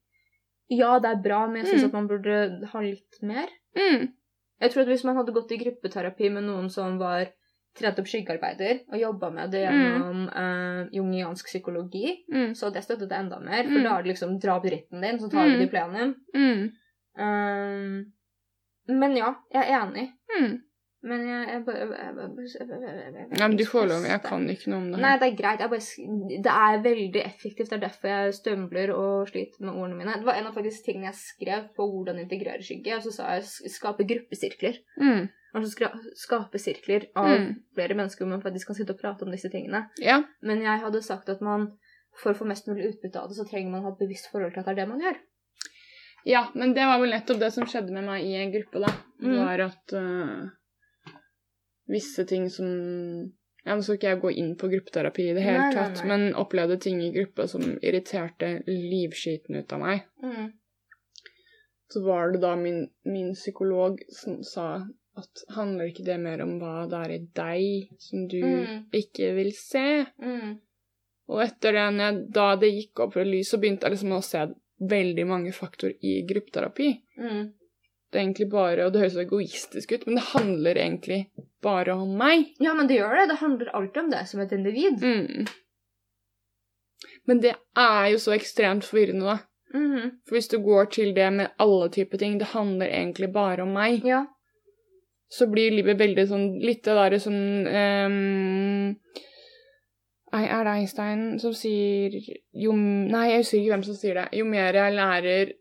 Ja, 0.72 0.94
det 1.04 1.10
er 1.10 1.20
bra, 1.22 1.46
men 1.46 1.60
jeg 1.60 1.74
syns 1.74 1.82
Mm. 1.82 1.88
at 1.88 1.92
man 1.92 2.08
burde 2.08 2.66
ha 2.72 2.80
litt 2.80 3.18
mer. 3.22 3.48
Mm. 3.76 4.08
Jeg 4.62 4.70
tror 4.70 4.82
at 4.82 4.88
hvis 4.88 5.04
man 5.04 5.16
hadde 5.16 5.32
gått 5.36 5.52
i 5.52 5.58
gruppeterapi 5.60 6.30
med 6.32 6.44
noen 6.44 6.70
som 6.70 6.96
var 6.98 7.28
trent 7.78 7.98
opp 7.98 8.06
skyggearbeider, 8.08 8.80
og 8.92 8.98
jobba 9.00 9.30
med 9.32 9.50
det 9.50 9.62
gjennom 9.64 10.28
eh, 10.28 10.88
jungiansk 10.92 11.46
psykologi, 11.46 12.24
Mm. 12.32 12.54
så 12.54 12.70
det 12.72 12.82
støttet 12.84 13.08
det 13.08 13.16
enda 13.18 13.38
mer. 13.40 13.62
For 13.64 13.78
Mm. 13.78 13.84
da 13.84 13.98
er 13.98 14.02
det 14.02 14.12
liksom 14.12 14.38
dra 14.40 14.58
dritten 14.60 15.00
din, 15.00 15.18
så 15.18 15.30
tar 15.30 15.46
vi 15.48 15.56
det 15.58 15.68
i 15.68 15.70
plenum. 15.72 16.14
Mm. 16.34 16.72
Um, 17.18 18.12
men 18.88 19.16
ja, 19.16 19.34
jeg 19.52 19.68
er 19.70 19.80
enig. 19.86 20.12
Mm. 20.38 20.62
Men 21.02 21.24
jeg, 21.26 21.46
jeg 21.50 21.62
bare 21.66 21.86
Nei, 22.30 23.48
men 23.48 23.56
du 23.58 23.64
får 23.66 23.88
lov. 23.90 24.04
Jeg 24.06 24.22
kan 24.22 24.44
ikke 24.52 24.70
noe 24.70 24.78
om 24.78 24.88
det. 24.92 25.00
Nei, 25.02 25.12
det 25.18 25.28
er 25.28 25.36
greit. 25.40 25.62
Bare, 25.72 26.06
det 26.46 26.52
er 26.52 26.82
veldig 26.84 27.22
effektivt. 27.24 27.70
Det 27.72 27.78
er 27.78 27.84
derfor 27.88 28.12
jeg 28.12 28.34
stømler 28.38 28.92
og 28.94 29.28
sliter 29.32 29.64
med 29.66 29.74
ordene 29.74 29.98
mine. 29.98 30.14
Det 30.20 30.28
var 30.28 30.38
en 30.38 30.46
av 30.50 30.54
faktisk 30.54 30.86
tingene 30.86 31.10
jeg 31.10 31.18
skrev 31.18 31.66
på 31.76 31.88
hvordan 31.90 32.20
integrere 32.22 32.62
skygge. 32.62 32.94
Og 33.00 33.02
så 33.08 33.14
sa 33.16 33.32
jeg 33.34 33.72
skape 33.74 34.06
gruppesirkler. 34.06 34.78
Mm. 35.02 35.26
Altså 35.52 35.90
skape 36.16 36.58
sirkler 36.62 37.08
av 37.18 37.28
Mm. 37.32 37.48
flere 37.74 37.94
mennesker 37.98 38.24
hvor 38.24 38.30
man 38.36 38.44
faktisk 38.46 38.70
kan 38.70 38.78
sitte 38.78 38.94
og 38.94 39.00
prate 39.02 39.26
om 39.26 39.34
disse 39.34 39.50
tingene. 39.52 39.82
Ja. 40.00 40.22
Men 40.40 40.62
jeg 40.62 40.80
hadde 40.80 41.02
sagt 41.02 41.28
at 41.28 41.42
man 41.44 41.72
for 42.22 42.32
å 42.32 42.36
få 42.38 42.46
mest 42.48 42.66
mulig 42.68 42.88
utbytte 42.92 43.20
av 43.20 43.28
det, 43.28 43.36
så 43.36 43.44
trenger 43.48 43.70
man 43.72 43.82
å 43.82 43.90
ha 43.90 43.92
et 43.92 44.00
bevisst 44.00 44.30
forhold 44.32 44.52
til 44.54 44.60
at 44.60 44.66
det 44.70 44.72
er 44.72 44.80
det 44.84 44.88
man 44.88 45.00
gjør. 45.00 45.18
ja, 46.24 46.46
men 46.54 46.72
det 46.76 46.84
var 46.86 47.00
vel 47.00 47.10
nettopp 47.10 47.38
det 47.40 47.52
som 47.52 47.66
skjedde 47.66 47.90
med 47.92 48.04
meg 48.06 48.22
i 48.24 48.34
en 48.38 48.52
gruppe, 48.52 48.78
da. 48.84 48.90
Mm. 49.22 49.36
Var 49.42 49.62
at 49.64 49.94
øh, 49.98 50.42
visse 51.90 52.24
ting 52.28 52.48
som 52.50 52.66
ja, 53.64 53.74
Nå 53.76 53.82
skal 53.82 53.94
ikke 53.98 54.08
jeg 54.10 54.20
gå 54.24 54.30
inn 54.42 54.54
på 54.58 54.68
gruppeterapi 54.72 55.28
i 55.30 55.34
det 55.36 55.42
hele 55.44 55.58
Nei, 55.60 55.68
nei, 55.70 55.74
tatt, 55.76 56.00
nei. 56.02 56.08
men 56.10 56.34
opplevde 56.34 56.80
ting 56.82 56.98
i 57.04 57.12
gruppe 57.14 57.44
som 57.50 57.62
irriterte 57.78 58.48
livskiten 58.66 59.60
ut 59.60 59.72
av 59.76 59.80
meg. 59.84 60.02
Mm. 60.22 60.48
Så 61.92 62.02
var 62.02 62.32
det 62.32 62.40
da 62.42 62.56
min, 62.56 62.88
min 63.04 63.34
psykolog 63.36 64.00
som 64.10 64.40
sa 64.42 64.66
at 65.20 65.42
handler 65.54 65.90
ikke 65.92 66.06
det 66.08 66.16
mer 66.24 66.40
om 66.42 66.56
hva 66.58 66.86
det 66.90 66.98
er 67.04 67.14
i 67.14 67.20
deg 67.36 67.96
som 68.00 68.26
du 68.32 68.38
Mm. 68.42 68.84
ikke 68.96 69.30
vil 69.36 69.52
se? 69.54 70.06
Mm. 70.18 70.54
Og 71.28 71.42
etter 71.44 71.76
det, 71.76 71.86
jeg, 72.02 72.20
da 72.34 72.46
det 72.56 72.70
gikk 72.72 73.00
opp 73.04 73.12
for 73.14 73.28
lys, 73.28 73.50
så 73.52 73.60
begynte 73.60 73.86
jeg 73.86 73.94
liksom 73.94 74.16
å 74.16 74.22
se 74.24 74.46
veldig 74.82 75.26
mange 75.28 75.52
faktorer 75.54 75.94
i 76.02 76.22
gruppeterapi. 76.26 76.88
Mm. 77.20 77.52
Det 78.12 78.20
egentlig 78.20 78.50
bare, 78.52 78.84
og 78.86 78.92
det 78.92 79.00
høres 79.00 79.14
så 79.16 79.22
egoistisk 79.24 79.92
ut, 79.94 80.02
men 80.06 80.18
det 80.18 80.24
handler 80.34 80.76
egentlig 80.76 81.20
bare 81.64 81.94
om 81.96 82.10
meg. 82.18 82.50
Ja, 82.60 82.74
men 82.76 82.86
det 82.90 82.98
gjør 82.98 83.14
det. 83.22 83.28
Det 83.30 83.38
handler 83.40 83.70
alltid 83.78 84.02
om 84.02 84.10
deg 84.12 84.26
som 84.28 84.42
et 84.44 84.52
individ. 84.52 85.00
Mm. 85.00 85.46
Men 87.26 87.40
det 87.40 87.54
er 87.78 88.10
jo 88.12 88.18
så 88.20 88.34
ekstremt 88.36 88.84
forvirrende, 88.84 89.24
da. 89.24 89.38
Mhm. 89.72 90.10
For 90.28 90.36
hvis 90.36 90.50
du 90.52 90.58
går 90.60 90.90
til 90.92 91.14
det 91.16 91.30
med 91.32 91.54
alle 91.58 91.88
typer 91.94 92.18
ting, 92.20 92.38
det 92.38 92.50
handler 92.52 92.86
egentlig 92.92 93.32
bare 93.32 93.62
om 93.62 93.72
meg, 93.72 94.04
Ja. 94.04 94.26
så 95.32 95.46
blir 95.48 95.70
livet 95.72 95.96
veldig 95.96 96.26
sånn 96.28 96.60
Litt 96.60 96.82
det 96.84 96.92
derre 96.98 97.18
sånn 97.18 97.66
um, 97.66 98.96
Nei, 100.32 100.42
er 100.44 100.64
det 100.64 100.74
Einstein 100.74 101.38
som 101.40 101.54
sier 101.56 102.10
jo 102.52 102.72
Nei, 102.76 103.30
jeg 103.30 103.38
husker 103.40 103.58
ikke 103.58 103.72
hvem 103.72 103.84
som 103.84 103.94
sier 103.96 104.14
det. 104.20 104.28
Jo 104.36 104.44
mer 104.44 104.74
jeg 104.76 104.92
lærer, 104.96 105.52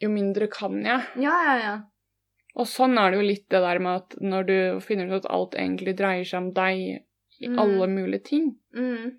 jo 0.00 0.08
mindre 0.12 0.46
kan 0.50 0.78
jeg. 0.84 1.00
Ja, 1.16 1.36
ja, 1.48 1.56
ja. 1.62 1.76
Og 2.58 2.66
sånn 2.66 2.98
er 2.98 3.10
det 3.10 3.18
jo 3.20 3.26
litt 3.28 3.48
det 3.50 3.60
der 3.62 3.78
med 3.78 3.96
at 4.02 4.16
når 4.20 4.46
du 4.48 4.80
finner 4.82 5.06
ut 5.12 5.20
at 5.24 5.30
alt 5.30 5.54
egentlig 5.54 5.96
dreier 5.98 6.24
seg 6.26 6.38
om 6.42 6.52
deg 6.56 6.78
i 6.78 6.98
Mm. 7.46 7.58
alle 7.62 7.86
mulige 7.86 8.24
ting 8.24 8.46
Mm. 8.74 9.12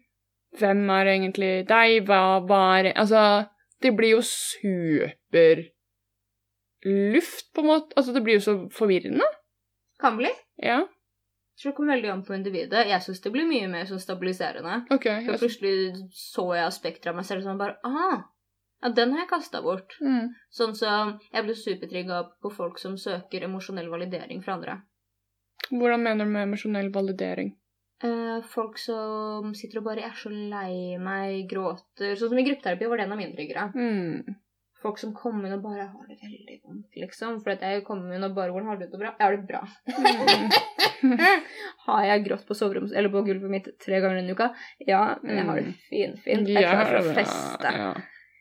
Hvem 0.59 0.89
er 0.91 1.05
egentlig 1.05 1.67
deg? 1.69 2.03
Hva, 2.05 2.41
hva 2.43 2.79
er 2.79 2.93
Altså, 2.97 3.47
det 3.81 3.93
blir 3.95 4.09
jo 4.17 4.21
superluft, 4.21 5.69
på 7.53 7.61
en 7.61 7.67
måte. 7.67 7.93
Altså, 7.95 8.13
det 8.13 8.23
blir 8.25 8.33
jo 8.39 8.43
så 8.43 8.55
forvirrende. 8.75 9.23
Kan 9.99 10.17
bli. 10.17 10.29
Ja, 10.57 10.79
Jeg 11.59 11.63
tror 11.63 11.71
det 11.71 11.75
kommer 11.77 11.93
veldig 11.95 12.09
an 12.11 12.23
på 12.23 12.33
individet. 12.35 12.87
Jeg 12.87 13.01
syns 13.03 13.19
det 13.21 13.31
blir 13.33 13.43
mye 13.47 13.67
mer 13.67 13.83
sånn 13.85 13.99
stabiliserende. 13.99 14.77
OK. 14.95 15.03
For 15.03 15.31
Jeg, 15.33 15.39
plutselig 15.41 15.73
så 16.15 16.45
jeg 16.55 16.65
aspekter 16.65 17.09
av 17.11 17.15
meg 17.17 17.25
selv 17.25 17.43
som 17.43 17.57
bare 17.59 17.75
Aha! 17.83 18.23
Ja, 18.81 18.89
den 18.95 19.11
har 19.13 19.25
jeg 19.25 19.31
kasta 19.33 19.61
bort. 19.61 19.97
mm. 20.01 20.29
Sånn 20.55 20.75
som 20.75 21.17
jeg 21.31 21.45
blir 21.45 21.57
supertrigga 21.57 22.23
på 22.41 22.51
folk 22.55 22.79
som 22.79 22.97
søker 22.97 23.43
emosjonell 23.47 23.89
validering 23.91 24.43
fra 24.45 24.55
andre. 24.55 24.81
Hvordan 25.69 26.03
mener 26.03 26.25
du 26.25 26.31
med 26.31 26.47
emosjonell 26.47 26.91
validering? 26.93 27.55
Eh, 27.99 28.37
folk 28.47 28.77
som 28.79 29.51
sitter 29.59 29.81
og 29.81 29.89
bare 29.89 30.05
er 30.07 30.13
så 30.15 30.29
lei 30.31 30.95
meg, 31.03 31.49
gråter 31.51 32.13
Sånn 32.15 32.31
som 32.31 32.39
i 32.39 32.45
gruppeterapi 32.47 32.87
var 32.87 33.01
det 33.01 33.09
en 33.09 33.15
av 33.15 33.19
mine 33.19 33.35
triggere. 33.35 33.71
Mm. 33.75 34.37
folk 34.79 34.95
som 34.95 35.11
kommer 35.11 35.43
inn 35.49 35.57
og 35.57 35.63
bare 35.65 35.89
har 35.91 36.05
det 36.07 36.15
veldig 36.21 36.53
vondt, 36.63 36.93
liksom. 37.01 37.41
For 37.43 37.51
at 37.51 37.65
jeg 37.67 37.83
kommer 37.83 38.15
inn 38.15 38.23
og 38.23 38.35
bare 38.35 38.53
'Hvordan 38.53 38.69
har 38.69 38.77
du 38.77 38.85
det 38.85 38.99
bra?' 38.99 39.15
Jeg 39.19 39.25
har 39.25 39.35
det 39.35 39.47
bra. 39.47 39.61
har 41.87 42.05
jeg 42.05 42.23
grått 42.27 42.47
på 42.47 42.55
soverommet 42.55 42.93
eller 42.95 43.09
på 43.09 43.25
gulvet 43.27 43.51
mitt 43.51 43.67
tre 43.83 43.99
ganger 43.99 44.21
denne 44.21 44.31
uka? 44.31 44.55
Ja, 44.87 45.17
men 45.21 45.35
jeg 45.35 45.45
har 45.45 45.59
det 45.59 45.75
finfint. 45.89 46.47
Jeg 46.47 46.63
er 46.63 46.71
klar 46.71 46.85
for 46.87 46.99
å 47.01 47.13
feste. 47.19 47.73
Ja. 47.75 47.91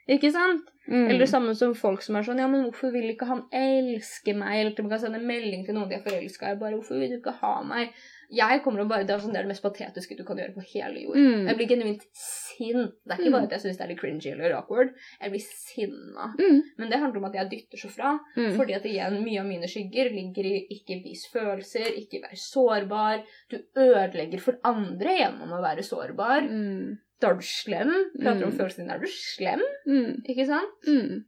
Ikke 0.08 0.30
sant? 0.32 0.64
Mm. 0.88 1.02
Eller 1.04 1.18
det 1.20 1.28
samme 1.28 1.52
som 1.54 1.74
folk 1.76 2.00
som 2.00 2.16
er 2.16 2.22
sånn 2.24 2.38
Ja, 2.40 2.46
men 2.48 2.62
hvorfor 2.64 2.88
vil 2.94 3.10
ikke 3.12 3.26
han 3.28 3.42
elske 3.52 4.32
meg? 4.34 4.54
Eller 4.62 4.78
man 4.82 4.94
kan 4.94 5.02
sende 5.02 5.18
melding 5.20 5.66
til 5.66 5.74
noen 5.76 5.90
de 5.90 5.98
er 5.98 6.04
forelska 6.06 6.54
i. 6.54 6.56
Bare 6.60 6.78
hvorfor 6.78 6.96
vil 6.96 7.10
du 7.12 7.18
ikke 7.18 7.34
ha 7.42 7.58
meg? 7.62 7.90
Jeg 8.32 8.60
kommer 8.64 8.82
og 8.82 8.88
bare, 8.90 9.04
Det 9.08 9.12
er, 9.14 9.20
sånn, 9.20 9.32
det 9.32 9.38
er 9.40 9.46
det 9.46 9.52
mest 9.52 9.62
patetiske 9.64 10.16
du 10.16 10.24
kan 10.24 10.36
gjøre 10.40 10.54
på 10.56 10.64
hele 10.72 11.00
jord. 11.02 11.16
Mm. 11.16 11.46
Jeg 11.48 11.56
blir 11.56 11.68
genuint 11.68 12.02
sint. 12.12 12.94
Det 13.04 13.12
er 13.14 13.18
ikke 13.20 13.28
Mm. 13.28 13.36
bare 13.36 13.44
at 13.48 13.52
jeg 13.56 13.60
syns 13.66 13.76
det 13.78 13.84
er 13.84 13.88
litt 13.92 14.00
cringy 14.00 14.30
eller 14.32 14.54
awkward. 14.56 14.94
Jeg 15.20 15.30
blir 15.30 15.44
sinna. 15.44 16.26
Mm. 16.40 16.62
Men 16.78 16.90
det 16.90 17.00
handler 17.00 17.18
om 17.18 17.24
at 17.28 17.34
jeg 17.38 17.50
dytter 17.50 17.78
så 17.84 17.90
fra. 17.92 18.18
Mm. 18.36 18.56
Fordi 18.56 18.74
at 18.76 18.84
igjen, 18.88 19.18
mye 19.24 19.40
av 19.40 19.46
mine 19.46 19.68
skygger 19.68 20.08
ligger 20.12 20.44
i 20.44 20.66
ikke 20.76 21.02
vis 21.04 21.26
følelser, 21.32 21.88
ikke 22.00 22.22
være 22.24 22.36
sårbar. 22.36 23.24
Du 23.50 23.58
ødelegger 23.76 24.40
for 24.40 24.56
andre 24.64 25.18
gjennom 25.20 25.52
å 25.52 25.62
være 25.64 25.84
sårbar. 25.84 26.48
Mm. 26.48 26.98
Da 27.20 27.30
er 27.32 27.38
du 27.40 27.42
slem. 27.42 27.90
Prater 28.20 28.44
om 28.46 28.52
Mm. 28.52 28.58
følelsene 28.58 28.84
dine, 28.84 28.94
er 28.94 29.00
du 29.02 29.06
slem. 29.10 29.62
Mm. 29.86 30.24
Ikke 30.28 30.46
sant? 30.46 30.86
Mm. 30.86 31.24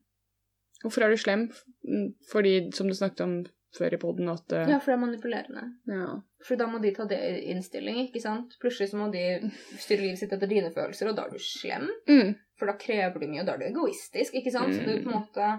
Hvorfor 0.84 1.02
er 1.04 1.10
du 1.10 1.16
slem? 1.20 1.48
Mm, 1.84 2.14
Fordi, 2.30 2.52
som 2.72 2.86
du 2.88 2.94
snakket 2.94 3.20
om 3.24 3.34
før 3.76 3.92
i 3.94 3.98
poden, 4.02 4.28
at 4.32 4.52
uh... 4.52 4.68
Ja, 4.70 4.78
for 4.78 4.90
det 4.90 4.96
er 4.96 5.02
manipulerende. 5.06 5.64
ja. 5.86 6.06
For 6.46 6.56
da 6.56 6.64
må 6.66 6.78
de 6.80 6.90
ta 6.96 7.04
det 7.04 7.18
i 7.20 7.50
innstilling, 7.52 7.98
ikke 8.06 8.20
sant? 8.22 8.54
Plutselig 8.62 8.88
så 8.90 8.96
må 8.96 9.10
de 9.12 9.50
styre 9.78 10.00
livet 10.06 10.18
sitt 10.18 10.32
etter 10.32 10.48
dine 10.48 10.70
følelser, 10.72 11.10
og 11.10 11.16
da 11.18 11.26
er 11.26 11.34
du 11.34 11.38
slem. 11.38 11.84
Mm. 12.08 12.30
For 12.56 12.66
da 12.70 12.78
krever 12.80 13.20
du 13.20 13.26
mye, 13.28 13.42
og 13.42 13.46
da 13.50 13.52
er 13.54 13.58
du 13.60 13.66
egoistisk, 13.68 14.34
ikke 14.40 14.50
sant? 14.54 14.72
Så 14.74 14.80
du 14.86 14.94
på 15.04 15.10
en 15.10 15.18
måte 15.18 15.50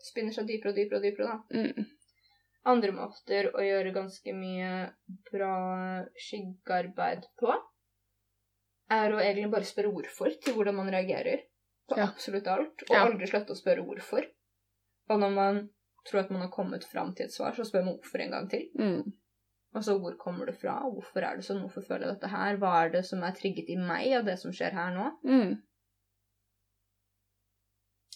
spinner 0.00 0.32
seg 0.32 0.46
dypere 0.48 0.72
og 0.72 0.78
dypere 0.78 0.98
og 0.98 1.04
dypere, 1.04 1.26
da. 1.26 1.60
Mm. 1.60 1.86
Andre 2.72 2.92
måter 2.96 3.50
å 3.56 3.62
gjøre 3.64 3.92
ganske 3.94 4.32
mye 4.36 4.70
bra 5.30 5.52
skyggearbeid 6.16 7.28
på, 7.40 7.54
er 8.90 9.12
å 9.14 9.20
egentlig 9.22 9.50
bare 9.52 9.68
spørre 9.68 9.92
hvorfor 9.94 10.34
til 10.42 10.54
hvordan 10.56 10.74
man 10.80 10.90
reagerer 10.92 11.44
på 11.90 11.96
Ja. 11.98 12.06
absolutt 12.08 12.46
alt, 12.48 12.82
og 12.88 12.94
Ja. 12.96 13.04
aldri 13.06 13.26
slutte 13.30 13.54
å 13.54 13.58
spørre 13.60 13.84
hvorfor. 13.86 14.26
Og 15.10 15.18
når 15.20 15.34
man 15.34 15.70
tror 16.06 16.20
at 16.20 16.30
man 16.30 16.40
har 16.42 16.50
kommet 16.50 16.84
fram 16.84 17.14
til 17.14 17.26
et 17.26 17.32
svar, 17.32 17.52
så 17.54 17.64
spør 17.64 17.84
man 17.84 17.96
hvorfor 17.98 18.20
en 18.20 18.30
gang 18.30 18.48
til. 18.50 18.68
Mm. 18.78 19.12
Altså, 19.74 19.98
hvor 20.00 20.16
kommer 20.18 20.46
det 20.46 20.56
fra? 20.58 20.80
Hvorfor 20.82 21.22
er 21.22 21.36
det 21.36 21.44
sånn? 21.44 21.60
Hvorfor 21.62 21.82
føler 21.86 22.06
jeg 22.08 22.14
dette 22.20 22.30
her? 22.30 22.56
Hva 22.56 22.84
er 22.86 22.90
det 22.90 23.04
som 23.06 23.22
er 23.22 23.32
trigget 23.32 23.68
i 23.70 23.76
meg 23.76 24.12
av 24.18 24.24
det 24.24 24.38
som 24.38 24.50
skjer 24.50 24.72
her 24.72 24.90
nå? 24.94 25.10
Mm. 25.24 25.62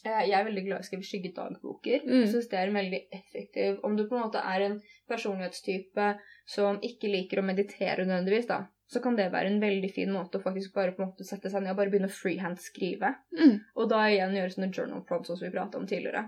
Eh, 0.06 0.26
Jeg 0.28 0.32
er 0.36 0.44
veldig 0.44 0.64
glad 0.66 0.80
i 0.80 0.84
å 0.84 0.88
skrive 0.88 1.06
skyggedagboker. 1.08 2.02
Mm. 2.04 2.18
Jeg 2.24 2.28
synes 2.34 2.48
det 2.50 2.58
er 2.60 2.66
en 2.68 2.74
veldig 2.76 3.00
effektiv 3.18 3.78
Om 3.84 3.96
du 3.96 4.02
på 4.08 4.16
en 4.18 4.24
måte 4.26 4.42
er 4.44 4.60
en 4.66 4.80
personlighetstype 5.08 6.08
som 6.46 6.80
ikke 6.84 7.08
liker 7.12 7.40
å 7.40 7.46
meditere 7.46 8.04
nødvendigvis, 8.04 8.46
da, 8.50 8.66
så 8.86 9.00
kan 9.02 9.16
det 9.16 9.30
være 9.32 9.46
en 9.50 9.60
veldig 9.62 9.90
fin 9.94 10.10
måte 10.12 10.38
å 10.38 10.42
faktisk 10.44 10.74
bare 10.74 10.92
på 10.92 11.02
en 11.02 11.08
måte 11.08 11.24
sette 11.24 11.50
seg 11.50 11.62
ned 11.64 11.72
og 11.72 11.76
bare 11.80 11.90
begynne 11.90 12.10
å 12.10 12.14
freehand 12.14 12.58
skrive. 12.60 13.14
Mm. 13.32 13.60
Og 13.76 13.88
da 13.90 14.02
igjen 14.10 14.34
gjøre 14.36 14.52
sånne 14.54 14.72
journal 14.76 15.04
prompts 15.08 15.28
som 15.32 15.40
vi 15.40 15.50
prata 15.54 15.78
om 15.80 15.86
tidligere. 15.88 16.26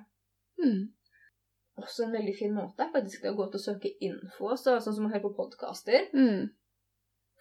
Mm. 0.62 0.88
Også 1.76 2.06
en 2.06 2.14
veldig 2.16 2.32
fin 2.38 2.54
måte 2.56 2.86
er 2.86 2.92
faktisk 2.94 3.22
det 3.26 3.34
å 3.34 3.36
gå 3.36 3.50
til 3.52 3.60
å 3.60 3.64
søke 3.66 3.90
info, 4.00 4.54
så, 4.56 4.78
sånn 4.80 4.96
som 4.96 5.08
å 5.08 5.12
høre 5.12 5.26
på 5.26 5.34
podkaster. 5.36 6.06
Mm. 6.16 6.46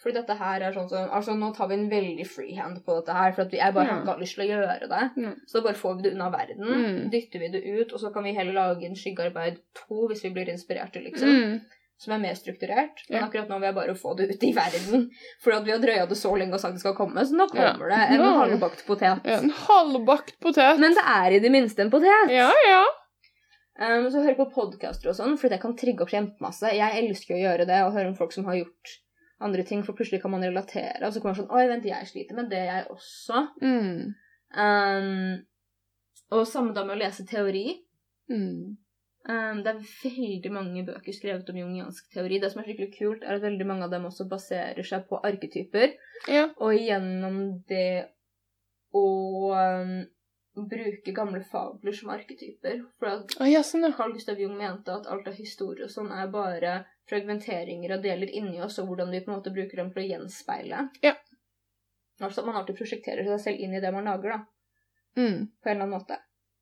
Fordi 0.03 0.17
dette 0.17 0.35
her 0.35 0.59
er 0.67 0.73
sånn 0.75 0.89
som 0.91 1.07
Altså, 1.15 1.37
nå 1.39 1.53
tar 1.55 1.69
vi 1.71 1.77
en 1.79 1.85
veldig 1.89 2.25
freehand 2.27 2.81
på 2.83 2.97
dette 2.97 3.13
her, 3.15 3.31
for 3.31 3.45
at 3.45 3.53
vi, 3.53 3.61
jeg 3.61 3.73
bare 3.77 3.87
Ja. 3.87 3.93
har 3.93 4.01
ikke 4.03 4.19
lyst 4.25 4.35
til 4.35 4.43
å 4.43 4.49
gjøre 4.51 4.89
det. 4.91 5.03
Ja. 5.23 5.31
Så 5.47 5.53
da 5.53 5.61
bare 5.69 5.79
får 5.79 5.95
vi 5.95 6.01
det 6.03 6.11
unna 6.17 6.29
verden, 6.29 6.59
Mm. 6.67 7.09
dytter 7.11 7.39
vi 7.39 7.47
det 7.47 7.63
ut, 7.63 7.93
og 7.93 7.99
så 7.99 8.11
kan 8.13 8.23
vi 8.27 8.33
heller 8.35 8.51
lage 8.53 8.83
en 8.83 8.95
skyggearbeid 8.95 9.61
to 9.73 10.07
hvis 10.09 10.23
vi 10.23 10.33
blir 10.35 10.49
inspirerte, 10.51 10.99
liksom. 11.01 11.29
Mm. 11.29 11.61
Som 11.97 12.11
er 12.13 12.19
mer 12.19 12.35
strukturert. 12.35 12.99
Men 13.09 13.21
Ja. 13.21 13.27
akkurat 13.27 13.47
nå 13.47 13.55
vil 13.59 13.69
jeg 13.69 13.75
bare 13.75 13.95
få 13.95 14.15
det 14.17 14.29
ut 14.33 14.43
i 14.43 14.51
verden. 14.53 15.05
At 15.45 15.63
vi 15.65 15.71
har 15.71 15.79
drøya 15.79 16.07
det 16.09 16.17
så 16.17 16.33
lenge 16.37 16.53
og 16.53 16.59
sagt 16.59 16.73
det 16.75 16.81
skal 16.81 16.93
komme, 16.97 17.23
så 17.23 17.31
nå 17.37 17.47
Ja. 17.53 17.71
kommer 17.71 17.89
det 17.89 18.01
en 18.11 18.19
Ja. 18.19 18.33
halvbakt 18.41 18.85
potet. 18.85 19.21
Ja, 19.23 19.37
en 19.39 19.49
halvbakt 19.49 20.39
potet. 20.41 20.77
Men 20.79 20.91
det 20.93 21.03
er 21.05 21.31
i 21.31 21.39
det 21.39 21.51
minste 21.51 21.79
en 21.81 21.91
potet. 21.91 22.29
Ja, 22.29 22.51
ja. 22.67 22.85
Um, 23.77 24.05
så 24.11 24.23
hør 24.23 24.35
på 24.35 24.51
podkaster 24.53 25.09
og 25.09 25.15
sånn, 25.15 25.37
for 25.37 25.49
det 25.49 25.59
kan 25.61 25.75
trigge 25.75 26.01
opp 26.01 26.09
kjempemasse. 26.09 26.73
Jeg 26.73 26.95
elsker 27.09 27.35
å 27.35 27.41
gjøre 27.43 27.65
det, 27.67 27.81
og 27.83 27.93
høre 27.93 28.07
om 28.07 28.15
folk 28.15 28.31
som 28.31 28.45
har 28.45 28.55
gjort 28.55 28.93
andre 29.41 29.63
ting, 29.63 29.83
for 29.83 29.91
plutselig 29.93 30.21
kan 30.21 30.31
man 30.31 30.41
relatere. 30.43 31.01
Og 31.03 31.11
så 31.13 31.21
kommer 31.21 31.35
man 31.35 31.45
sånn 31.45 31.51
Oi, 31.55 31.67
vent, 31.67 31.83
jeg 31.83 32.07
sliter 32.07 32.35
med 32.35 32.49
det, 32.49 32.63
jeg 32.67 32.87
også. 32.89 33.49
Mm. 33.61 34.15
Um, 34.55 35.45
og 36.31 36.47
samme 36.47 36.73
da 36.73 36.83
med 36.85 36.95
å 36.97 37.01
lese 37.03 37.25
teori. 37.27 37.81
Mm. 38.31 38.77
Um, 39.25 39.63
det 39.65 39.71
er 39.71 39.85
veldig 40.03 40.51
mange 40.53 40.83
bøker 40.85 41.15
skrevet 41.15 41.47
om 41.49 41.57
jungiansk 41.57 42.11
teori. 42.13 42.37
Det 42.41 42.51
som 42.53 42.61
er 42.61 42.67
skikkelig 42.67 42.91
kult, 42.93 43.23
er 43.23 43.39
at 43.39 43.45
veldig 43.45 43.65
mange 43.65 43.87
av 43.87 43.93
dem 43.93 44.05
også 44.05 44.27
baserer 44.29 44.85
seg 44.85 45.07
på 45.09 45.17
arketyper. 45.25 45.95
Ja. 46.29 46.49
Og 46.61 46.75
gjennom 46.77 47.39
det 47.69 48.11
å 48.95 49.05
um, 49.49 49.95
bruke 50.55 51.11
gamle 51.15 51.41
fabler 51.43 51.95
som 51.97 52.13
arketyper. 52.13 52.83
For 52.99 53.11
at 53.11 53.33
oh, 53.39 53.49
ja, 53.49 53.63
sånn, 53.65 53.87
ja. 53.87 53.95
Carl 53.97 54.13
Gustav 54.13 54.39
Jung 54.39 54.55
mente 54.59 54.93
at 54.93 55.09
alt 55.09 55.27
av 55.31 55.39
historie 55.39 55.87
og 55.87 55.93
sånn 55.93 56.13
er 56.13 56.29
bare 56.31 56.77
fragmenteringer 57.09 57.97
av 57.97 58.05
deler 58.05 58.29
inni 58.29 58.61
oss, 58.65 58.79
og 58.81 58.89
hvordan 58.89 59.11
vi 59.13 59.21
på 59.25 59.31
en 59.31 59.39
måte 59.39 59.53
bruker 59.53 59.81
dem 59.81 59.91
for 59.93 60.01
å 60.01 60.07
gjenspeile. 60.07 60.87
Ja. 61.05 61.15
Altså 62.21 62.41
at 62.41 62.47
man 62.47 62.61
alltid 62.61 62.77
prosjekterer 62.77 63.27
seg 63.27 63.41
selv 63.43 63.65
inn 63.65 63.75
i 63.75 63.81
det 63.83 63.91
man 63.93 64.07
lager, 64.07 64.37
da. 64.37 64.39
Mm. 65.17 65.49
På 65.61 65.69
en 65.69 65.75
eller 65.75 65.87
annen 65.87 65.97
måte. 65.97 66.21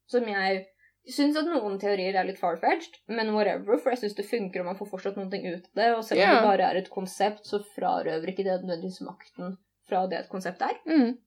Som 0.10 0.28
jeg 0.28 0.66
syns 1.12 1.36
at 1.40 1.50
noen 1.50 1.76
teorier 1.82 2.16
er 2.16 2.28
litt 2.28 2.40
far-fetched, 2.40 3.02
men 3.12 3.34
whatever, 3.36 3.76
for 3.82 3.92
jeg 3.92 4.04
syns 4.04 4.16
det 4.20 4.28
funker, 4.30 4.64
og 4.64 4.72
man 4.72 4.80
får 4.80 4.90
fortsatt 4.94 5.20
noe 5.20 5.28
ut 5.28 5.68
av 5.68 5.82
det. 5.82 5.90
Og 5.98 6.04
selv 6.08 6.22
om 6.22 6.24
yeah. 6.24 6.38
det 6.38 6.48
bare 6.48 6.70
er 6.70 6.80
et 6.80 6.90
konsept, 6.94 7.46
så 7.50 7.60
frarøver 7.76 8.32
ikke 8.32 8.46
det 8.48 8.62
nødvendigvis 8.62 9.04
makten 9.04 9.58
fra 9.90 10.06
det 10.08 10.22
et 10.22 10.32
konsept 10.32 10.64
er. 10.64 10.78
Mm. 10.88 11.18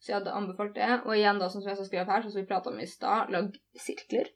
Så 0.00 0.12
jeg 0.12 0.18
hadde 0.18 0.34
anbefalt 0.36 0.74
det. 0.76 0.90
Og 1.06 1.16
igjen, 1.16 1.40
da, 1.40 1.48
som 1.48 1.64
jeg 1.64 1.78
skal 1.78 1.88
skrive 1.88 2.10
her, 2.10 2.24
sånn 2.24 2.34
som 2.34 2.42
vi 2.42 2.50
prata 2.50 2.72
om 2.72 2.82
i 2.82 2.88
stad, 2.90 3.32
lag 3.32 3.56
sirkler. 3.80 4.28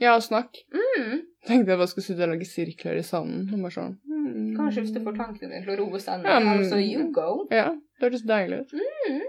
Ja, 0.00 0.14
snakk. 0.22 0.56
Mm. 0.72 1.26
Tenkte 1.46 1.74
jeg 1.74 1.80
bare 1.80 1.90
skulle 1.90 2.06
sitte 2.06 2.24
og 2.24 2.32
lage 2.32 2.48
sirkler 2.48 3.00
i 3.00 3.04
sanden. 3.04 3.48
Og 3.50 3.66
bare 3.66 3.74
sånn. 3.74 3.98
mm. 4.08 4.48
Kanskje 4.56 4.86
hvis 4.86 4.94
du 4.94 5.02
får 5.04 5.18
tankene 5.18 5.50
dine 5.50 5.64
til 5.66 5.74
å 5.74 5.78
roe 5.82 6.00
seg 6.00 6.22
ned, 6.22 6.66
så 6.70 6.78
you 6.80 7.10
go. 7.14 7.44
Ja, 7.52 7.72
det 7.98 8.06
hørtes 8.06 8.24
deilig 8.28 8.62
ut. 8.62 8.74
Mm. 8.78 9.26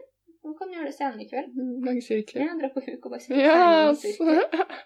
Du 0.53 0.57
kan 0.59 0.69
gjøre 0.73 0.85
det 0.91 0.93
senere 0.95 1.23
i 1.25 1.29
kveld. 1.29 1.53
Mm, 1.57 2.01
sirkler. 2.05 2.43
Ja, 2.45 2.53
dra 2.61 2.69
på 2.75 2.83
huk 2.85 3.05
og 3.07 3.13
bare 3.15 3.23
sitte 3.23 3.41
yes. 3.41 4.03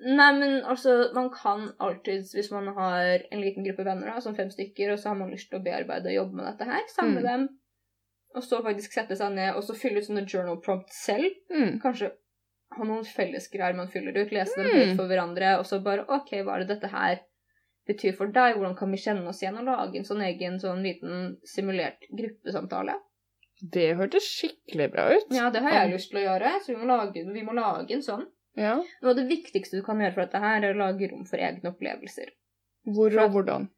Nei, 0.00 0.30
men 0.38 0.54
altså, 0.64 0.94
man 1.12 1.26
kan 1.34 1.66
alltids, 1.84 2.30
hvis 2.32 2.48
man 2.54 2.70
har 2.72 3.20
en 3.28 3.42
liten 3.42 3.66
gruppe 3.66 3.84
venner, 3.84 4.08
da, 4.14 4.20
som 4.24 4.32
fem 4.38 4.48
stykker, 4.48 4.94
og 4.94 4.98
så 5.02 5.10
har 5.10 5.18
man 5.20 5.28
lyst 5.34 5.50
til 5.50 5.58
å 5.60 5.64
bearbeide 5.66 6.08
og 6.08 6.16
jobbe 6.16 6.38
med 6.38 6.46
dette 6.48 6.68
her, 6.70 6.86
samle 6.88 7.20
Mm. 7.20 7.26
dem, 7.28 7.44
og 8.34 8.46
så 8.46 8.62
faktisk 8.64 8.96
sette 8.96 9.18
seg 9.18 9.34
ned 9.36 9.58
og 9.58 9.62
så 9.66 9.76
fylle 9.76 10.00
ut 10.00 10.06
sånne 10.08 10.24
journal 10.24 10.56
prompt 10.64 10.88
selv. 10.96 11.28
mm. 11.52 11.82
Kanskje 11.84 12.12
ha 12.78 12.84
noen 12.88 13.04
fellesgreier 13.04 13.76
man 13.76 13.90
fyller 13.92 14.16
ut, 14.22 14.32
lese 14.32 14.56
dem 14.56 14.70
Mm. 14.70 14.78
høyt 14.78 14.96
for 14.96 15.06
hverandre, 15.12 15.58
og 15.58 15.66
så 15.68 15.82
bare 15.84 16.06
OK, 16.08 16.32
hva 16.46 16.56
er 16.56 16.64
det 16.64 16.68
dette 16.80 16.88
her 16.96 17.20
betyr 17.86 18.16
for 18.16 18.26
deg? 18.32 18.56
Hvordan 18.56 18.78
kan 18.78 18.90
vi 18.90 18.96
kjenne 19.04 19.28
oss 19.28 19.42
igjen? 19.42 19.58
Og 19.60 19.64
lage 19.68 19.98
en 20.00 20.04
sånn 20.08 20.22
egen 20.24 20.56
sånn 20.62 20.80
liten 20.82 21.36
simulert 21.44 22.08
gruppesamtale. 22.08 22.96
Det 23.60 23.96
hørtes 23.98 24.24
skikkelig 24.24 24.90
bra 24.92 25.08
ut. 25.14 25.26
Ja, 25.36 25.50
det 25.52 25.60
har 25.64 25.74
jeg 25.76 25.92
lyst 25.94 26.10
til 26.10 26.20
å 26.20 26.26
gjøre, 26.28 26.52
så 26.64 26.72
vi 26.72 26.78
må 26.80 26.86
lage, 26.88 27.24
vi 27.34 27.42
må 27.44 27.52
lage 27.56 27.92
en 27.96 28.02
sånn. 28.06 28.24
Ja. 28.58 28.76
Noe 29.02 29.10
av 29.12 29.16
det 29.18 29.26
viktigste 29.28 29.76
du 29.78 29.82
kan 29.86 30.00
gjøre 30.00 30.14
for 30.16 30.24
dette 30.24 30.40
her, 30.42 30.62
er 30.64 30.74
å 30.74 30.78
lage 30.80 31.10
rom 31.12 31.26
for 31.28 31.36
egne 31.38 31.70
opplevelser. 31.70 32.32
Hvor 32.88 33.14
og 33.20 33.30
hvordan? 33.36 33.68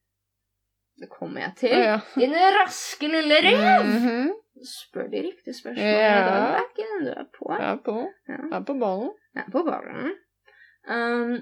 Det 1.03 1.09
kommer 1.11 1.41
jeg 1.49 1.55
til. 1.65 1.75
ja. 1.83 1.99
Din 2.15 2.35
raske 2.59 3.09
lille 3.11 3.41
rev! 3.43 3.87
Mhm. 3.89 4.33
Spør 4.63 5.09
de 5.11 5.23
riktige 5.25 5.55
spørsmålene 5.57 5.99
Ja. 5.99 6.17
i 6.19 6.27
dag, 6.29 6.59
Bekken. 6.61 6.91
Du 7.05 7.11
er 7.11 7.25
på. 7.35 7.49
Jeg 7.51 7.69
er 7.73 7.79
på. 7.83 7.95
Ja. 8.29 8.37
Jeg 8.37 8.57
er 8.61 8.65
på 8.69 8.75
ballen. 8.79 9.11
Jeg 9.35 9.45
er 9.47 9.51
på 9.51 9.63
ballen. 9.67 10.13
Um, 10.87 11.33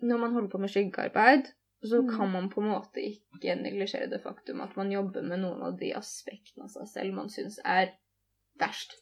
når 0.00 0.18
man 0.22 0.32
holder 0.32 0.48
på 0.52 0.58
med 0.62 0.70
skyggearbeid, 0.72 1.50
så 1.82 2.02
Mm. 2.02 2.16
kan 2.16 2.32
man 2.32 2.50
på 2.50 2.60
en 2.60 2.68
måte 2.68 3.00
ikke 3.00 3.54
neglisjere 3.56 4.10
det 4.10 4.22
faktum 4.22 4.60
at 4.60 4.76
man 4.76 4.92
jobber 4.92 5.22
med 5.22 5.40
noen 5.40 5.62
av 5.62 5.78
de 5.78 5.92
aspektene 5.94 6.64
av 6.64 6.68
seg 6.68 6.88
selv 6.88 7.14
man 7.14 7.28
syns 7.28 7.58
er 7.64 7.94
verst. 8.60 8.92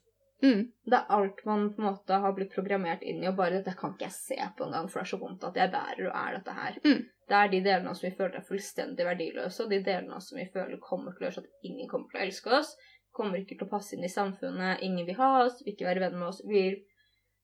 Mm. 0.43 0.71
Det 0.87 0.95
er 0.95 1.11
alt 1.11 1.45
man 1.45 1.73
på 1.75 1.83
en 1.83 1.89
måte 1.89 2.19
har 2.23 2.33
blitt 2.33 2.55
programmert 2.55 3.03
inn 3.03 3.23
i, 3.25 3.29
og 3.29 3.37
bare 3.37 3.59
'dette 3.59 3.75
kan 3.77 3.95
ikke 3.95 4.07
jeg 4.07 4.13
se 4.13 4.37
på 4.57 4.65
engang, 4.65 4.89
for 4.89 5.01
det 5.01 5.07
er 5.07 5.17
så 5.17 5.21
vondt 5.21 5.45
at 5.45 5.57
jeg 5.57 5.73
bærer 5.73 6.07
og 6.07 6.15
er 6.15 6.37
dette 6.37 6.51
her'. 6.51 6.79
Mm. 6.85 7.03
Det 7.29 7.37
er 7.37 7.49
de 7.49 7.61
delene 7.61 7.95
som 7.95 8.11
vi 8.11 8.17
føler 8.17 8.37
er 8.37 8.47
fullstendig 8.51 9.05
verdiløse, 9.05 9.65
og 9.65 9.71
de 9.71 9.83
delene 9.85 10.21
som 10.21 10.39
vi 10.39 10.47
føler 10.53 10.79
kommer 10.79 11.13
til 11.13 11.19
å 11.19 11.25
gjøre 11.27 11.35
så 11.35 11.43
at 11.43 11.65
ingen 11.65 11.89
kommer 11.89 12.07
til 12.09 12.21
å 12.21 12.25
elske 12.27 12.51
oss, 12.51 12.77
kommer 13.13 13.39
ikke 13.39 13.59
til 13.59 13.67
å 13.67 13.71
passe 13.71 13.97
inn 13.97 14.05
i 14.05 14.09
samfunnet, 14.09 14.79
ingen 14.81 15.07
vil 15.07 15.19
ha 15.19 15.45
oss, 15.45 15.59
vil 15.65 15.75
ikke 15.75 15.87
være 15.91 16.01
venn 16.01 16.19
med 16.19 16.29
oss. 16.29 16.41
vil 16.47 16.79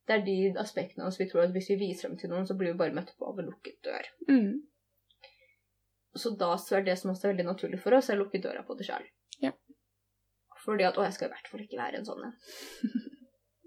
det 0.07 0.14
er 0.14 0.24
de 0.24 0.55
aspektene 0.61 1.03
av 1.05 1.09
oss 1.09 1.20
vi 1.20 1.26
tror 1.30 1.43
at 1.45 1.53
hvis 1.55 1.70
vi 1.70 1.80
viser 1.80 2.09
dem 2.09 2.18
til 2.18 2.30
noen, 2.30 2.47
så 2.47 2.57
blir 2.59 2.72
vi 2.72 2.78
bare 2.78 2.95
møtt 2.95 3.14
på 3.18 3.26
av 3.26 3.39
en 3.39 3.47
lukket 3.47 3.78
dør. 3.82 4.09
Mm. 4.28 4.62
Så 6.15 6.35
da 6.39 6.55
så 6.61 6.79
er 6.79 6.87
det 6.87 6.97
som 7.01 7.11
også 7.11 7.29
er 7.29 7.35
veldig 7.35 7.49
naturlig 7.49 7.81
for 7.83 7.97
oss, 7.97 8.11
er 8.11 8.19
å 8.19 8.25
lukke 8.25 8.43
døra 8.43 8.62
på 8.67 8.77
det 8.79 8.87
sjøl. 8.89 9.07
Ja. 9.43 9.51
Fordi 10.65 10.87
at 10.87 10.97
'Å, 10.97 11.05
jeg 11.05 11.17
skal 11.17 11.29
i 11.29 11.35
hvert 11.35 11.51
fall 11.51 11.65
ikke 11.65 11.81
være 11.81 12.01
en 12.01 12.09
sånn 12.09 12.25
en'. 12.29 12.39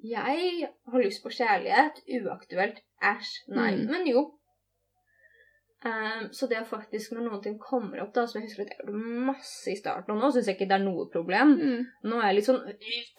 Jeg 0.07 0.67
har 0.91 1.01
lyst 1.01 1.23
på 1.23 1.31
kjærlighet. 1.33 2.03
Uaktuelt. 2.21 2.83
Æsj. 3.03 3.31
Nei. 3.49 3.71
Mm. 3.75 3.87
Men 3.91 4.05
jo. 4.07 4.21
Um, 5.85 6.29
så 6.33 6.47
det 6.49 6.57
er 6.57 6.63
faktisk 6.65 7.11
når 7.13 7.25
noen 7.27 7.41
ting 7.43 7.57
kommer 7.61 8.01
opp, 8.01 8.13
da, 8.15 8.23
som 8.25 8.39
jeg 8.39 8.47
husker 8.47 8.63
at 8.63 8.71
jeg 8.73 8.79
gjorde 8.81 9.25
masse 9.27 9.69
i 9.69 9.75
starten, 9.77 10.15
og 10.15 10.23
nå 10.23 10.31
syns 10.33 10.47
jeg 10.49 10.57
ikke 10.57 10.69
det 10.71 10.77
er 10.79 10.85
noe 10.85 11.05
problem. 11.13 11.53
Mm. 11.59 11.83
Nå 12.09 12.17
er 12.17 12.31
jeg 12.31 12.37
litt 12.39 12.47
sånn 12.47 12.63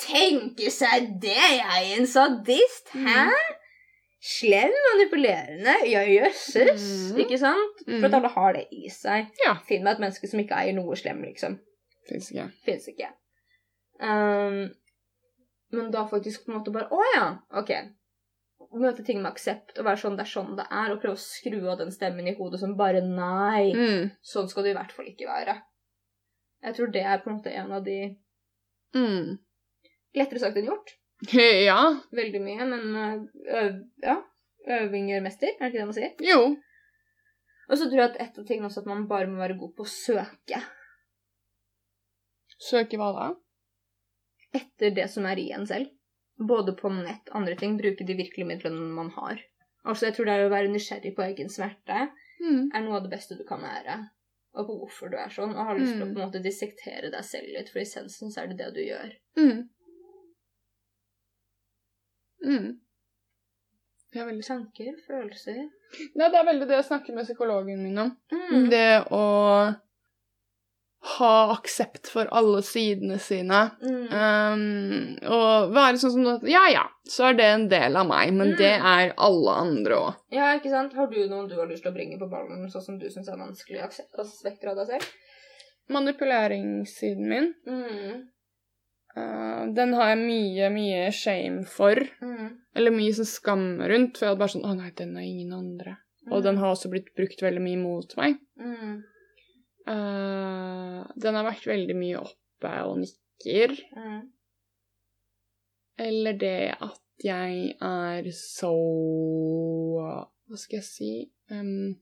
Tenke 0.03 0.73
seg 0.75 1.13
det! 1.23 1.37
Jeg 1.39 1.69
er 1.69 1.93
en 2.01 2.11
sadist! 2.11 2.91
Hæ? 2.99 3.29
Slem, 4.21 4.73
manipulerende. 4.93 5.75
Ja, 5.87 6.01
jøsses. 6.03 6.83
Mm. 7.13 7.21
Ikke 7.23 7.39
sant? 7.39 7.85
Mm. 7.87 8.01
For 8.01 8.09
at 8.09 8.17
alle 8.19 8.31
har 8.35 8.57
det 8.57 8.65
i 8.75 8.89
seg. 8.91 9.29
Ja. 9.45 9.55
Finn 9.69 9.85
meg 9.87 9.95
et 9.95 10.03
menneske 10.03 10.27
som 10.31 10.41
ikke 10.43 10.57
eier 10.59 10.75
noe 10.75 10.97
slem, 10.99 11.21
liksom. 11.23 11.55
Fins 12.09 12.33
ikke. 12.33 12.49
Fins 12.67 12.89
ikke. 12.91 13.13
Um, 14.03 14.59
men 15.75 15.91
da 15.95 16.05
faktisk 16.11 16.45
på 16.45 16.53
en 16.53 16.59
måte 16.61 16.71
bare 16.75 16.87
Å 16.95 17.07
ja, 17.17 17.25
OK. 17.59 17.73
Møte 18.79 19.03
ting 19.07 19.19
med 19.23 19.33
aksept 19.33 19.79
og 19.81 19.87
være 19.89 19.99
sånn 20.03 20.15
det 20.19 20.23
er 20.27 20.31
sånn 20.31 20.53
det 20.59 20.67
er, 20.71 20.93
og 20.93 21.01
prøve 21.03 21.17
å 21.19 21.23
skru 21.23 21.59
av 21.73 21.79
den 21.81 21.91
stemmen 21.95 22.29
i 22.31 22.35
hodet 22.39 22.61
som 22.63 22.77
bare 22.79 23.01
Nei, 23.05 23.73
Mm. 23.75 24.11
sånn 24.23 24.49
skal 24.51 24.67
det 24.67 24.75
i 24.75 24.79
hvert 24.79 24.93
fall 24.95 25.09
ikke 25.11 25.27
være. 25.31 25.57
Jeg 26.63 26.75
tror 26.77 26.91
det 26.93 27.03
er 27.07 27.19
på 27.23 27.31
en 27.31 27.37
måte 27.39 27.55
en 27.55 27.73
av 27.73 27.85
de 27.85 27.99
Mm. 28.97 29.39
Lettere 30.17 30.41
sagt 30.41 30.57
enn 30.57 30.67
gjort. 30.71 30.95
Ja. 31.69 31.81
Veldig 32.15 32.41
mye, 32.45 32.65
men 32.71 32.97
øh, 32.97 33.23
øv, 33.63 33.79
ja. 34.05 34.17
Øving 34.69 35.09
gjør 35.11 35.23
mester, 35.25 35.49
er 35.55 35.59
det 35.65 35.73
ikke 35.73 35.79
det 35.81 35.87
man 35.89 35.97
sier? 35.97 36.13
Jo. 36.23 36.41
Og 37.69 37.77
så 37.79 37.89
tror 37.89 38.01
jeg 38.03 38.11
at 38.11 38.21
et 38.21 38.39
av 38.39 38.45
tingene 38.49 38.69
også 38.69 38.81
at 38.85 38.87
man 38.91 39.07
bare 39.09 39.27
må 39.29 39.41
være 39.41 39.57
god 39.59 39.73
på 39.77 39.85
å 39.85 39.91
søke 39.93 40.61
Søke 42.59 42.99
hva 42.99 43.13
da? 43.15 43.27
etter 44.59 44.91
det 44.97 45.05
som 45.13 45.27
er 45.29 45.39
i 45.39 45.51
en 45.53 45.67
selv. 45.69 45.91
Både 46.41 46.73
på 46.79 46.89
nett, 46.95 47.29
andre 47.37 47.55
ting. 47.59 47.75
Bruke 47.79 48.07
de 48.09 48.15
virkelige 48.17 48.47
midlene 48.49 48.87
man 48.97 49.11
har. 49.15 49.41
Altså, 49.85 50.07
jeg 50.09 50.15
tror 50.17 50.27
det 50.29 50.35
er 50.39 50.47
å 50.47 50.53
være 50.55 50.71
nysgjerrig 50.73 51.13
på 51.17 51.25
egen 51.27 51.51
smerte 51.53 52.09
Mm. 52.39 52.69
er 52.73 52.83
noe 52.85 52.97
av 52.97 53.03
det 53.03 53.11
beste 53.11 53.35
du 53.37 53.43
kan 53.45 53.59
være. 53.61 53.97
Og 54.55 54.67
på 54.69 54.75
hvorfor 54.81 55.11
du 55.11 55.17
er 55.19 55.29
sånn. 55.35 55.57
Og 55.59 55.67
har 55.67 55.75
lyst 55.79 55.93
til 55.97 56.03
å 56.03 56.07
Mm. 56.07 56.15
på 56.15 56.21
en 56.21 56.27
måte 56.31 56.43
dissektere 56.43 57.11
deg 57.11 57.25
selv 57.27 57.49
litt, 57.51 57.69
for 57.69 57.79
i 57.81 57.83
essensen 57.83 58.31
så 58.31 58.43
er 58.43 58.47
det 58.47 58.59
det 58.59 58.75
du 58.75 58.81
gjør. 58.81 59.13
Mm. 59.37 59.69
Mm. 62.45 62.79
Det 64.13 64.21
er 64.23 64.27
veldig 64.31 64.45
Tanker, 64.47 64.95
følelser 65.07 65.59
Nei, 66.17 66.29
det 66.31 66.37
er 66.39 66.45
veldig 66.47 66.67
det 66.69 66.77
jeg 66.79 66.85
snakker 66.89 67.15
med 67.17 67.25
psykologen 67.27 67.83
min 67.83 67.99
om. 67.99 68.11
mm. 68.33 68.71
Det 68.71 69.05
å 69.13 69.23
ha 71.19 71.53
aksept 71.55 72.09
for 72.11 72.29
alle 72.35 72.59
sidene 72.67 73.17
sine. 73.23 73.61
Mm. 73.81 74.09
Um, 74.13 75.31
og 75.31 75.71
være 75.73 76.01
sånn 76.03 76.13
som 76.17 76.27
at 76.35 76.43
Ja, 76.51 76.65
ja, 76.73 76.83
så 77.09 77.29
er 77.31 77.39
det 77.39 77.47
en 77.55 77.69
del 77.71 77.97
av 77.97 78.09
meg, 78.11 78.33
men 78.35 78.51
Mm. 78.53 78.57
det 78.59 78.73
er 78.77 79.15
alle 79.17 79.55
andre 79.63 79.95
òg. 79.95 80.15
Ja, 80.35 80.51
ikke 80.59 80.71
sant? 80.71 80.93
Har 80.99 81.07
du 81.07 81.21
noen 81.29 81.49
du 81.49 81.55
har 81.57 81.67
lyst 81.71 81.83
til 81.87 81.93
å 81.93 81.95
bringe 81.95 82.19
på 82.19 82.29
ballen, 82.29 82.67
sånn 82.71 82.83
som 82.85 82.99
du 82.99 83.07
syns 83.09 83.29
er 83.29 83.39
vanskelig 83.39 83.81
å 83.83 83.89
aspekter 84.25 84.69
av 84.73 84.77
deg 84.77 84.87
selv? 84.89 85.07
Manipuleringssiden 85.89 87.29
min, 87.29 87.55
Mm. 87.67 88.29
Uh, 89.17 89.65
den 89.75 89.95
har 89.97 90.13
jeg 90.13 90.21
mye, 90.23 90.71
mye 90.75 91.05
shame 91.15 91.65
for. 91.69 92.01
Mm. 92.25 92.57
Eller 92.79 92.95
mye 92.95 93.15
sånn 93.17 93.31
skam 93.31 93.67
rundt, 93.81 94.19
for 94.19 94.27
jeg 94.27 94.35
hadde 94.35 94.43
bare 94.43 94.55
sånn 94.57 94.67
Å 94.69 94.75
nei, 94.79 94.91
den 94.99 95.15
har 95.19 95.27
ingen 95.27 95.55
andre. 95.57 95.99
Og 96.29 96.43
den 96.45 96.59
har 96.61 96.75
også 96.75 96.91
blitt 96.93 97.15
brukt 97.17 97.41
veldig 97.43 97.63
mye 97.65 97.81
mot 97.81 98.19
meg. 98.21 98.43
mm. 98.61 98.99
Uh, 99.89 101.07
den 101.17 101.33
har 101.39 101.47
vært 101.47 101.65
veldig 101.65 101.95
mye 101.97 102.19
oppe 102.21 102.73
og 102.85 102.99
nikker. 103.01 103.73
Mm. 103.97 104.19
Eller 105.99 106.37
det 106.39 106.75
at 106.77 107.01
jeg 107.25 107.73
er 107.83 108.29
så 108.37 108.71
Hva 109.99 110.59
skal 110.61 110.79
jeg 110.79 110.87
si 110.87 111.11
um, 111.51 111.97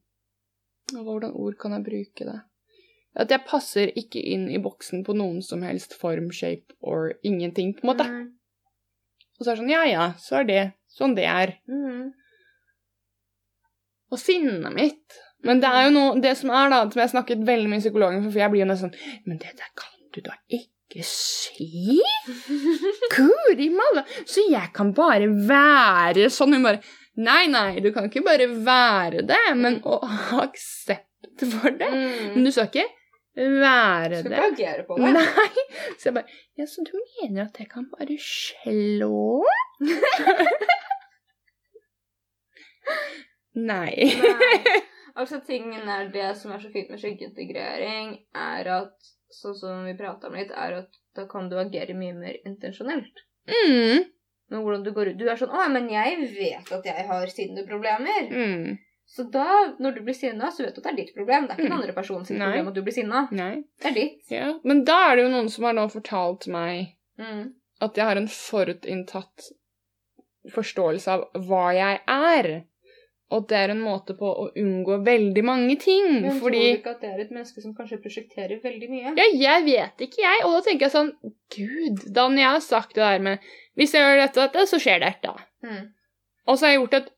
Hvordan 0.93 1.33
ord 1.33 1.57
kan 1.61 1.73
jeg 1.77 1.87
bruke 1.87 2.27
det? 2.29 2.37
At 3.17 3.33
jeg 3.33 3.47
passer 3.49 3.93
ikke 3.97 4.21
inn 4.21 4.47
i 4.53 4.61
boksen 4.61 5.05
på 5.07 5.15
noen 5.17 5.41
som 5.45 5.63
helst 5.65 5.97
form, 5.97 6.29
shape 6.35 6.77
or 6.85 7.15
ingenting, 7.25 7.73
på 7.77 7.87
en 7.87 7.93
måte. 7.95 8.09
Mm. 8.11 8.27
Og 9.37 9.45
så 9.45 9.51
er 9.51 9.55
det 9.55 9.63
sånn 9.63 9.73
Ja, 9.73 9.85
ja, 9.89 10.07
så 10.21 10.41
er 10.41 10.49
det 10.49 10.63
sånn 10.93 11.17
det 11.17 11.27
er. 11.29 11.57
Mm. 11.69 12.13
Og 14.13 14.21
sinnet 14.21 14.73
mitt. 14.75 15.21
Men 15.47 15.61
det 15.63 15.69
er 15.69 15.87
jo 15.87 15.93
noe 15.95 16.21
Det 16.23 16.33
som 16.39 16.51
er, 16.55 16.71
da, 16.73 16.79
som 16.89 17.01
jeg 17.01 17.05
har 17.05 17.13
snakket 17.13 17.45
veldig 17.47 17.69
med 17.71 17.83
psykologen 17.85 18.23
for, 18.23 18.33
for 18.33 18.41
jeg 18.41 18.53
blir 18.53 18.63
jo 18.65 18.69
nesten 18.71 18.93
sånn 18.95 19.27
Men 19.29 19.41
det 19.43 19.53
der 19.59 19.69
kan 19.79 19.93
du 20.17 20.23
da 20.25 20.33
ikke 20.49 21.05
si? 21.05 21.99
Guri 23.15 23.69
malla! 23.75 24.07
Så 24.25 24.47
jeg 24.49 24.73
kan 24.77 24.95
bare 24.97 25.29
være 25.29 26.31
sånn? 26.33 26.57
Hun 26.57 26.69
bare 26.71 26.81
Nei, 27.17 27.47
nei, 27.49 27.79
du 27.81 27.91
kan 27.95 28.11
ikke 28.11 28.21
bare 28.27 28.45
være 28.45 29.23
det, 29.25 29.41
men 29.57 29.79
å 29.89 30.03
ha 30.05 30.43
aksept 30.43 31.45
for 31.49 31.73
det. 31.73 31.89
Mm. 31.89 32.35
Men 32.35 32.45
du 32.45 32.51
skal 32.53 32.69
ikke 32.69 32.85
være 33.37 34.09
det. 34.11 34.19
Skal 34.21 34.33
du 34.33 34.37
ikke 34.37 34.53
agere 34.53 34.85
på 34.89 34.97
det. 34.99 35.13
Nei. 35.17 35.65
Så 35.99 36.09
jeg 36.09 36.15
bare 36.17 36.39
Ja, 36.57 36.67
så 36.67 36.85
du 36.89 36.95
mener 36.97 37.47
at 37.47 37.61
jeg 37.61 37.69
kan 37.71 37.87
bare 37.93 38.17
slå? 38.21 39.45
Nei. 43.55 43.97
Nei. 44.13 44.77
Altså, 45.17 45.39
tingen 45.41 45.89
er 45.89 46.11
det 46.13 46.27
som 46.37 46.51
er 46.53 46.61
så 46.61 46.69
fint 46.69 46.91
med 46.93 47.01
skyggeintegrering, 47.01 48.11
er 48.37 48.69
at 48.69 49.07
sånn 49.33 49.55
som 49.57 49.87
vi 49.87 49.95
prata 49.97 50.29
om 50.29 50.37
litt, 50.37 50.51
er 50.53 50.83
at 50.83 50.99
da 51.17 51.25
kan 51.31 51.49
du 51.49 51.57
agere 51.57 51.97
mye 51.97 52.13
mer 52.13 52.37
intensjonelt. 52.45 53.23
Mm. 53.49 54.05
Men 54.53 54.63
hvordan 54.63 54.85
du 54.85 54.93
går 54.95 55.13
ut 55.13 55.19
Du 55.19 55.25
er 55.31 55.39
sånn 55.41 55.55
'Å, 55.55 55.71
men 55.73 55.89
jeg 55.89 56.19
vet 56.37 56.73
at 56.73 56.85
jeg 56.85 57.07
har 57.09 57.33
sinneproblemer'. 57.33 58.29
Mm. 58.29 58.77
Så 59.07 59.23
da, 59.31 59.47
når 59.79 59.95
du 59.95 60.01
blir 60.03 60.15
sinna, 60.19 60.49
så 60.51 60.65
vet 60.65 60.75
du 60.75 60.81
at 60.81 60.85
det 60.89 60.93
er 60.93 60.97
ditt 61.05 61.15
problem. 61.15 61.47
Det 61.47 61.53
er 61.55 61.57
ikke 61.61 61.69
den 61.69 61.73
Mm. 61.73 61.81
andre 61.81 61.93
personens 61.95 62.31
Nei. 62.31 62.39
problem 62.47 62.69
at 62.69 62.75
du 62.75 62.83
blir 62.83 62.93
sinna. 62.97 63.29
Det 63.31 63.87
er 63.91 63.95
ditt. 63.95 64.23
Ja. 64.31 64.49
Men 64.65 64.85
da 64.85 64.97
er 65.13 65.17
det 65.17 65.25
jo 65.25 65.31
noen 65.31 65.49
som 65.49 65.65
har 65.65 65.73
nå 65.79 65.87
fortalt 65.93 66.47
meg 66.49 66.97
Mm. 67.19 67.53
at 67.81 67.95
jeg 67.97 68.05
har 68.05 68.17
en 68.17 68.27
forutinntatt 68.29 69.51
forståelse 70.53 71.09
av 71.13 71.25
hva 71.49 71.67
jeg 71.75 72.01
er. 72.07 72.49
Og 73.35 73.49
det 73.51 73.57
er 73.59 73.73
en 73.73 73.81
måte 73.83 74.15
på 74.15 74.29
å 74.39 74.45
unngå 74.55 75.01
veldig 75.03 75.43
mange 75.45 75.75
ting. 75.83 76.21
Men 76.23 76.31
tror 76.37 76.41
fordi 76.45 76.61
du 76.63 76.77
ikke 76.79 76.93
at 76.95 77.01
det 77.03 77.09
er 77.11 77.21
et 77.25 77.33
menneske 77.35 77.63
som 77.65 77.73
kanskje 77.75 77.99
prosjekterer 78.05 78.61
veldig 78.63 78.89
mye? 78.93 79.15
Ja, 79.19 79.27
jeg 79.35 79.65
vet 79.67 80.05
ikke, 80.07 80.23
jeg. 80.23 80.45
Og 80.47 80.53
da 80.55 80.61
tenker 80.69 80.87
jeg 80.87 80.95
sånn 80.95 81.11
Gud, 81.57 82.05
da 82.15 82.29
når 82.29 82.39
jeg 82.45 82.53
har 82.55 82.61
sagt 82.61 82.95
det 82.95 83.03
der 83.03 83.19
med 83.19 83.39
Hvis 83.77 83.93
jeg 83.93 84.01
gjør 84.07 84.23
dette, 84.23 84.41
og 84.41 84.53
dette, 84.53 84.67
så 84.71 84.79
skjer 84.81 85.01
dette. 85.03 85.33
Mm. 85.63 85.83
Og 86.47 86.57
så 86.57 86.65
har 86.67 86.71
jeg 86.73 86.81
gjort 86.81 86.95
et 87.01 87.11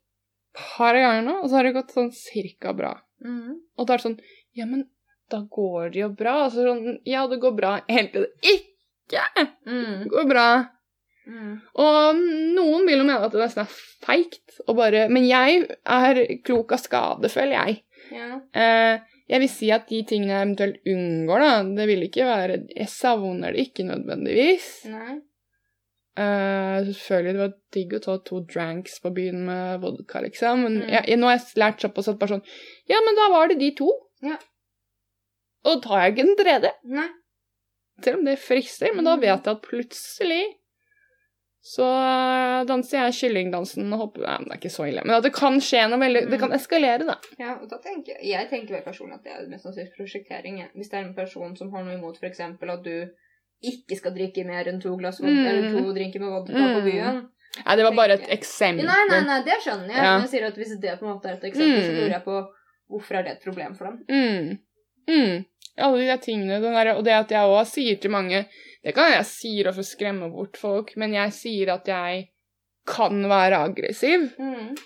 par 0.55 0.93
ganger 0.97 1.25
nå, 1.27 1.35
og 1.43 1.49
så 1.49 1.59
har 1.59 1.67
det 1.67 1.75
gått 1.75 1.93
sånn 1.95 2.11
cirka 2.15 2.73
bra. 2.77 2.93
Mm. 3.25 3.59
Og 3.77 3.85
da 3.87 3.93
er 3.93 3.97
det 4.01 4.05
sånn 4.07 4.19
Ja, 4.57 4.65
men 4.65 4.87
da 5.29 5.43
går 5.45 5.91
det 5.93 5.99
jo 6.01 6.09
bra. 6.09 6.45
Og 6.45 6.51
så 6.55 6.65
sånn 6.65 6.99
Ja, 7.05 7.27
det 7.27 7.39
går 7.43 7.55
bra 7.57 7.79
helt 7.89 8.13
til 8.13 8.25
det 8.27 8.53
ikke 8.55 9.45
Mm. 9.65 10.07
går 10.09 10.27
bra. 10.29 10.47
Mm. 11.27 11.61
Og 11.75 12.15
noen 12.55 12.85
vil 12.87 12.99
jo 12.99 13.05
mene 13.05 13.25
at 13.25 13.31
det 13.33 13.41
nesten 13.41 13.63
er 13.65 13.77
feigt 14.05 14.59
å 14.67 14.75
bare 14.77 15.07
Men 15.09 15.25
jeg 15.27 15.67
er 15.85 16.19
klok 16.45 16.71
av 16.73 16.79
skade, 16.81 17.29
føler 17.29 17.55
jeg. 17.57 17.81
Ja. 18.11 18.39
Eh, 18.53 18.99
jeg 19.29 19.39
vil 19.43 19.49
si 19.49 19.69
at 19.71 19.87
de 19.89 20.01
tingene 20.09 20.33
jeg 20.33 20.45
eventuelt 20.47 20.79
unngår, 20.89 21.39
da, 21.39 21.63
det 21.77 21.87
vil 21.87 22.05
ikke 22.07 22.25
være 22.25 22.59
Jeg 22.75 22.87
savner 22.89 23.53
det 23.53 23.67
ikke 23.69 23.85
nødvendigvis. 23.85 24.69
Nei. 24.89 25.19
Eh, 26.19 26.83
selvfølgelig, 26.89 27.33
det 27.37 27.41
var 27.45 27.53
digg 27.75 27.93
å 27.95 28.01
ta 28.03 28.17
to 28.27 28.41
dranks 28.49 28.97
på 29.03 29.11
byen 29.15 29.45
med 29.47 29.79
vodka, 29.83 30.19
liksom. 30.25 30.63
Men 30.65 30.79
Mm. 30.81 30.89
jeg, 30.97 31.17
nå 31.21 31.29
har 31.29 31.37
jeg 31.37 31.55
lært 31.63 31.79
såpass 31.85 32.09
at 32.11 32.19
bare 32.19 32.33
sånn 32.35 32.45
Ja, 32.89 32.99
men 33.05 33.15
da 33.15 33.29
var 33.31 33.47
det 33.47 33.59
de 33.59 33.71
to. 33.77 33.89
Ja. 34.21 34.35
Og 35.65 35.81
tar 35.83 36.01
jeg 36.03 36.15
ikke 36.17 36.25
den 36.27 36.37
tredje. 36.39 36.71
Nei. 36.85 37.07
Selv 38.03 38.19
om 38.19 38.25
det 38.25 38.39
frister, 38.39 38.93
men 38.95 39.05
da 39.05 39.15
Mm. 39.15 39.21
vet 39.21 39.43
jeg 39.45 39.55
at 39.55 39.61
plutselig 39.61 40.43
så 41.61 41.83
eh, 41.83 42.65
danser 42.65 43.03
jeg 43.03 43.13
kyllingdansen 43.19 43.91
og 43.93 43.99
hopper 43.99 44.21
Nei, 44.23 44.37
men 44.39 44.47
det 44.47 44.53
er 44.55 44.61
ikke 44.61 44.71
så 44.77 44.85
ille. 44.87 45.01
Men 45.05 45.15
at 45.17 45.23
det 45.23 45.33
kan 45.35 45.59
skje 45.59 45.89
noe 45.91 45.99
veldig 45.99 46.29
Det 46.31 46.39
kan 46.39 46.49
Mm. 46.49 46.55
eskalere, 46.55 47.05
da. 47.05 47.15
Ja, 47.37 47.57
og 47.61 47.69
da 47.69 47.77
tenker 47.83 48.15
jeg, 48.15 48.23
jeg 48.31 48.49
tenker 48.49 48.75
vel 48.75 48.81
personlig 48.83 49.15
at 49.19 49.23
det 49.23 49.33
er 49.33 49.47
mest 49.51 49.65
sannsynlig 49.65 49.95
prosjektering. 49.97 50.61
Hvis 50.75 50.89
det 50.89 50.93
er 50.99 51.07
en 51.07 51.13
person 51.13 51.55
som 51.57 51.71
har 51.71 51.83
noe 51.83 51.97
imot 51.97 52.17
f.eks. 52.17 52.39
at 52.39 52.83
du 52.83 53.09
ikke 53.63 53.97
skal 53.99 54.13
drikke 54.15 54.45
mer 54.47 54.67
enn 54.71 54.79
to 54.81 54.95
glass 54.97 55.19
Mm. 55.19 55.45
eller 55.45 55.71
to 55.73 55.93
drinker 55.93 56.19
med 56.19 56.29
vodka 56.29 56.53
på 56.53 56.79
Mm. 56.81 56.85
byen. 56.91 57.29
Nei, 57.65 57.75
det 57.75 57.83
var 57.83 57.95
bare 57.95 58.13
et 58.13 58.29
eksempel. 58.29 58.85
Nei, 58.85 59.05
nei, 59.09 59.21
nei, 59.25 59.41
det 59.43 59.57
skjønner 59.63 59.87
jeg. 59.89 59.97
Ja. 59.97 60.13
Men 60.17 60.21
jeg 60.21 60.29
sier 60.29 60.47
at 60.47 60.55
hvis 60.55 60.79
det 60.79 60.99
på 60.99 61.05
en 61.05 61.13
måte 61.15 61.25
er 61.25 61.33
et 61.33 61.43
eksempel, 61.43 61.81
så 61.83 61.91
Mm. 61.91 61.97
lurer 61.97 62.11
jeg 62.15 62.23
på 62.23 62.47
hvorfor 62.89 63.15
er 63.19 63.23
det 63.23 63.31
et 63.31 63.43
problem 63.43 63.75
for 63.75 63.85
dem. 63.85 64.05
Mm. 64.09 64.59
Mm. 65.09 65.45
Alle 65.77 65.97
de 65.97 66.05
der 66.07 66.17
tingene. 66.17 66.61
Den 66.61 66.73
der, 66.73 66.93
og 66.95 67.03
det 67.03 67.13
at 67.13 67.29
jeg 67.31 67.41
òg 67.49 67.65
sier 67.65 67.99
til 67.99 68.11
mange 68.11 68.45
Det 68.81 68.95
kan 68.95 69.11
jeg 69.11 69.25
sier 69.25 69.73
for 69.73 69.81
å 69.81 69.83
skremme 69.83 70.31
bort 70.31 70.55
folk, 70.55 70.95
men 70.95 71.11
jeg 71.11 71.31
sier 71.33 71.69
at 71.73 71.85
jeg 71.85 72.29
kan 72.87 73.23
være 73.27 73.57
aggressiv. 73.67 74.31
Mm. 74.39 74.77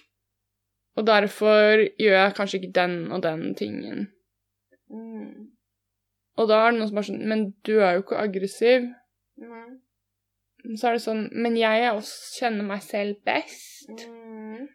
Og 0.97 1.05
derfor 1.05 1.77
gjør 1.99 2.17
jeg 2.25 2.33
kanskje 2.33 2.59
ikke 2.61 2.73
den 2.73 3.11
og 3.11 3.21
den 3.21 3.53
tingen. 3.53 4.07
Mm. 4.91 5.52
Og 6.37 6.47
da 6.49 6.59
er 6.65 6.71
det 6.71 6.79
noen 6.79 6.89
som 6.89 6.97
er 6.97 7.07
sånn 7.07 7.25
Men 7.29 7.41
du 7.67 7.75
er 7.79 7.97
jo 7.97 8.03
ikke 8.05 8.21
aggressiv. 8.23 8.87
Nei. 9.37 9.65
så 10.79 10.87
er 10.89 10.97
det 10.97 11.03
sånn 11.03 11.23
Men 11.31 11.57
jeg 11.59 11.89
også 11.91 12.39
kjenner 12.39 12.65
meg 12.65 12.81
selv 12.85 13.19
best. 13.27 13.89
Mm. 14.07 14.67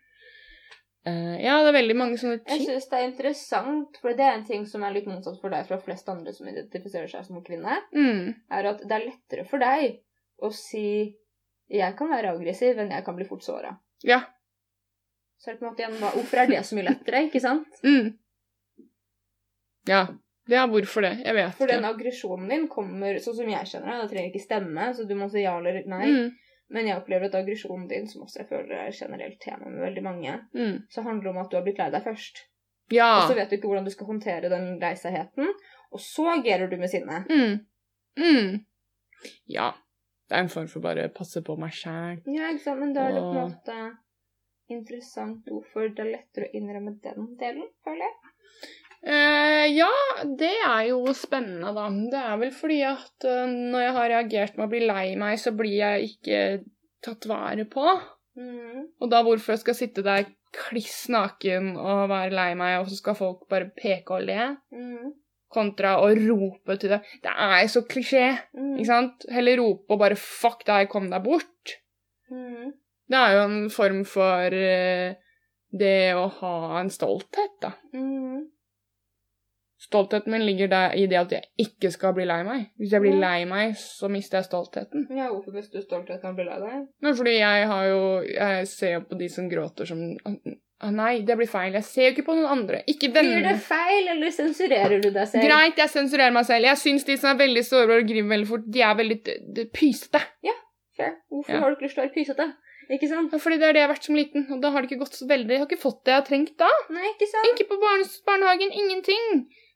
Uh, 1.08 1.36
ja, 1.40 1.54
det 1.62 1.70
er 1.70 1.76
veldig 1.78 1.94
mange 1.96 2.18
sånne 2.20 2.40
ting. 2.42 2.58
Jeg 2.58 2.66
syns 2.68 2.88
det 2.90 2.98
er 2.98 3.06
interessant, 3.08 3.96
for 4.02 4.12
det 4.18 4.24
er 4.26 4.34
en 4.36 4.44
ting 4.44 4.66
som 4.68 4.82
er 4.84 4.92
litt 4.92 5.06
motsatt 5.08 5.38
for 5.40 5.54
deg 5.54 5.64
fra 5.68 5.78
flest 5.80 6.08
andre 6.12 6.34
som 6.36 6.50
identifiserer 6.50 7.08
seg 7.08 7.24
som 7.24 7.38
kvinne, 7.46 7.78
Mm. 7.94 8.34
er 8.52 8.66
at 8.74 8.82
det 8.82 8.92
er 8.92 9.06
lettere 9.06 9.46
for 9.48 9.62
deg 9.62 10.02
å 10.42 10.50
si 10.52 11.14
'jeg 11.70 11.96
kan 11.96 12.10
være 12.10 12.34
aggressiv', 12.34 12.76
enn 12.78 12.90
'jeg 12.90 13.04
kan 13.06 13.16
bli 13.16 13.24
fort 13.24 13.40
såra'. 13.40 13.78
Ja. 14.02 14.20
Så 15.38 15.48
er 15.48 15.54
det 15.54 15.60
på 15.60 15.66
en 15.66 15.72
måte 15.72 15.82
igjen, 15.86 15.98
hvorfor 16.12 16.36
er 16.42 16.46
det 16.46 16.66
så 16.66 16.74
mye 16.76 16.88
lettere, 16.90 17.24
ikke 17.30 17.40
sant? 17.40 17.68
Mm. 17.82 18.18
Ja. 19.86 20.06
Ja, 20.48 20.66
hvorfor 20.70 21.04
det? 21.04 21.14
Jeg 21.24 21.36
vet 21.36 21.56
For 21.58 21.70
den 21.70 21.84
aggresjonen 21.84 22.48
din 22.48 22.68
kommer 22.72 23.18
sånn 23.20 23.36
som 23.36 23.48
jeg 23.52 23.68
kjenner 23.72 23.94
det. 23.94 24.02
Det 24.02 24.12
trenger 24.12 24.30
ikke 24.32 24.44
stemme, 24.44 24.86
så 24.96 25.04
du 25.08 25.14
må 25.18 25.28
si 25.32 25.42
ja 25.44 25.56
eller 25.60 25.82
nei. 25.90 26.06
Mm. 26.08 26.30
Men 26.76 26.88
jeg 26.88 27.00
opplever 27.00 27.28
at 27.28 27.36
aggresjonen 27.38 27.88
din, 27.88 28.06
som 28.08 28.24
også 28.26 28.42
jeg 28.42 28.48
føler 28.50 28.74
er 28.76 28.96
generelt 28.96 29.38
tema 29.40 29.68
med 29.68 29.80
veldig 29.86 30.04
mange, 30.04 30.38
Mm. 30.54 30.78
så 30.92 31.02
handler 31.04 31.22
det 31.28 31.30
om 31.30 31.42
at 31.44 31.50
du 31.50 31.56
har 31.56 31.64
blitt 31.64 31.78
lei 31.80 31.90
deg 31.90 32.04
først. 32.04 32.42
Ja. 32.92 33.10
Og 33.18 33.30
så 33.30 33.36
vet 33.36 33.50
du 33.50 33.56
ikke 33.56 33.68
hvordan 33.68 33.84
du 33.84 33.92
skal 33.92 34.06
håndtere 34.08 34.48
den 34.52 34.78
lei 34.80 34.94
og 35.90 36.00
så 36.00 36.26
agerer 36.36 36.68
du 36.68 36.76
med 36.76 36.90
sinne. 36.90 37.24
Mm. 37.28 37.60
Mm. 38.18 38.64
Ja. 39.46 39.72
Det 40.28 40.36
er 40.36 40.44
en 40.44 40.52
form 40.52 40.68
for 40.68 40.84
bare 40.84 41.08
passe 41.08 41.40
på 41.44 41.56
meg 41.56 41.72
sjæl. 41.72 42.20
Ja, 42.28 42.50
ikke 42.52 42.64
sant? 42.66 42.80
Men 42.82 42.92
da 42.92 43.06
er 43.08 43.16
det 43.16 43.22
på 43.24 43.32
en 43.32 43.54
måte 43.54 43.76
interessant 44.68 45.46
hvorfor 45.48 45.88
det 45.88 46.04
er 46.04 46.10
lettere 46.12 46.50
å 46.50 46.52
innrømme 46.58 46.98
den 47.00 47.30
delen, 47.40 47.70
føler 47.84 48.04
jeg. 48.04 48.34
Eh, 49.06 49.66
ja, 49.76 49.90
det 50.38 50.50
er 50.66 50.88
jo 50.90 51.12
spennende, 51.14 51.70
da. 51.76 51.86
Det 52.10 52.22
er 52.24 52.40
vel 52.40 52.50
fordi 52.54 52.80
at 52.88 53.24
eh, 53.28 53.44
når 53.46 53.84
jeg 53.84 53.94
har 53.98 54.08
reagert 54.14 54.56
med 54.58 54.66
å 54.66 54.72
bli 54.72 54.80
lei 54.86 55.04
meg, 55.20 55.38
så 55.38 55.52
blir 55.56 55.76
jeg 55.78 56.08
ikke 56.12 56.40
tatt 57.06 57.28
vare 57.30 57.64
på. 57.70 57.84
Mm. 58.38 58.88
Og 59.02 59.10
da 59.10 59.22
hvorfor 59.26 59.54
jeg 59.54 59.62
skal 59.62 59.78
sitte 59.78 60.02
der 60.06 60.26
kliss 60.54 61.06
naken 61.12 61.74
og 61.76 62.08
være 62.10 62.34
lei 62.34 62.50
meg, 62.58 62.80
og 62.80 62.90
så 62.90 62.98
skal 62.98 63.16
folk 63.18 63.46
bare 63.50 63.70
peke 63.76 64.18
og 64.18 64.26
le, 64.26 64.56
Mm. 64.72 65.12
kontra 65.48 65.94
å 66.02 66.10
rope 66.12 66.76
til 66.76 66.90
deg 66.92 67.04
Det 67.22 67.30
er 67.32 67.66
så 67.72 67.80
klisjé, 67.88 68.38
Mm. 68.54 68.74
ikke 68.78 68.86
sant? 68.86 69.24
Heller 69.30 69.56
rope 69.56 69.90
og 69.90 69.98
bare 69.98 70.14
'fuck 70.16 70.64
deg, 70.66 70.88
kom 70.88 71.08
deg 71.10 71.22
bort'. 71.24 71.78
Mm. 72.30 72.72
Det 73.08 73.16
er 73.16 73.32
jo 73.32 73.44
en 73.44 73.70
form 73.70 74.04
for 74.04 74.52
eh, 74.52 75.14
det 75.72 76.14
å 76.14 76.28
ha 76.28 76.80
en 76.80 76.90
stolthet, 76.90 77.60
da. 77.60 77.72
Mm. 77.94 78.48
Stoltheten 79.78 80.32
min 80.34 80.42
ligger 80.42 80.66
der 80.72 80.94
i 80.98 81.04
det 81.06 81.18
at 81.20 81.32
jeg 81.36 81.44
ikke 81.62 81.90
skal 81.94 82.14
bli 82.16 82.24
lei 82.26 82.40
meg. 82.42 82.64
Hvis 82.80 82.96
jeg 82.96 83.02
blir 83.04 83.18
lei 83.22 83.44
meg, 83.46 83.76
så 83.78 84.08
mister 84.10 84.40
jeg 84.40 84.48
stoltheten. 84.48 85.04
Ja, 85.14 85.28
hvorfor 85.30 85.54
mister 85.54 85.78
du 85.78 85.84
stoltheten 85.86 86.26
av 86.26 86.32
å 86.34 86.38
blir 86.40 86.48
lei 86.50 86.58
deg? 86.64 86.88
Men 87.06 87.14
fordi 87.14 87.36
jeg 87.38 87.68
har 87.70 87.84
jo 87.86 88.00
Jeg 88.26 88.66
ser 88.72 88.96
jo 88.96 89.04
på 89.06 89.18
de 89.20 89.28
som 89.30 89.46
gråter 89.48 89.86
som 89.86 90.02
ah, 90.26 90.90
Nei, 90.94 91.22
det 91.26 91.36
blir 91.38 91.50
feil. 91.50 91.72
Jeg 91.78 91.86
ser 91.86 92.08
jo 92.08 92.14
ikke 92.16 92.26
på 92.26 92.34
noen 92.38 92.50
andre. 92.58 92.82
Ikke 92.90 93.10
Blir 93.14 93.42
det 93.46 93.56
feil, 93.62 94.10
eller 94.14 94.34
sensurerer 94.34 95.00
du 95.02 95.10
deg 95.10 95.26
selv? 95.30 95.46
Greit, 95.46 95.78
jeg 95.78 95.90
sensurerer 95.94 96.34
meg 96.34 96.46
selv. 96.46 96.68
Jeg 96.70 96.82
syns 96.82 97.06
de 97.06 97.16
som 97.18 97.32
er 97.32 97.40
veldig 97.46 97.64
sårbare 97.66 98.02
og 98.04 98.10
griner 98.10 98.30
veldig 98.34 98.50
fort, 98.50 98.68
de 98.76 98.84
er 98.86 98.98
veldig 98.98 99.18
pysete. 99.74 100.22
Ja. 100.46 100.54
Fair. 100.98 101.16
Hvorfor 101.30 101.54
Ja. 101.54 101.60
har 101.62 101.70
du 101.70 101.76
ikke 101.78 101.86
lyst 101.86 101.94
til 101.98 102.02
å 102.02 102.06
være 102.06 102.14
pysete? 102.18 102.46
Ikke 102.88 103.08
sant? 103.08 103.32
Ja, 103.32 103.38
Fordi 103.42 103.58
det 103.60 103.66
er 103.68 103.72
det 103.76 103.80
jeg 103.82 103.88
har 103.88 103.94
vært 103.94 104.06
som 104.08 104.16
liten, 104.16 104.46
og 104.54 104.62
da 104.62 104.70
har 104.72 104.82
det 104.82 104.90
ikke 104.90 105.02
gått 105.04 105.18
så 105.18 105.26
veldig 105.28 105.50
Jeg 105.52 105.60
har 105.60 105.68
ikke 105.68 105.82
fått 105.82 106.04
det 106.06 106.12
jeg 106.14 106.20
har 106.22 106.28
trengt 106.28 106.54
da. 106.58 106.68
Nei, 106.94 107.10
ikke 107.14 107.28
sant? 107.30 107.50
Ikke 107.52 107.66
på 107.68 107.80
barnehagen, 107.82 108.72
ingenting. 108.72 109.26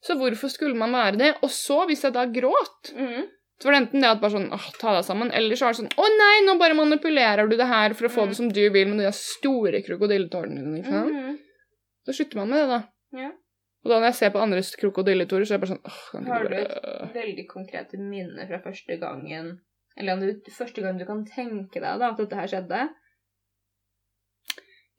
Så 0.03 0.17
hvorfor 0.19 0.51
skulle 0.51 0.75
man 0.79 0.93
være 0.93 1.17
det? 1.21 1.31
Og 1.43 1.51
så, 1.55 1.85
hvis 1.87 2.03
jeg 2.03 2.13
da 2.17 2.25
gråt, 2.27 2.91
Mm. 2.97 3.29
så 3.61 3.69
var 3.69 3.73
det 3.77 3.81
enten 3.85 4.01
det 4.03 4.09
at 4.11 4.21
bare 4.21 4.35
sånn 4.35 4.49
åh, 4.53 4.65
ta 4.81 4.95
deg 4.97 5.05
sammen, 5.07 5.31
eller 5.33 5.55
så 5.55 5.67
var 5.69 5.73
det 5.77 5.83
sånn 5.85 5.95
å 6.03 6.09
nei, 6.19 6.37
nå 6.47 6.59
bare 6.59 6.75
manipulerer 6.75 7.49
du 7.49 7.57
det 7.57 7.67
her 7.71 7.95
for 7.95 8.09
å 8.09 8.11
få 8.11 8.23
Mm. 8.25 8.29
det 8.29 8.37
som 8.37 8.49
du 8.49 8.65
vil 8.71 8.89
med 8.89 8.99
de 8.99 9.13
store 9.13 9.83
krokodilletårene 9.87 10.59
dine. 10.59 10.79
ikke 10.83 10.91
sant? 10.91 11.15
Mm. 11.15 11.39
Så 12.07 12.15
slutter 12.19 12.37
man 12.37 12.49
med 12.51 12.59
det, 12.59 12.69
da. 12.69 12.81
Ja. 13.23 13.31
Og 13.85 13.91
da 13.91 13.99
når 14.01 14.07
jeg 14.11 14.15
ser 14.15 14.31
på 14.31 14.41
andres 14.43 14.75
krokodilletårer, 14.79 15.45
så 15.47 15.55
er 15.55 15.59
jeg 15.59 15.61
bare 15.61 15.75
sånn 15.75 15.87
åh, 15.87 16.01
kan 16.11 16.25
Har 16.27 16.49
du 16.49 16.55
et 16.57 17.15
veldig 17.15 17.47
konkrete 17.49 17.99
minne 17.99 18.47
fra 18.49 18.59
første 18.63 18.99
gangen 19.01 19.59
Eller 19.97 20.13
om 20.15 20.21
første 20.51 20.81
gang 20.83 20.99
du 20.99 21.05
kan 21.05 21.25
tenke 21.27 21.75
deg 21.83 21.99
da, 21.99 22.11
at 22.11 22.17
dette 22.17 22.35
her 22.35 22.47
skjedde? 22.49 22.89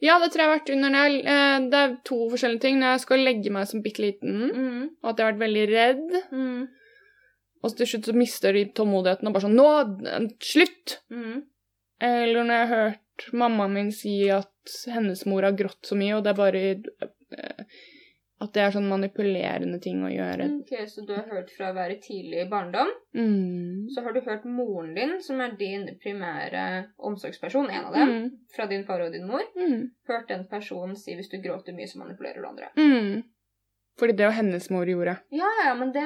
Ja, 0.02 0.20
det 0.20 0.32
tror 0.34 0.42
jeg 0.42 0.50
har 0.50 0.60
vært 0.60 0.70
under 0.74 0.90
det. 0.90 1.02
jeg, 1.04 1.26
eh, 1.26 1.60
Det 1.70 1.74
er 1.80 1.98
to 2.04 2.30
forskjellige 2.30 2.62
ting. 2.62 2.80
Når 2.80 2.92
jeg 2.94 3.00
skal 3.02 3.20
legge 3.20 3.52
meg 3.52 3.68
som 3.68 3.82
bitte 3.82 4.00
liten, 4.02 4.52
Mm. 4.52 4.90
og 5.04 5.10
at 5.10 5.18
jeg 5.18 5.26
har 5.26 5.34
vært 5.34 5.48
veldig 5.48 5.68
redd, 5.70 6.24
Mm. 6.32 6.68
og 7.64 7.72
så 7.72 7.78
til 7.78 7.86
slutt 7.88 8.06
så 8.06 8.14
mister 8.16 8.52
de 8.54 8.66
tålmodigheten 8.66 9.28
og 9.28 9.34
bare 9.34 9.44
sånn 9.44 9.56
Nå! 9.56 10.34
Slutt! 10.42 11.00
Mm. 11.12 11.44
Eller 12.02 12.44
når 12.44 12.60
jeg 12.60 12.68
har 12.68 12.90
hørt 12.90 13.32
mammaen 13.34 13.74
min 13.74 13.92
si 13.92 14.30
at 14.30 14.50
hennes 14.88 15.26
mor 15.26 15.42
har 15.44 15.52
grått 15.54 15.84
så 15.84 15.96
mye, 15.96 16.18
og 16.18 16.24
det 16.24 16.32
er 16.32 16.34
bare 16.34 16.84
eh, 17.38 17.63
At 18.44 18.52
det 18.56 18.62
er 18.66 18.74
sånn 18.76 18.90
manipulerende 18.92 19.80
ting 19.82 20.02
å 20.04 20.10
gjøre. 20.12 20.50
Ok, 20.60 20.74
Så 20.92 21.06
du 21.08 21.14
har 21.16 21.24
hørt 21.32 21.50
fra 21.56 21.72
å 21.72 21.76
være 21.78 21.96
tidlig 22.04 22.42
i 22.44 22.50
barndom. 22.52 22.90
Mm. 23.16 23.88
Så 23.96 24.04
har 24.04 24.12
du 24.14 24.20
hørt 24.26 24.44
moren 24.46 24.94
din, 24.98 25.14
som 25.24 25.40
er 25.40 25.56
din 25.60 25.86
primære 26.04 26.64
omsorgsperson, 27.00 27.70
en 27.72 27.86
av 27.86 27.94
dem, 27.94 28.10
Mm. 28.10 28.32
fra 28.56 28.66
din 28.68 28.84
far 28.84 29.00
og 29.02 29.12
din 29.14 29.28
mor, 29.28 29.44
Mm. 29.56 29.92
hørt 30.10 30.28
den 30.28 30.46
personen 30.52 30.96
si 30.98 31.16
hvis 31.16 31.30
du 31.32 31.38
gråter 31.38 31.74
mye, 31.74 31.88
så 31.88 31.98
manipulerer 32.04 32.42
du 32.42 32.48
andre. 32.48 32.70
Mm. 32.78 33.24
Fordi 33.98 34.14
det 34.18 34.26
var 34.26 34.32
hennes 34.34 34.70
mor 34.72 34.86
gjorde. 34.86 35.20
Ja, 35.32 35.48
ja, 35.66 35.74
men 35.76 35.92
det, 35.94 36.04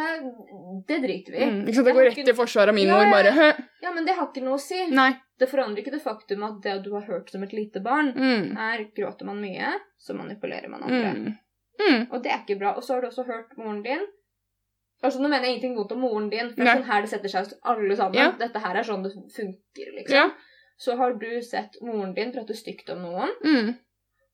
det 0.87 0.97
driter 1.01 1.31
vi 1.31 1.37
i. 1.37 1.45
Mm. 1.45 1.61
Ikke 1.65 1.73
sant, 1.75 1.85
Det 1.85 1.93
går 1.95 2.05
rett 2.09 2.27
i 2.27 2.33
forsvaret 2.33 2.69
av 2.69 2.75
min 2.75 2.87
Ja, 2.87 2.97
mor, 2.97 3.11
bare 3.11 3.31
Hø. 3.31 3.53
Ja, 3.81 3.93
men 3.93 4.05
det 4.05 4.13
har 4.17 4.27
ikke 4.27 4.43
noe 4.43 4.55
å 4.55 4.59
si. 4.59 4.87
Nei. 4.91 5.13
Det 5.39 5.47
forandrer 5.49 5.79
ikke 5.85 5.91
det 5.93 6.01
faktum 6.03 6.43
at 6.43 6.61
det 6.61 6.83
du 6.83 6.91
har 6.93 7.01
hørt 7.07 7.29
som 7.29 7.43
et 7.43 7.53
lite 7.53 7.79
barn, 7.81 8.11
Mm. 8.13 8.57
er 8.57 8.83
gråter 8.93 9.23
man 9.23 9.39
mye, 9.41 9.73
så 9.97 10.13
manipulerer 10.13 10.67
man 10.69 10.83
andre. 10.83 11.13
Mm. 11.15 11.37
Mm. 11.79 12.07
Og 12.11 12.23
det 12.23 12.31
er 12.31 12.43
ikke 12.45 12.59
bra. 12.59 12.73
Og 12.75 12.83
så 12.83 12.93
har 12.93 13.01
du 13.01 13.07
også 13.07 13.25
hørt 13.27 13.57
moren 13.57 13.83
din. 13.83 14.05
Altså, 15.03 15.19
Nå 15.21 15.29
mener 15.29 15.43
jeg 15.45 15.55
ingenting 15.57 15.75
vondt 15.77 15.91
om 15.93 15.99
moren 16.01 16.29
din, 16.29 16.49
for 16.49 16.63
det 16.63 16.67
er 16.71 16.79
sånn 16.79 16.87
her 16.89 17.01
det 17.01 17.09
setter 17.11 17.29
seg 17.29 17.43
hos 17.45 17.53
alle 17.63 17.95
sammen. 17.99 18.17
Ja. 18.17 18.31
Dette 18.39 18.59
her 18.63 18.75
er 18.79 18.83
sånn 18.87 19.03
det 19.05 19.11
funker, 19.13 19.91
liksom. 19.99 20.15
Ja. 20.15 20.31
Så 20.79 20.95
har 20.97 21.13
du 21.13 21.41
sett 21.45 21.77
moren 21.81 22.13
din 22.17 22.31
prate 22.33 22.53
stygt 22.57 22.89
om 22.89 23.03
noen, 23.05 23.29
Mm. 23.45 23.75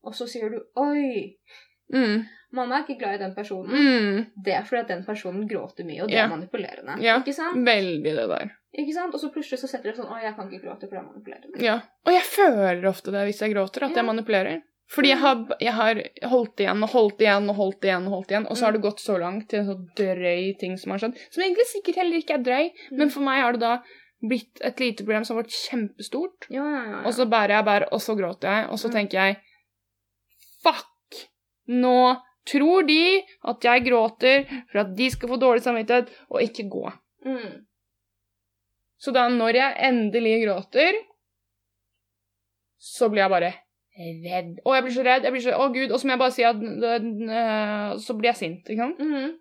og 0.04 0.14
så 0.16 0.28
sier 0.28 0.50
du 0.50 0.62
'oi'. 0.78 1.36
Mm. 1.94 2.26
Mamma 2.54 2.78
er 2.78 2.84
ikke 2.86 3.00
glad 3.00 3.16
i 3.16 3.24
den 3.24 3.36
personen. 3.36 3.72
Mm. 3.72 4.26
Det 4.44 4.54
er 4.54 4.64
fordi 4.64 4.80
at 4.82 4.88
den 4.88 5.04
personen 5.06 5.48
gråter 5.50 5.84
mye, 5.86 6.02
og 6.04 6.08
det 6.10 6.16
Ja. 6.18 6.26
er 6.26 6.30
manipulerende. 6.38 7.02
Ja. 7.02 7.20
Ikke 7.20 7.34
sant? 7.34 7.58
Veldig 7.66 8.04
det 8.04 8.28
der. 8.30 8.52
Ikke 8.78 8.94
sant? 8.94 9.14
Og 9.14 9.20
så 9.20 9.32
plutselig 9.34 9.60
så 9.60 9.68
setter 9.68 9.92
det 9.92 9.98
sånn 9.98 10.08
'Å, 10.10 10.22
jeg 10.24 10.36
kan 10.36 10.50
ikke 10.50 10.64
gråte, 10.64 10.88
for 10.88 10.96
det 10.96 11.00
er 11.00 11.10
manipulerende'. 11.12 11.62
Ja. 11.62 11.82
Og 12.06 12.14
jeg 12.14 12.22
føler 12.24 12.86
ofte 12.88 13.12
det 13.12 13.28
hvis 13.28 13.40
jeg 13.42 13.54
gråter, 13.54 13.84
at 13.84 13.90
Ja. 13.92 13.96
jeg 14.02 14.06
manipulerer. 14.06 14.62
Fordi 14.92 15.10
jeg 15.10 15.18
har, 15.18 15.46
jeg 15.62 15.74
har 15.74 16.02
holdt 16.30 16.60
igjen 16.60 16.84
og 16.84 16.90
holdt 16.90 17.22
igjen 17.24 17.48
og 17.50 17.56
holdt 17.56 17.84
igjen, 17.88 18.06
og 18.06 18.12
holdt 18.18 18.32
igjen, 18.32 18.48
og 18.50 18.58
så 18.58 18.66
har 18.66 18.72
Mm. 18.72 18.76
det 18.82 18.82
gått 18.92 19.00
så 19.00 19.18
langt 19.18 19.50
til 19.50 19.60
en 19.60 19.66
så 19.66 19.76
drøy 19.96 20.58
ting 20.60 20.78
som 20.78 20.92
har 20.92 21.00
skjedd. 21.00 21.18
Som 21.32 21.44
egentlig 21.44 21.66
sikkert 21.72 21.96
heller 21.96 22.18
ikke 22.20 22.34
er 22.34 22.44
drøy, 22.44 22.70
men 22.92 23.10
for 23.10 23.22
meg 23.22 23.42
har 23.42 23.52
det 23.54 23.62
da 23.62 23.82
blitt 24.24 24.62
et 24.62 24.80
lite 24.80 25.04
problem 25.04 25.24
som 25.26 25.36
har 25.38 25.44
vært 25.44 25.56
kjempestort. 25.70 26.48
Ja, 26.50 26.64
ja, 26.64 26.84
ja. 26.84 26.92
ja. 26.92 27.02
Og 27.08 27.14
så 27.14 27.26
bærer 27.26 27.56
jeg 27.58 27.66
bærer, 27.66 27.88
og 27.92 28.00
så 28.02 28.16
gråter 28.16 28.48
jeg, 28.52 28.70
og 28.70 28.78
så 28.80 28.88
Mm. 28.90 28.94
tenker 28.94 29.18
jeg 29.24 29.38
Fuck! 30.64 30.90
Nå 31.68 32.16
tror 32.46 32.84
de 32.88 33.24
at 33.48 33.64
jeg 33.64 33.84
gråter 33.88 34.46
for 34.72 34.80
at 34.80 34.96
de 34.96 35.10
skal 35.10 35.30
få 35.30 35.38
dårlig 35.40 35.64
samvittighet, 35.64 36.10
og 36.30 36.42
ikke 36.42 36.70
gå. 36.70 36.92
mm. 37.26 37.66
Så 39.00 39.12
da 39.12 39.28
når 39.30 39.54
jeg 39.56 39.76
endelig 39.80 40.46
gråter, 40.46 40.94
så 42.80 43.10
blir 43.10 43.24
jeg 43.24 43.30
bare 43.32 43.54
redd. 43.98 44.60
Å, 44.66 44.74
jeg 44.76 44.84
blir 44.84 44.94
så 44.98 45.04
redd. 45.06 45.24
jeg 45.24 45.32
blir 45.36 45.42
så, 45.46 45.52
Å, 45.54 45.70
gud. 45.74 45.92
Og 45.92 46.00
så 46.00 46.08
må 46.08 46.14
jeg 46.16 46.20
bare 46.24 46.32
si 46.34 46.44
at 46.44 46.56
øh, 46.58 48.00
Så 48.02 48.16
blir 48.18 48.32
jeg 48.34 48.40
sint, 48.40 48.70
ikke 48.70 48.82
sant? 48.88 49.00
Mhm. 49.00 49.40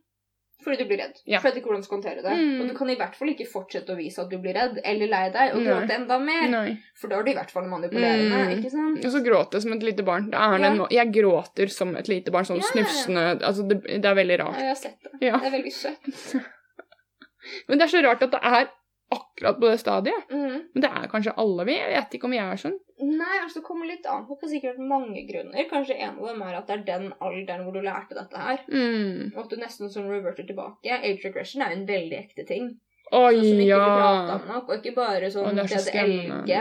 Fordi 0.63 0.77
du 0.79 0.85
blir 0.87 1.01
redd. 1.03 1.17
Ja. 1.27 1.41
For 1.43 1.49
du 1.51 1.57
vet 1.57 1.57
ikke 1.59 1.71
hvordan 1.73 1.81
du 1.83 1.87
skal 1.89 1.97
håndtere 1.99 2.23
det. 2.23 2.33
Mm. 2.39 2.61
Og 2.63 2.69
du 2.71 2.75
kan 2.79 2.91
i 2.93 2.95
hvert 2.95 3.17
fall 3.19 3.31
ikke 3.33 3.49
fortsette 3.51 3.91
å 3.91 3.97
vise 3.99 4.23
at 4.23 4.29
du 4.31 4.37
blir 4.39 4.55
redd, 4.55 4.77
eller 4.87 5.09
lei 5.11 5.23
deg, 5.35 5.57
og 5.57 5.59
Nei. 5.59 5.73
gråte 5.73 5.97
enda 5.97 6.19
mer. 6.23 6.45
Nei. 6.53 6.77
For 7.01 7.11
da 7.11 7.17
er 7.19 7.25
du 7.27 7.31
i 7.33 7.35
hvert 7.35 7.51
fall 7.51 7.67
manipulerende, 7.67 8.45
Mm. 8.45 8.53
ikke 8.61 8.71
sant? 8.71 9.01
Og 9.05 9.11
så 9.11 9.23
gråter 9.27 9.59
jeg 9.59 9.63
som 9.65 9.73
et 9.75 9.83
lite 9.83 10.05
barn. 10.07 10.29
Det 10.31 10.39
Ja. 10.39 10.71
No 10.77 10.87
Jeg 10.89 11.11
gråter 11.17 11.69
som 11.69 11.97
et 11.97 12.07
lite 12.07 12.31
barn, 12.31 12.45
sånn 12.47 12.63
Ja. 12.63 12.69
snufsende 12.71 13.43
Altså, 13.43 13.67
det, 13.67 13.83
det 13.83 14.05
er 14.07 14.15
veldig 14.15 14.39
Ja, 14.39 14.45
rart. 14.45 14.59
jeg 14.61 14.69
har 14.69 14.75
sett 14.77 14.99
det. 15.03 15.11
Ja. 15.27 15.37
Det 15.39 15.47
er 15.51 15.57
veldig 15.59 15.73
søtt. 15.73 16.35
Men 17.69 17.79
det 17.79 17.83
er 17.89 17.91
så 17.99 18.05
rart 18.07 18.23
at 18.23 18.31
det 18.31 18.41
er 18.41 18.71
akkurat 19.13 19.59
på 19.59 19.67
det 19.69 19.81
stadiet. 19.81 20.31
Mm. 20.31 20.63
Men 20.75 20.81
det 20.81 20.91
er 20.95 21.09
kanskje 21.11 21.35
alle 21.37 21.65
vi. 21.67 21.75
Jeg 21.75 21.91
vet 21.91 22.15
ikke 22.15 22.25
om 22.31 22.33
jeg 22.39 22.53
er 22.53 22.57
sånn. 22.63 22.79
Nei, 23.03 23.37
altså 23.43 23.59
det 23.61 23.67
kommer 23.67 23.89
litt 23.91 24.07
an 24.07 24.25
på 24.29 24.37
på 24.39 24.49
sikkert 24.51 24.79
mange 24.79 25.25
grunner. 25.27 25.67
Kanskje 25.71 25.97
en 25.99 26.17
av 26.21 26.29
dem 26.31 26.43
er 26.47 26.55
at 26.61 26.69
det 26.71 26.75
er 26.79 26.85
den 26.87 27.09
alderen 27.21 27.65
hvor 27.67 27.75
du 27.75 27.81
lærte 27.83 28.15
dette 28.15 28.39
her. 28.39 28.63
Mm. 28.71 29.33
Og 29.35 29.43
at 29.45 29.51
du 29.51 29.57
nesten 29.61 29.91
sånn 29.91 30.09
reverter 30.11 30.47
tilbake. 30.47 30.87
Age 31.03 31.27
regression 31.27 31.63
er 31.65 31.75
jo 31.75 31.81
en 31.81 31.87
veldig 31.91 32.19
ekte 32.21 32.47
ting. 32.47 32.73
Oi, 33.13 33.35
Sånn 33.35 33.45
som 33.45 33.59
ikke 33.61 33.67
ja. 33.69 33.81
blir 33.83 33.99
prata 34.01 34.35
om 34.39 34.47
nok, 34.49 34.69
og 34.71 34.79
ikke 34.79 34.95
bare 34.97 35.29
sånn 35.35 35.59
det 35.59 35.67
er. 35.69 35.83
DDLG. 35.85 36.53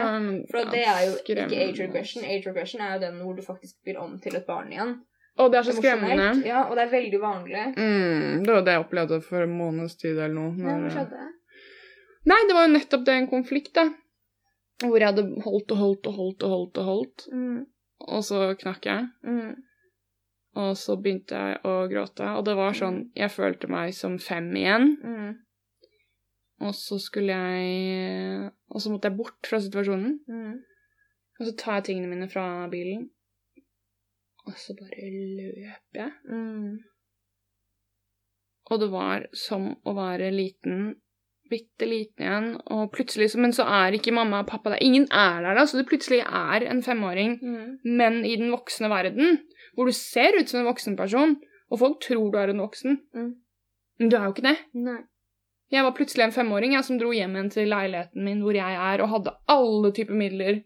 For 0.51 0.71
det 0.73 0.81
er 0.83 1.05
jo 1.05 1.13
ikke 1.21 1.45
age 1.47 1.85
regression. 1.85 2.25
Age 2.27 2.49
regression 2.49 2.81
er 2.83 2.97
jo 2.97 3.03
den 3.05 3.21
hvor 3.21 3.37
du 3.37 3.41
faktisk 3.45 3.77
blir 3.85 4.01
om 4.01 4.17
til 4.19 4.35
et 4.35 4.47
barn 4.49 4.73
igjen. 4.73 4.97
Å, 5.39 5.45
det 5.47 5.61
er 5.61 5.63
så 5.69 5.77
skremmende. 5.77 6.25
Ja, 6.43 6.65
og 6.67 6.75
det 6.75 6.83
er 6.89 6.91
veldig 6.91 7.19
vanlig. 7.21 7.61
Mm, 7.77 8.41
det 8.43 8.51
var 8.51 8.65
det 8.67 8.73
jeg 8.75 8.83
opplevde 8.83 9.21
for 9.23 9.45
en 9.45 9.53
måneds 9.55 9.95
tid 10.01 10.17
eller 10.17 10.35
noe. 10.35 10.51
Når- 10.57 10.81
hva 10.89 10.91
skjedde? 10.97 11.29
Nei, 12.27 12.41
det 12.49 12.53
var 12.57 12.67
jo 12.67 12.73
nettopp 12.75 13.05
det 13.07 13.13
en 13.15 13.29
konflikt, 13.31 13.71
da. 13.73 13.85
Hvor 14.89 14.97
jeg 14.99 15.11
hadde 15.11 15.41
holdt 15.45 15.71
og 15.71 15.77
holdt 15.77 16.07
og 16.07 16.13
holdt 16.17 16.43
og 16.43 16.49
holdt, 16.55 16.77
og 16.77 16.83
holdt, 16.89 17.27
Mm. 17.33 17.65
og 18.07 18.23
så 18.23 18.55
knakk 18.57 18.85
jeg. 18.85 19.07
Mm. 19.23 19.55
Og 20.61 20.75
så 20.77 20.97
begynte 20.99 21.37
jeg 21.37 21.61
å 21.63 21.87
gråte, 21.87 22.27
og 22.35 22.43
det 22.45 22.55
var 22.57 22.73
sånn 22.75 23.11
Jeg 23.15 23.31
følte 23.31 23.69
meg 23.71 23.93
som 23.95 24.17
fem 24.19 24.49
igjen. 24.55 24.97
Mm. 25.03 25.35
Og 26.61 26.75
så 26.75 26.99
skulle 26.99 27.31
jeg 27.37 28.51
Og 28.69 28.81
så 28.81 28.91
måtte 28.91 29.07
jeg 29.09 29.17
bort 29.17 29.47
fra 29.47 29.59
situasjonen. 29.59 30.19
Mm. 30.27 30.59
Og 31.39 31.47
så 31.47 31.55
tar 31.57 31.79
jeg 31.79 31.83
tingene 31.83 32.09
mine 32.11 32.27
fra 32.29 32.67
bilen, 32.69 33.09
og 34.45 34.53
så 34.61 34.75
bare 34.77 35.07
løper 35.09 35.97
jeg. 36.03 36.11
Mm. 36.29 36.77
Og 38.71 38.79
det 38.79 38.89
var 38.91 39.25
som 39.33 39.71
å 39.83 39.93
være 39.97 40.29
liten, 40.31 41.01
bitte 41.51 41.87
liten 41.89 42.23
igjen, 42.25 42.49
og 42.71 42.89
plutselig 42.95 43.29
så 43.33 43.41
Men 43.43 43.53
så 43.55 43.65
er 43.67 43.97
ikke 43.97 44.13
mamma 44.15 44.39
og 44.41 44.49
pappa 44.49 44.71
der. 44.73 44.81
Ingen 44.87 45.05
er 45.11 45.43
der 45.43 45.59
da, 45.59 45.65
så 45.67 45.77
du 45.81 45.85
plutselig 45.89 46.21
er 46.23 46.65
en 46.71 46.81
femåring, 46.83 47.37
Mm. 47.43 47.77
men 47.83 48.23
i 48.25 48.35
den 48.39 48.51
voksne 48.55 48.89
verden, 48.89 49.39
hvor 49.75 49.85
du 49.85 49.91
ser 49.95 50.39
ut 50.39 50.49
som 50.49 50.61
en 50.61 50.69
voksen 50.71 50.97
person, 50.97 51.37
og 51.71 51.79
folk 51.79 52.01
tror 52.01 52.31
du 52.31 52.37
er 52.39 52.49
en 52.51 52.63
voksen. 52.63 52.97
Mm. 53.15 53.31
Men 53.99 54.09
du 54.09 54.17
er 54.17 54.23
jo 54.25 54.33
ikke 54.33 54.47
det. 54.49 54.57
Nei. 54.73 54.97
Jeg 55.71 55.85
var 55.85 55.93
plutselig 55.95 56.25
en 56.25 56.33
femåring 56.35 56.73
jeg, 56.75 56.83
som 56.83 56.97
dro 56.99 57.13
hjem 57.15 57.35
igjen 57.37 57.51
til 57.53 57.69
leiligheten 57.71 58.25
min 58.25 58.41
hvor 58.43 58.55
jeg 58.57 58.75
er, 58.75 59.01
og 59.03 59.09
hadde 59.13 59.35
alle 59.47 59.91
typer 59.95 60.17
midler 60.19 60.63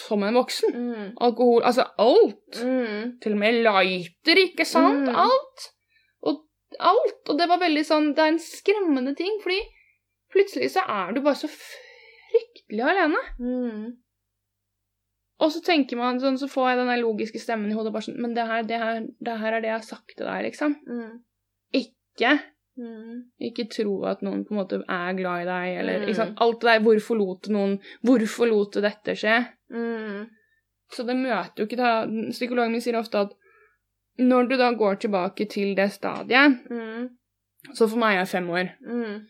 som 0.00 0.22
en 0.22 0.34
voksen. 0.34 0.74
Mm. 0.74 1.06
Alkohol 1.20 1.62
Altså 1.66 1.84
alt. 1.98 2.58
Mm. 2.62 3.18
Til 3.22 3.32
og 3.32 3.38
med 3.38 3.62
lighter, 3.62 4.40
ikke 4.42 4.66
sant? 4.66 5.06
Mm. 5.08 5.14
Alt. 5.26 5.64
Og 6.26 6.42
alt. 6.80 7.22
Og 7.30 7.38
det 7.38 7.48
var 7.50 7.58
veldig 7.62 7.84
sånn 7.86 8.12
Det 8.14 8.24
er 8.24 8.32
en 8.34 8.42
skremmende 8.42 9.14
ting, 9.18 9.38
fordi 9.42 9.60
plutselig 10.36 10.70
så 10.76 10.84
er 10.86 11.14
du 11.16 11.22
bare 11.24 11.40
så 11.40 11.48
fryktelig 11.50 12.84
alene. 12.84 13.22
Mm. 13.40 13.86
Og 15.44 15.50
så 15.52 15.60
tenker 15.64 15.98
man 16.00 16.20
sånn, 16.20 16.38
så 16.40 16.48
får 16.48 16.70
jeg 16.70 16.78
den 16.80 17.00
logiske 17.02 17.40
stemmen 17.42 17.72
i 17.72 17.76
hodet 17.76 17.90
bare 17.92 18.06
sånn 18.06 18.20
Men 18.24 18.32
det 18.36 18.46
her, 18.48 18.62
det 18.64 18.78
her, 18.80 19.02
det 19.20 19.34
her 19.42 19.52
er 19.58 19.60
det 19.64 19.68
jeg 19.68 19.76
har 19.78 19.88
sagt 19.88 20.14
til 20.16 20.24
deg, 20.28 20.44
liksom. 20.50 20.76
Mm. 20.88 21.16
Ikke 21.76 22.36
Mm. 22.76 23.22
Ikke 23.40 23.64
tro 23.72 24.02
at 24.04 24.20
noen 24.20 24.42
på 24.44 24.52
en 24.52 24.58
måte 24.58 24.76
er 24.84 25.14
glad 25.16 25.42
i 25.42 25.48
deg, 25.48 25.76
eller 25.80 26.02
Mm. 26.04 26.14
sant? 26.14 26.34
Alt 26.44 26.60
det 26.60 26.68
der 26.68 26.82
Hvorfor 26.84 27.16
lot 27.16 27.48
noen 27.48 27.78
Hvorfor 28.04 28.50
lot 28.50 28.74
du 28.74 28.82
dette 28.84 29.14
skje? 29.16 29.36
Mm. 29.72 30.26
Så 30.92 31.06
det 31.06 31.16
møter 31.16 31.56
jo 31.56 31.64
ikke 31.64 31.78
da 31.80 32.04
Psykologen 32.34 32.72
min 32.72 32.82
sier 32.84 32.98
ofte 33.00 33.16
at 33.24 33.32
når 34.18 34.48
du 34.50 34.56
da 34.60 34.68
går 34.76 34.96
tilbake 35.00 35.48
til 35.48 35.74
det 35.74 35.88
stadiet 35.92 36.68
Mm. 36.68 37.08
Så 37.72 37.88
for 37.88 37.96
meg 37.96 38.18
er 38.20 38.28
fem 38.28 38.46
år. 38.50 38.68
Mm. 38.84 39.24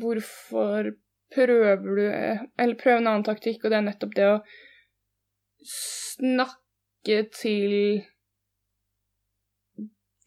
Hvorfor 0.00 0.92
prøver 1.34 1.76
du 1.82 2.02
Eller 2.06 2.74
prøv 2.80 2.98
en 3.00 3.06
annen 3.10 3.24
taktikk, 3.26 3.64
og 3.64 3.70
det 3.72 3.78
er 3.80 3.86
nettopp 3.88 4.14
det 4.16 4.26
å 4.30 4.36
snakke 5.66 7.22
til 7.34 8.02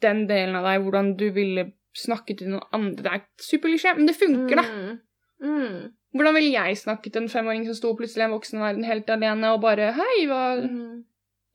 den 0.04 0.26
delen 0.30 0.56
av 0.56 0.68
deg 0.68 0.84
hvordan 0.84 1.14
du 1.20 1.30
ville 1.36 1.70
snakke 1.98 2.36
til 2.40 2.52
noen 2.54 2.68
andre. 2.76 3.04
Det 3.04 3.14
er 3.16 3.24
superklisjé, 3.44 3.96
men 3.98 4.08
det 4.08 4.16
funker, 4.20 4.62
da. 4.62 4.64
Mm. 4.64 5.00
Mm. 5.40 5.80
Hvordan 6.16 6.36
ville 6.36 6.54
jeg 6.54 6.78
snakket 6.80 7.14
til 7.14 7.24
en 7.24 7.32
femåring 7.32 7.66
som 7.68 7.76
sto 7.78 7.92
plutselig 7.98 8.24
i 8.24 8.28
en 8.28 8.34
voksen 8.34 8.62
verden 8.64 8.88
helt 8.88 9.10
alene 9.14 9.52
og 9.54 9.62
bare 9.64 9.92
Hei, 9.98 10.26
hva 10.30 10.44
Mm. 10.64 11.04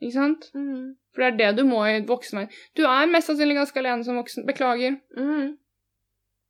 Ikke 0.03 0.13
sant? 0.13 0.51
Mm. 0.55 0.97
For 1.15 1.23
det 1.23 1.29
er 1.33 1.37
det 1.55 1.59
du 1.63 1.65
må 1.65 1.81
i 1.87 2.01
voksenverden. 2.05 2.53
Du 2.77 2.83
er 2.85 3.07
mest 3.09 3.31
sannsynlig 3.31 3.55
ganske 3.57 3.79
alene 3.79 4.05
som 4.05 4.17
voksen. 4.19 4.45
Beklager, 4.47 4.99
Mm. 5.17 5.57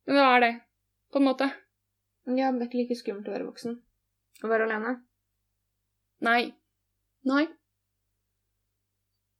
men 0.07 0.15
det 0.15 0.23
er 0.23 0.39
det. 0.39 0.53
På 1.15 1.21
en 1.21 1.27
måte. 1.29 1.47
Ja, 2.27 2.49
men 2.51 2.59
det 2.59 2.65
er 2.65 2.71
ikke 2.73 2.81
like 2.83 2.97
skummelt 2.99 3.27
å 3.29 3.35
være 3.37 3.45
voksen. 3.47 3.77
Å 4.43 4.49
være 4.51 4.65
alene. 4.67 4.97
Nei. 6.27 6.41
Nei. 7.29 7.45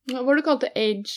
Hva 0.07 0.21
var 0.23 0.38
det 0.38 0.43
du 0.45 0.47
kalte 0.47 0.69
age? 0.78 1.15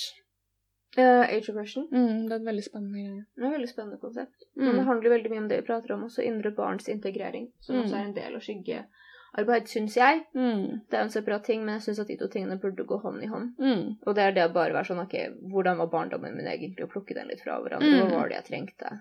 Uh, 0.98 1.22
age 1.28 1.52
oppression. 1.52 1.84
Mm, 1.92 2.24
det 2.26 2.32
er 2.34 2.40
et 2.40 2.46
veldig 2.48 2.64
spennende 2.64 3.02
greie. 3.04 3.24
Det 3.36 3.44
er 3.44 3.50
et 3.50 3.54
veldig 3.58 3.70
spennende 3.70 3.98
konsept. 4.02 4.46
Men 4.56 4.72
det 4.74 4.82
Mm. 4.82 4.86
handler 4.88 5.10
veldig 5.14 5.30
mye 5.30 5.42
om 5.44 5.48
det 5.52 5.60
vi 5.60 5.66
prater 5.68 5.92
om 5.94 6.02
også, 6.08 6.24
indre 6.26 6.50
barns 6.56 6.88
integrering. 6.88 7.52
Som 7.60 7.76
Mm. 7.76 7.82
også 7.84 7.94
er 7.94 8.04
en 8.08 8.14
del 8.14 8.34
av 8.34 8.40
skyggearbeid, 8.40 9.68
syns 9.68 9.94
jeg. 9.96 10.24
Mm. 10.34 10.80
Det 10.88 10.94
er 10.98 11.02
en 11.02 11.10
separat 11.14 11.44
ting, 11.44 11.64
men 11.64 11.78
jeg 11.78 11.82
syns 11.94 12.00
at 12.00 12.08
de 12.08 12.16
to 12.16 12.26
tingene 12.28 12.58
burde 12.60 12.82
gå 12.86 13.00
hånd 13.02 13.22
i 13.22 13.26
hånd. 13.26 13.54
Mm. 13.60 13.98
Og 14.06 14.14
det 14.14 14.22
er 14.24 14.32
det 14.32 14.50
å 14.50 14.52
bare 14.54 14.72
være 14.72 14.86
sånn 14.90 15.04
OK, 15.04 15.14
hvordan 15.52 15.76
var 15.76 15.86
barndommen 15.86 16.34
min 16.34 16.46
egentlig? 16.46 16.82
Og 16.82 16.90
plukke 16.90 17.14
den 17.14 17.28
litt 17.28 17.42
fra 17.42 17.60
hverandre. 17.60 17.92
Mm. 18.02 18.08
Hva 18.10 18.18
var 18.18 18.28
det 18.28 18.36
jeg 18.42 18.44
trengte? 18.50 19.00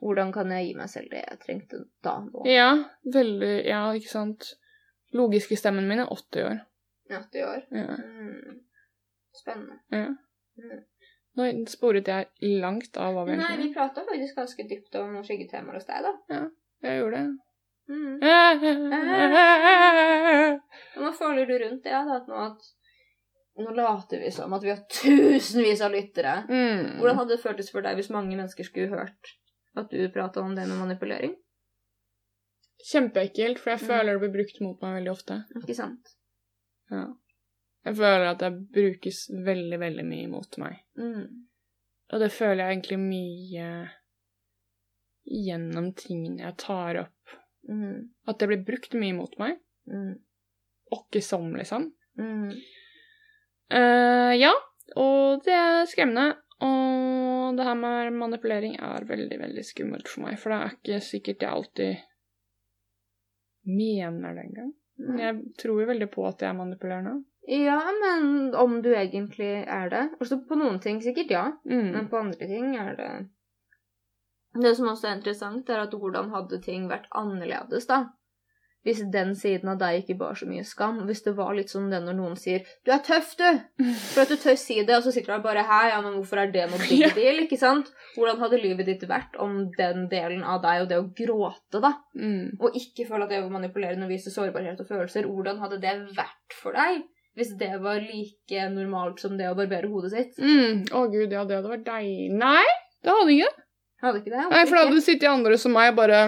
Hvordan 0.00 0.32
kan 0.34 0.50
jeg 0.52 0.66
gi 0.68 0.74
meg 0.78 0.88
selv 0.92 1.08
det 1.12 1.20
jeg 1.22 1.38
trengte 1.44 1.76
da 2.04 2.14
nå? 2.24 2.40
Ja, 2.50 2.70
veldig 3.14 3.54
Ja, 3.66 3.80
ikke 3.96 4.10
sant. 4.12 4.40
Logiske 5.16 5.56
stemmen 5.56 5.88
min 5.88 6.00
er 6.02 6.08
80 6.12 6.42
år. 6.44 6.56
80 7.10 7.42
år. 7.46 7.60
Ja. 7.70 7.96
Mm. 7.96 8.60
Spennende. 9.36 9.76
ja. 9.92 10.06
Mm. 10.56 10.80
Nå 11.36 11.42
sporet 11.68 12.08
jeg 12.08 12.26
langt 12.62 12.96
av 12.96 13.12
hva 13.12 13.24
vi 13.28 13.34
Nei, 13.36 13.56
vi 13.60 13.74
prata 13.74 14.00
faktisk 14.06 14.36
ganske 14.38 14.62
dypt 14.70 14.94
om 14.96 15.12
noen 15.12 15.24
skyggetemaer 15.26 15.76
hos 15.76 15.88
deg, 15.88 16.00
da. 16.06 16.12
Ja, 16.32 16.44
Jeg 16.86 16.94
gjorde 17.02 17.18
det. 17.20 17.28
Mm. 17.86 17.92
Mm. 17.92 18.16
Og 20.96 21.00
nå 21.04 21.10
føler 21.18 21.44
du 21.46 21.54
rundt 21.60 21.84
det, 21.84 21.92
da, 21.92 22.00
at 22.16 22.26
nå 22.30 22.36
at 22.48 22.60
Nå 23.56 23.70
later 23.72 24.20
vi 24.20 24.28
som 24.34 24.52
at 24.52 24.64
vi 24.64 24.68
har 24.68 24.82
tusenvis 24.92 25.80
av 25.80 25.94
lyttere. 25.94 26.34
Mm. 26.44 26.98
Hvordan 26.98 27.16
hadde 27.22 27.32
det 27.32 27.40
føltes 27.40 27.70
for 27.72 27.80
deg 27.86 27.96
hvis 27.96 28.10
mange 28.12 28.36
mennesker 28.36 28.64
skulle 28.68 28.92
hørt 28.92 29.30
at 29.76 29.90
du 29.90 30.08
prata 30.12 30.40
om 30.40 30.54
det 30.56 30.66
med 30.68 30.78
manipulering? 30.80 31.34
Kjempeekkelt, 32.86 33.58
for 33.58 33.70
jeg 33.70 33.80
Mm. 33.82 33.88
føler 33.88 34.12
det 34.12 34.20
blir 34.20 34.34
brukt 34.38 34.60
mot 34.60 34.82
meg 34.82 34.94
veldig 34.98 35.12
ofte. 35.12 35.44
Ikke 35.56 35.74
sant? 35.74 36.14
Ja. 36.90 37.06
Jeg 37.84 37.96
føler 37.96 38.30
at 38.30 38.38
det 38.38 38.52
brukes 38.72 39.30
veldig, 39.30 39.78
veldig 39.78 40.04
mye 40.04 40.28
mot 40.28 40.58
meg. 40.58 40.80
Mm. 40.98 41.46
Og 42.12 42.20
det 42.20 42.32
føler 42.32 42.64
jeg 42.64 42.76
egentlig 42.76 42.98
mye 42.98 43.90
gjennom 45.26 45.92
tingene 45.98 46.44
jeg 46.44 46.56
tar 46.62 47.00
opp. 47.02 47.36
Mm. 47.68 48.10
At 48.28 48.38
det 48.38 48.48
blir 48.48 48.64
brukt 48.66 48.94
mye 48.94 49.14
mot 49.14 49.38
meg. 49.38 49.58
Mm. 49.90 50.18
Åkke 50.94 51.22
som, 51.22 51.48
liksom. 51.56 51.92
Mm. 52.18 52.50
Uh, 53.72 54.32
ja, 54.38 54.52
og 54.94 55.42
det 55.44 55.54
er 55.54 55.86
skremmende. 55.90 56.36
Og 56.64 57.56
det 57.58 57.64
her 57.68 57.76
med 57.78 58.12
manipulering 58.16 58.76
er 58.80 59.04
veldig, 59.08 59.38
veldig 59.40 59.64
skummelt 59.64 60.08
for 60.08 60.24
meg, 60.26 60.38
for 60.40 60.52
det 60.52 60.58
er 60.58 60.74
ikke 60.76 61.00
sikkert 61.04 61.42
jeg 61.44 61.50
alltid 61.52 61.96
mener 63.66 64.34
det 64.36 64.44
engang. 64.46 64.72
Men 64.96 65.18
jeg 65.20 65.40
tror 65.60 65.80
jo 65.82 65.88
veldig 65.90 66.08
på 66.14 66.24
at 66.28 66.40
jeg 66.40 66.48
er 66.48 66.56
manipulerende. 66.56 67.16
Ja, 67.46 67.78
men 68.02 68.54
om 68.58 68.78
du 68.82 68.88
egentlig 68.90 69.50
er 69.70 69.90
det 69.92 70.00
Altså 70.18 70.40
På 70.48 70.56
noen 70.58 70.80
ting 70.82 70.96
sikkert 71.04 71.30
ja, 71.30 71.44
men 71.62 71.92
Mm. 71.94 72.08
på 72.10 72.18
andre 72.18 72.46
ting 72.50 72.72
er 72.74 72.96
det 72.98 73.10
Det 74.62 74.72
som 74.76 74.88
også 74.88 75.06
er 75.06 75.16
interessant, 75.18 75.68
er 75.70 75.84
at 75.84 75.92
hvordan 75.94 76.30
hadde 76.32 76.58
ting 76.64 76.88
vært 76.88 77.06
annerledes, 77.14 77.86
da? 77.86 78.08
Hvis 78.86 79.00
den 79.10 79.32
siden 79.34 79.72
av 79.72 79.80
deg 79.80 80.04
ikke 80.04 80.14
bar 80.20 80.36
så 80.38 80.46
mye 80.46 80.62
skam. 80.66 81.00
Hvis 81.08 81.24
det 81.24 81.32
var 81.34 81.56
litt 81.56 81.72
som 81.72 81.88
det 81.90 81.98
når 82.04 82.14
noen 82.20 82.36
sier 82.38 82.62
'Du 82.86 82.92
er 82.94 83.02
tøff, 83.02 83.32
du!' 83.40 83.58
For 84.12 84.22
at 84.22 84.30
du 84.30 84.36
tør 84.38 84.54
si 84.60 84.78
det, 84.78 84.94
og 84.94 85.02
så 85.02 85.10
sitter 85.10 85.32
du 85.32 85.36
der 85.36 85.42
bare 85.48 85.64
'Hæ, 85.66 85.80
ja, 85.90 85.98
men 86.04 86.14
hvorfor 86.20 86.38
er 86.38 86.52
det 86.54 86.68
noe 86.70 86.78
big 86.78 87.02
deal?' 87.18 87.42
Ikke 87.42 87.58
sant? 87.58 87.90
Hvordan 88.14 88.38
hadde 88.38 88.62
livet 88.62 88.86
ditt 88.86 89.02
vært 89.10 89.34
om 89.42 89.58
den 89.76 90.06
delen 90.12 90.46
av 90.46 90.62
deg 90.62 90.84
og 90.84 90.88
det 90.92 91.00
å 91.02 91.10
gråte, 91.18 91.82
da? 91.82 91.92
Mm. 92.14 92.56
Og 92.60 92.78
ikke 92.78 93.08
føle 93.10 93.26
at 93.26 93.34
det 93.34 93.42
var 93.42 93.50
manipulerende 93.58 94.06
og 94.06 94.14
vise 94.14 94.30
sårbarhet 94.30 94.80
og 94.80 94.88
følelser. 94.88 95.26
Hvordan 95.26 95.58
hadde 95.58 95.82
det 95.82 95.98
vært 96.14 96.58
for 96.62 96.78
deg? 96.78 97.02
Hvis 97.36 97.52
det 97.58 97.74
var 97.82 98.00
like 98.00 98.68
normalt 98.72 99.20
som 99.20 99.36
det 99.36 99.50
å 99.50 99.58
barbere 99.58 99.90
hodet 99.90 100.14
sitt. 100.14 100.38
Mm. 100.38 100.86
Å 100.88 101.04
gud, 101.12 101.34
ja, 101.34 101.44
det 101.44 101.58
hadde 101.58 101.74
vært 101.74 101.84
deilig. 101.90 102.30
Nei, 102.32 102.64
det 103.04 103.12
hadde 103.12 103.34
ikke. 103.34 103.54
Hadde 104.06 104.22
ikke 104.22 104.32
det? 104.32 104.48
Nei, 104.52 104.64
for 104.64 104.76
da 104.76 104.84
hadde 104.84 104.94
du 104.94 105.00
sittet 105.02 105.26
sittet 105.26 105.32
andre 105.32 105.58
som 105.60 105.74
meg 105.76 105.94
bare 105.98 106.20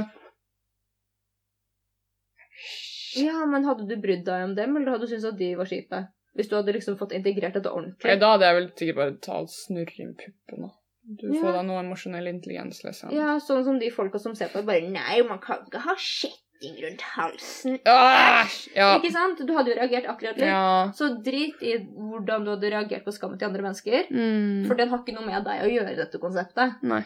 Ja, 3.16 3.44
men 3.46 3.64
hadde 3.64 3.86
du 3.88 3.96
brydd 3.96 4.24
deg 4.26 4.44
om 4.44 4.54
dem, 4.54 4.76
eller 4.76 4.90
hadde 4.92 5.06
du 5.06 5.12
syntes 5.12 5.24
at 5.32 5.38
de 5.38 5.54
var 5.56 5.64
kjipe? 5.66 6.08
Hvis 6.36 6.48
du 6.50 6.56
hadde 6.56 6.72
liksom 6.76 6.98
fått 6.98 7.12
integrert 7.16 7.54
dette 7.54 7.70
ordentlig. 7.72 8.04
Ja, 8.10 8.16
Da 8.16 8.32
hadde 8.36 8.44
jeg 8.46 8.54
vel 8.58 8.68
sikkert 8.78 8.96
bare 8.96 9.14
tatt 9.16 9.42
og 9.42 9.48
snurre 9.50 9.98
inn 10.04 10.14
puppene. 10.14 10.70
Du 11.18 11.32
Ja. 11.32 11.40
får 11.40 11.52
da 11.56 11.62
noe 11.62 11.80
emosjonell 11.82 12.28
intelligens, 12.28 12.82
liksom. 12.84 13.10
Ja, 13.12 13.38
sånn 13.38 13.64
som 13.64 13.78
de 13.78 13.88
folka 13.90 14.18
som 14.20 14.34
ser 14.34 14.48
på 14.52 14.62
bare 14.64 14.82
Nei, 14.90 15.22
man 15.26 15.38
kan 15.40 15.64
ikke 15.64 15.80
ha 15.80 15.94
kjetting 15.96 16.76
rundt 16.84 17.00
halsen. 17.00 17.78
Æsj! 17.82 18.68
Ja. 18.76 18.98
Ikke 18.98 19.10
sant? 19.10 19.38
Du 19.46 19.54
hadde 19.56 19.72
jo 19.72 19.78
reagert 19.80 20.04
akkurat 20.06 20.36
litt. 20.36 20.46
ja. 20.46 20.90
Så 20.92 21.22
drit 21.24 21.62
i 21.62 21.78
hvordan 21.78 22.44
du 22.44 22.50
hadde 22.50 22.70
reagert 22.70 23.04
på 23.06 23.12
skammen 23.16 23.38
til 23.38 23.48
andre 23.48 23.62
mennesker. 23.62 24.06
Mm. 24.12 24.66
For 24.66 24.74
den 24.74 24.88
har 24.90 24.98
ikke 24.98 25.14
noe 25.14 25.24
med 25.26 25.44
deg 25.44 25.62
å 25.64 25.70
gjøre, 25.72 25.96
dette 25.96 26.18
konseptet. 26.20 26.82
Nei. 26.82 27.04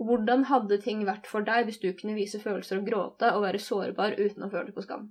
Hvordan 0.00 0.44
hadde 0.44 0.80
ting 0.82 1.04
vært 1.06 1.26
for 1.26 1.42
deg 1.42 1.66
hvis 1.66 1.78
du 1.80 1.92
kunne 1.92 2.14
vise 2.16 2.38
følelser 2.40 2.78
og 2.78 2.86
gråte 2.88 3.30
og 3.34 3.42
være 3.46 3.60
sårbar 3.62 4.16
uten 4.18 4.44
å 4.44 4.50
føle 4.50 4.72
på 4.72 4.82
skam? 4.84 5.10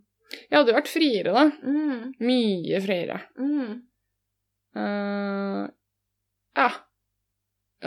Jeg 0.50 0.58
hadde 0.58 0.72
jo 0.74 0.78
vært 0.78 0.92
friere, 0.92 1.34
da. 1.36 1.44
Mm, 1.66 2.16
Mye 2.26 2.82
friere. 2.86 3.22
mm, 3.40 3.76
Uh, 4.76 5.70
ja. 6.58 6.66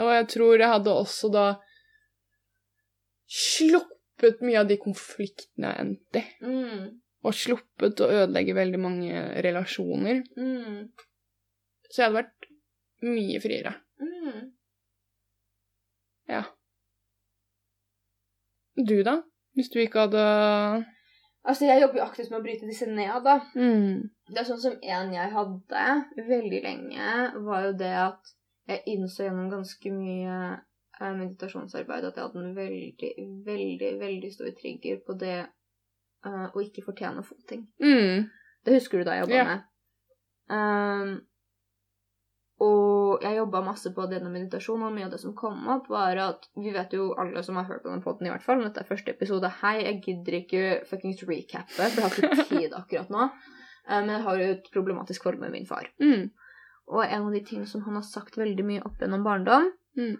Og 0.01 0.07
jeg 0.09 0.25
tror 0.33 0.55
jeg 0.57 0.71
hadde 0.71 0.93
også 0.97 1.29
da 1.29 1.43
sluppet 3.29 4.41
mye 4.41 4.63
av 4.63 4.71
de 4.71 4.77
konfliktene 4.81 5.69
jeg 5.69 5.83
endte 5.83 6.23
i. 6.23 6.31
Mm. 6.41 6.87
Og 7.29 7.35
sluppet 7.35 8.01
å 8.01 8.07
ødelegge 8.23 8.55
veldig 8.57 8.79
mange 8.81 9.21
relasjoner. 9.45 10.23
Mm. 10.39 10.87
Så 11.91 12.01
jeg 12.01 12.07
hadde 12.07 12.21
vært 12.23 12.49
mye 13.05 13.41
friere. 13.43 13.75
Mm. 14.01 14.39
Ja. 16.33 16.41
Du, 18.79 18.97
da? 19.05 19.19
Hvis 19.57 19.69
du 19.73 19.77
ikke 19.83 20.07
hadde 20.07 20.25
Altså, 21.47 21.65
jeg 21.65 21.81
jobber 21.81 22.01
jo 22.01 22.05
aktivt 22.05 22.31
med 22.31 22.39
å 22.41 22.43
bryte 22.43 22.67
disse 22.67 22.85
ned, 22.89 23.21
da. 23.23 23.37
mm. 23.55 24.09
Det 24.29 24.41
er 24.41 24.47
sånn 24.47 24.59
som 24.61 24.75
en 24.75 25.13
jeg 25.15 25.31
hadde 25.33 25.85
veldig 26.27 26.59
lenge, 26.65 27.13
var 27.45 27.69
jo 27.69 27.77
det 27.79 27.93
at 27.95 28.33
jeg 28.69 28.83
innså 28.93 29.23
gjennom 29.25 29.47
ganske 29.49 29.93
mye 29.93 30.35
eh, 30.99 31.13
meditasjonsarbeid 31.21 32.09
at 32.09 32.19
jeg 32.19 32.27
hadde 32.27 32.43
en 32.43 32.51
veldig, 32.57 33.13
veldig, 33.47 33.93
veldig 34.03 34.33
stor 34.33 34.51
trigger 34.59 34.99
på 35.07 35.15
det 35.23 35.39
eh, 35.39 36.45
å 36.51 36.65
ikke 36.65 36.85
fortjene 36.85 37.23
å 37.23 37.25
få 37.25 37.39
ting. 37.49 37.65
Mm. 37.81 38.27
Det 38.65 38.75
husker 38.75 38.99
du 38.99 39.07
da 39.07 39.17
jeg 39.17 39.25
jobba 39.25 39.39
yeah. 39.39 39.49
med. 39.49 39.65
Um, 40.49 41.15
og 42.59 43.23
jeg 43.23 43.37
jobba 43.37 43.61
masse 43.63 43.91
på 43.95 44.05
det 44.11 44.19
meditasjonen 44.19 44.33
meditasjon, 44.35 44.83
og 44.83 44.95
mye 44.95 45.05
av 45.07 45.13
det 45.13 45.21
som 45.21 45.35
kom 45.37 45.67
opp, 45.71 45.87
var 45.91 46.19
at 46.19 46.49
Vi 46.59 46.73
vet 46.75 46.93
jo 46.93 47.13
alle 47.19 47.43
som 47.43 47.55
har 47.55 47.69
hørt 47.69 47.83
på 47.83 47.91
den 47.93 48.03
poden, 48.03 48.27
i 48.27 48.33
hvert 48.33 48.43
fall, 48.43 48.63
dette 48.63 48.83
er 48.83 48.89
første 48.89 49.13
episode. 49.15 49.51
Hei, 49.61 49.77
jeg 49.85 50.01
gidder 50.05 50.39
ikke 50.41 50.63
fuckings 50.89 51.23
recappe, 51.23 51.71
for 51.77 51.87
jeg 51.87 52.03
har 52.03 52.19
ikke 52.19 52.47
tid 52.53 52.75
akkurat 52.75 53.09
nå. 53.09 53.29
Eh, 53.87 53.99
Men 54.01 54.15
jeg 54.17 54.25
har 54.27 54.41
jo 54.41 54.49
et 54.55 54.71
problematisk 54.73 55.23
forhold 55.23 55.41
med 55.45 55.55
min 55.55 55.69
far. 55.69 55.87
Mm. 56.03 56.29
Og 56.89 57.03
en 57.05 57.27
av 57.27 57.31
de 57.33 57.43
tingene 57.45 57.69
som 57.69 57.85
han 57.85 57.99
har 57.99 58.07
sagt 58.07 58.37
veldig 58.37 58.65
mye 58.65 58.83
opp 58.85 58.99
gjennom 59.01 59.23
barndom 59.25 59.71
Mm. 59.97 60.19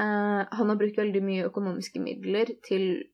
Uh, 0.00 0.42
Han 0.50 0.68
har 0.68 0.76
brukt 0.76 0.98
veldig 0.98 1.22
mye 1.24 1.46
økonomiske 1.46 2.00
midler 2.02 2.50
til 2.66 3.04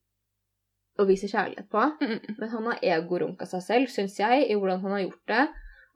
å 0.99 1.05
vise 1.07 1.29
kjærlighet 1.31 1.69
på. 1.71 1.85
Mm. 2.03 2.39
Men 2.39 2.51
han 2.53 2.69
har 2.71 2.87
egorunka 2.97 3.47
seg 3.47 3.63
selv, 3.63 3.93
syns 3.93 4.19
jeg, 4.19 4.49
i 4.49 4.57
hvordan 4.59 4.83
han 4.83 4.97
har 4.97 5.05
gjort 5.05 5.31
det. 5.31 5.45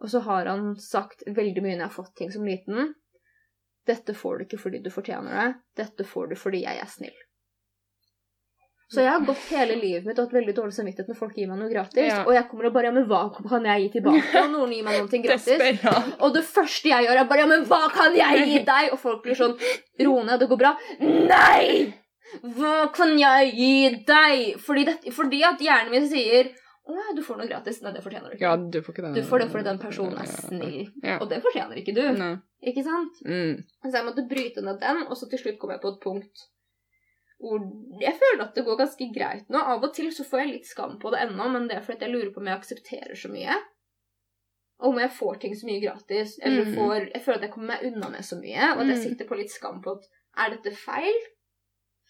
Og 0.03 0.11
så 0.13 0.21
har 0.27 0.49
han 0.51 0.75
sagt 0.81 1.25
veldig 1.27 1.63
mye 1.65 1.77
når 1.77 1.87
jeg 1.87 1.89
har 1.89 1.95
fått 1.95 2.17
ting 2.19 2.33
som 2.33 2.45
liten. 2.47 2.93
Dette 3.87 4.17
får 4.19 4.39
du 4.39 4.45
ikke 4.47 4.61
fordi 4.61 4.83
du 4.85 4.91
fortjener 4.93 5.39
det. 5.39 5.47
Dette 5.85 6.05
får 6.09 6.33
du 6.33 6.37
fordi 6.39 6.65
jeg 6.67 6.83
er 6.83 6.91
snill. 6.91 7.17
Så 8.87 9.03
jeg 9.03 9.11
har 9.11 9.23
gått 9.27 9.49
hele 9.51 9.75
livet 9.81 10.05
mitt 10.07 10.19
og 10.21 10.29
hatt 10.29 10.35
veldig 10.37 10.53
dårlig 10.55 10.75
samvittighet 10.77 11.09
når 11.11 11.19
folk 11.19 11.35
gir 11.35 11.49
meg 11.51 11.59
noe 11.59 11.71
gratis. 11.73 12.07
Ja. 12.07 12.21
Og 12.23 12.37
jeg 12.37 12.47
kommer 12.51 12.69
og 12.69 12.75
bare 12.77 12.87
Ja, 12.87 12.95
men 12.95 13.09
hva 13.11 13.23
kan 13.35 13.67
jeg 13.67 13.83
gi 13.83 13.89
tilbake? 13.97 14.43
Og 14.45 14.53
noen 14.53 14.75
gir 14.77 14.85
meg 14.87 15.01
noe 15.01 15.23
gratis. 15.27 15.87
Og 16.23 16.37
det 16.37 16.45
første 16.47 16.93
jeg 16.93 17.09
gjør, 17.09 17.19
er 17.19 17.31
bare 17.31 17.43
Ja, 17.43 17.49
men 17.51 17.65
hva 17.67 17.81
kan 17.95 18.15
jeg 18.15 18.45
gi 18.47 18.61
deg? 18.71 18.93
Og 18.95 19.01
folk 19.03 19.25
blir 19.25 19.39
sånn 19.39 19.57
Ro 20.07 20.21
ned, 20.21 20.39
det 20.39 20.51
går 20.53 20.61
bra. 20.61 20.77
Nei! 21.03 21.89
Hva 22.55 22.77
kan 22.95 23.17
jeg 23.19 23.51
gi 23.57 23.75
deg? 24.07 24.55
Fordi, 24.63 24.87
det, 24.87 25.15
fordi 25.15 25.43
at 25.47 25.63
hjernen 25.63 25.95
min 25.95 26.09
sier 26.11 26.53
Å 26.87 27.15
du 27.17 27.23
får 27.27 27.39
noe 27.41 27.49
gratis. 27.51 27.81
Nei, 27.83 27.91
det 27.93 28.03
fortjener 28.05 28.31
du 28.31 28.35
ikke. 28.37 28.45
Ja, 28.47 28.57
du 28.57 28.77
får 28.81 28.95
ikke 28.95 29.03
det. 29.07 29.15
Du 29.17 29.27
får 29.27 29.39
det 29.43 29.47
fordi 29.51 29.65
den 29.67 29.79
personen 29.83 30.19
er 30.23 30.29
snill. 30.31 30.93
Ja. 31.03 31.17
Og 31.21 31.29
det 31.33 31.41
fortjener 31.43 31.81
ikke 31.81 31.95
du. 31.97 32.03
Nei. 32.15 32.37
Ikke 32.63 32.85
sant? 32.87 33.19
Mm. 33.27 33.65
Så 33.83 33.91
jeg 33.97 34.07
måtte 34.07 34.29
bryte 34.31 34.63
ned 34.63 34.79
den, 34.81 35.03
og 35.11 35.17
så 35.19 35.27
til 35.31 35.39
slutt 35.43 35.59
kom 35.59 35.71
jeg 35.75 35.83
på 35.83 35.95
et 35.95 36.01
punkt 36.05 36.45
hvor 37.37 37.61
jeg 38.01 38.15
føler 38.17 38.47
at 38.47 38.55
det 38.57 38.63
går 38.65 38.79
ganske 38.81 39.07
greit 39.13 39.51
nå. 39.53 39.61
Av 39.61 39.83
og 39.85 39.91
til 39.93 40.09
så 40.15 40.25
får 40.25 40.41
jeg 40.41 40.53
litt 40.55 40.69
skam 40.71 40.95
på 41.03 41.11
det 41.13 41.19
ennå, 41.27 41.49
men 41.53 41.67
det 41.69 41.77
er 41.77 41.83
fordi 41.85 42.07
jeg 42.07 42.15
lurer 42.15 42.31
på 42.33 42.41
om 42.41 42.47
jeg 42.49 42.57
aksepterer 42.63 43.19
så 43.19 43.29
mye. 43.29 43.57
Og 44.81 44.89
om 44.95 44.99
jeg 45.03 45.13
får 45.19 45.39
ting 45.43 45.55
så 45.57 45.67
mye 45.69 45.83
gratis, 45.83 46.39
eller 46.43 46.65
Mm. 46.65 46.75
får 46.79 47.13
Jeg 47.13 47.23
føler 47.27 47.37
at 47.37 47.43
jeg 47.43 47.53
kommer 47.53 47.67
meg 47.75 47.85
unna 47.91 48.09
med 48.09 48.25
så 48.25 48.37
mye, 48.41 48.73
og 48.73 48.81
at 48.81 48.87
jeg 48.87 48.97
Mm. 48.97 49.03
sitter 49.03 49.29
på 49.29 49.37
litt 49.37 49.51
skam 49.51 49.83
på 49.83 49.97
at 49.99 50.09
er 50.39 50.51
dette 50.57 50.73
feil? 50.77 51.19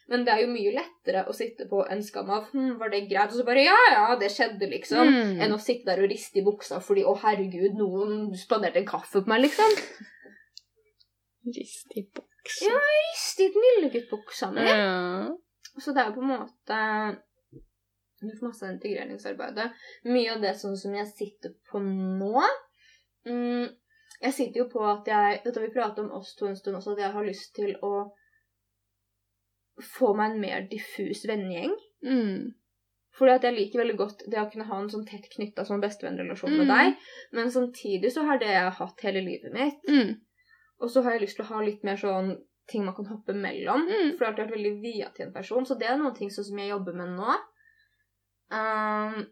Men 0.07 0.23
det 0.27 0.33
er 0.33 0.43
jo 0.45 0.51
mye 0.53 0.73
lettere 0.75 1.25
å 1.27 1.35
sitte 1.35 1.67
på 1.71 1.81
en 1.91 2.03
skam 2.07 2.29
av 2.31 2.51
hm, 2.53 2.77
var 2.79 2.93
det 2.93 3.07
greit? 3.11 3.33
Og 3.33 3.41
så 3.41 3.47
bare 3.47 3.65
ja, 3.67 3.79
ja, 3.91 4.05
det 4.21 4.31
skjedde, 4.31 4.69
liksom. 4.71 5.09
Mm. 5.11 5.41
Enn 5.43 5.55
å 5.55 5.63
sitte 5.63 5.89
der 5.91 6.05
og 6.05 6.13
riste 6.13 6.39
i 6.39 6.45
buksa 6.47 6.79
fordi 6.85 7.03
å 7.07 7.17
herregud, 7.25 7.75
noen 7.79 8.29
spanderte 8.39 8.83
en 8.83 8.87
kaffe 8.89 9.23
på 9.25 9.33
meg, 9.33 9.49
liksom. 9.49 9.75
Rist 11.57 11.97
i 11.99 12.07
buksa 12.07 12.69
Ja. 12.69 12.79
Riste 12.79 13.49
i 13.49 13.51
den 13.55 13.67
lilleguttbuksa 13.67 14.53
mi. 14.55 14.67
Ja. 14.67 15.35
Så 15.83 15.93
det 15.93 16.03
er 16.03 16.13
jo 16.13 16.17
på 16.21 16.23
en 16.25 16.31
måte 16.33 16.79
Du 18.23 18.31
får 18.39 18.47
masse 18.47 18.69
integreringsarbeidet. 18.71 19.67
Mye 20.09 20.37
av 20.37 20.45
det 20.45 20.55
sånn 20.61 20.79
som 20.79 20.95
jeg 20.97 21.11
sitter 21.11 21.57
på 21.69 21.83
nå 21.83 22.31
mm, 23.27 23.67
Jeg 24.23 24.33
sitter 24.39 24.63
jo 24.63 24.69
på 24.73 24.87
at 24.87 25.11
jeg 25.11 25.43
Dette 25.43 25.59
har 25.59 25.67
vi 25.67 25.75
pratet 25.75 26.05
om 26.05 26.15
oss 26.17 26.33
to 26.39 26.47
en 26.49 26.57
stund 26.57 26.79
også, 26.79 26.95
at 26.95 27.05
jeg 27.05 27.17
har 27.19 27.27
lyst 27.27 27.53
til 27.59 27.75
å 27.83 27.93
få 29.83 30.15
meg 30.17 30.31
en 30.33 30.41
mer 30.41 30.69
diffus 30.71 31.25
vennegjeng. 31.29 31.75
Mm. 32.05 32.55
Fordi 33.17 33.33
at 33.33 33.43
jeg 33.49 33.55
liker 33.57 33.81
veldig 33.81 33.97
godt 33.97 34.23
det 34.31 34.39
å 34.41 34.51
kunne 34.53 34.67
ha 34.69 34.79
en 34.81 34.91
sånn 34.93 35.07
tett 35.09 35.29
knytta 35.33 35.65
sånn 35.65 35.81
bestevennrelasjon 35.81 36.53
med 36.53 36.67
Mm. 36.67 36.73
deg. 36.75 36.97
Men 37.33 37.51
samtidig 37.51 38.13
så 38.13 38.25
har 38.29 38.39
det 38.39 38.49
jeg 38.53 38.71
hatt 38.79 39.01
hele 39.01 39.23
livet 39.25 39.53
mitt. 39.53 39.81
Mm. 39.89 40.17
Og 40.81 40.91
så 40.91 41.03
har 41.03 41.13
jeg 41.13 41.23
lyst 41.23 41.37
til 41.37 41.45
å 41.47 41.49
ha 41.55 41.63
litt 41.65 41.83
mer 41.85 41.97
sånn 41.97 42.37
ting 42.69 42.85
man 42.85 42.95
kan 42.95 43.07
hoppe 43.07 43.33
mellom. 43.33 43.87
Mm. 43.89 44.17
For 44.19 44.25
jeg 44.25 44.27
har 44.27 44.33
alltid 44.35 44.45
vært 44.45 44.57
veldig 44.59 44.83
via 44.83 45.09
til 45.15 45.27
en 45.27 45.33
person. 45.33 45.65
Så 45.65 45.79
det 45.79 45.87
er 45.89 45.97
noen 45.97 46.15
ting 46.15 46.31
som 46.31 46.59
jeg 46.59 46.69
jobber 46.69 46.93
med 46.93 47.17
nå. 47.17 47.37
Um, 48.51 49.27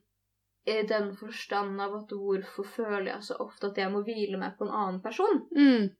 I 0.66 0.82
den 0.88 1.10
forstand 1.16 1.80
av 1.80 1.92
at 1.98 2.08
hvorfor 2.16 2.64
føler 2.64 3.10
jeg 3.12 3.22
så 3.26 3.36
ofte 3.44 3.68
at 3.68 3.76
jeg 3.76 3.90
må 3.92 4.00
hvile 4.06 4.38
meg 4.40 4.56
på 4.58 4.64
en 4.64 4.72
annen 4.72 5.00
person? 5.04 5.42
Mm. 5.54 5.90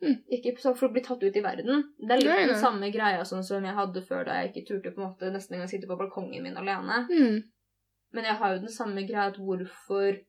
Ikke 0.00 0.54
så 0.62 0.74
for 0.78 0.88
å 0.88 0.94
bli 0.94 1.02
tatt 1.02 1.22
ut 1.22 1.36
i 1.36 1.42
verden. 1.42 1.82
Det 1.98 2.14
er 2.14 2.20
litt 2.20 2.30
Nei, 2.30 2.48
den 2.52 2.60
samme 2.60 2.90
greia 2.94 3.24
sånn 3.26 3.44
som 3.46 3.64
jeg 3.66 3.74
hadde 3.74 4.02
før 4.06 4.28
da 4.28 4.38
jeg 4.38 4.52
ikke 4.52 4.66
turte 4.68 4.92
på 4.94 5.02
en 5.02 5.08
måte 5.08 5.30
nesten 5.34 5.56
engang 5.56 5.70
sitte 5.70 5.90
på 5.90 5.98
balkongen 5.98 6.44
min 6.44 6.58
alene. 6.60 7.00
Mm. 7.10 7.40
Men 8.14 8.28
jeg 8.30 8.38
har 8.40 8.54
jo 8.54 8.60
den 8.62 8.74
samme 8.74 9.04
greia 9.08 9.28
at 9.32 9.40
hvorfor 9.42 10.20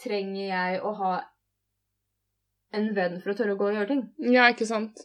trenger 0.00 0.46
jeg 0.46 0.78
å 0.82 0.92
ha 1.00 1.14
en 2.74 2.88
venn 2.94 3.20
for 3.22 3.32
å 3.32 3.36
tørre 3.38 3.56
å 3.56 3.58
gå 3.58 3.68
og 3.70 3.76
gjøre 3.78 3.90
ting? 3.90 4.06
Ja, 4.34 4.46
ikke 4.52 4.68
sant? 4.68 5.04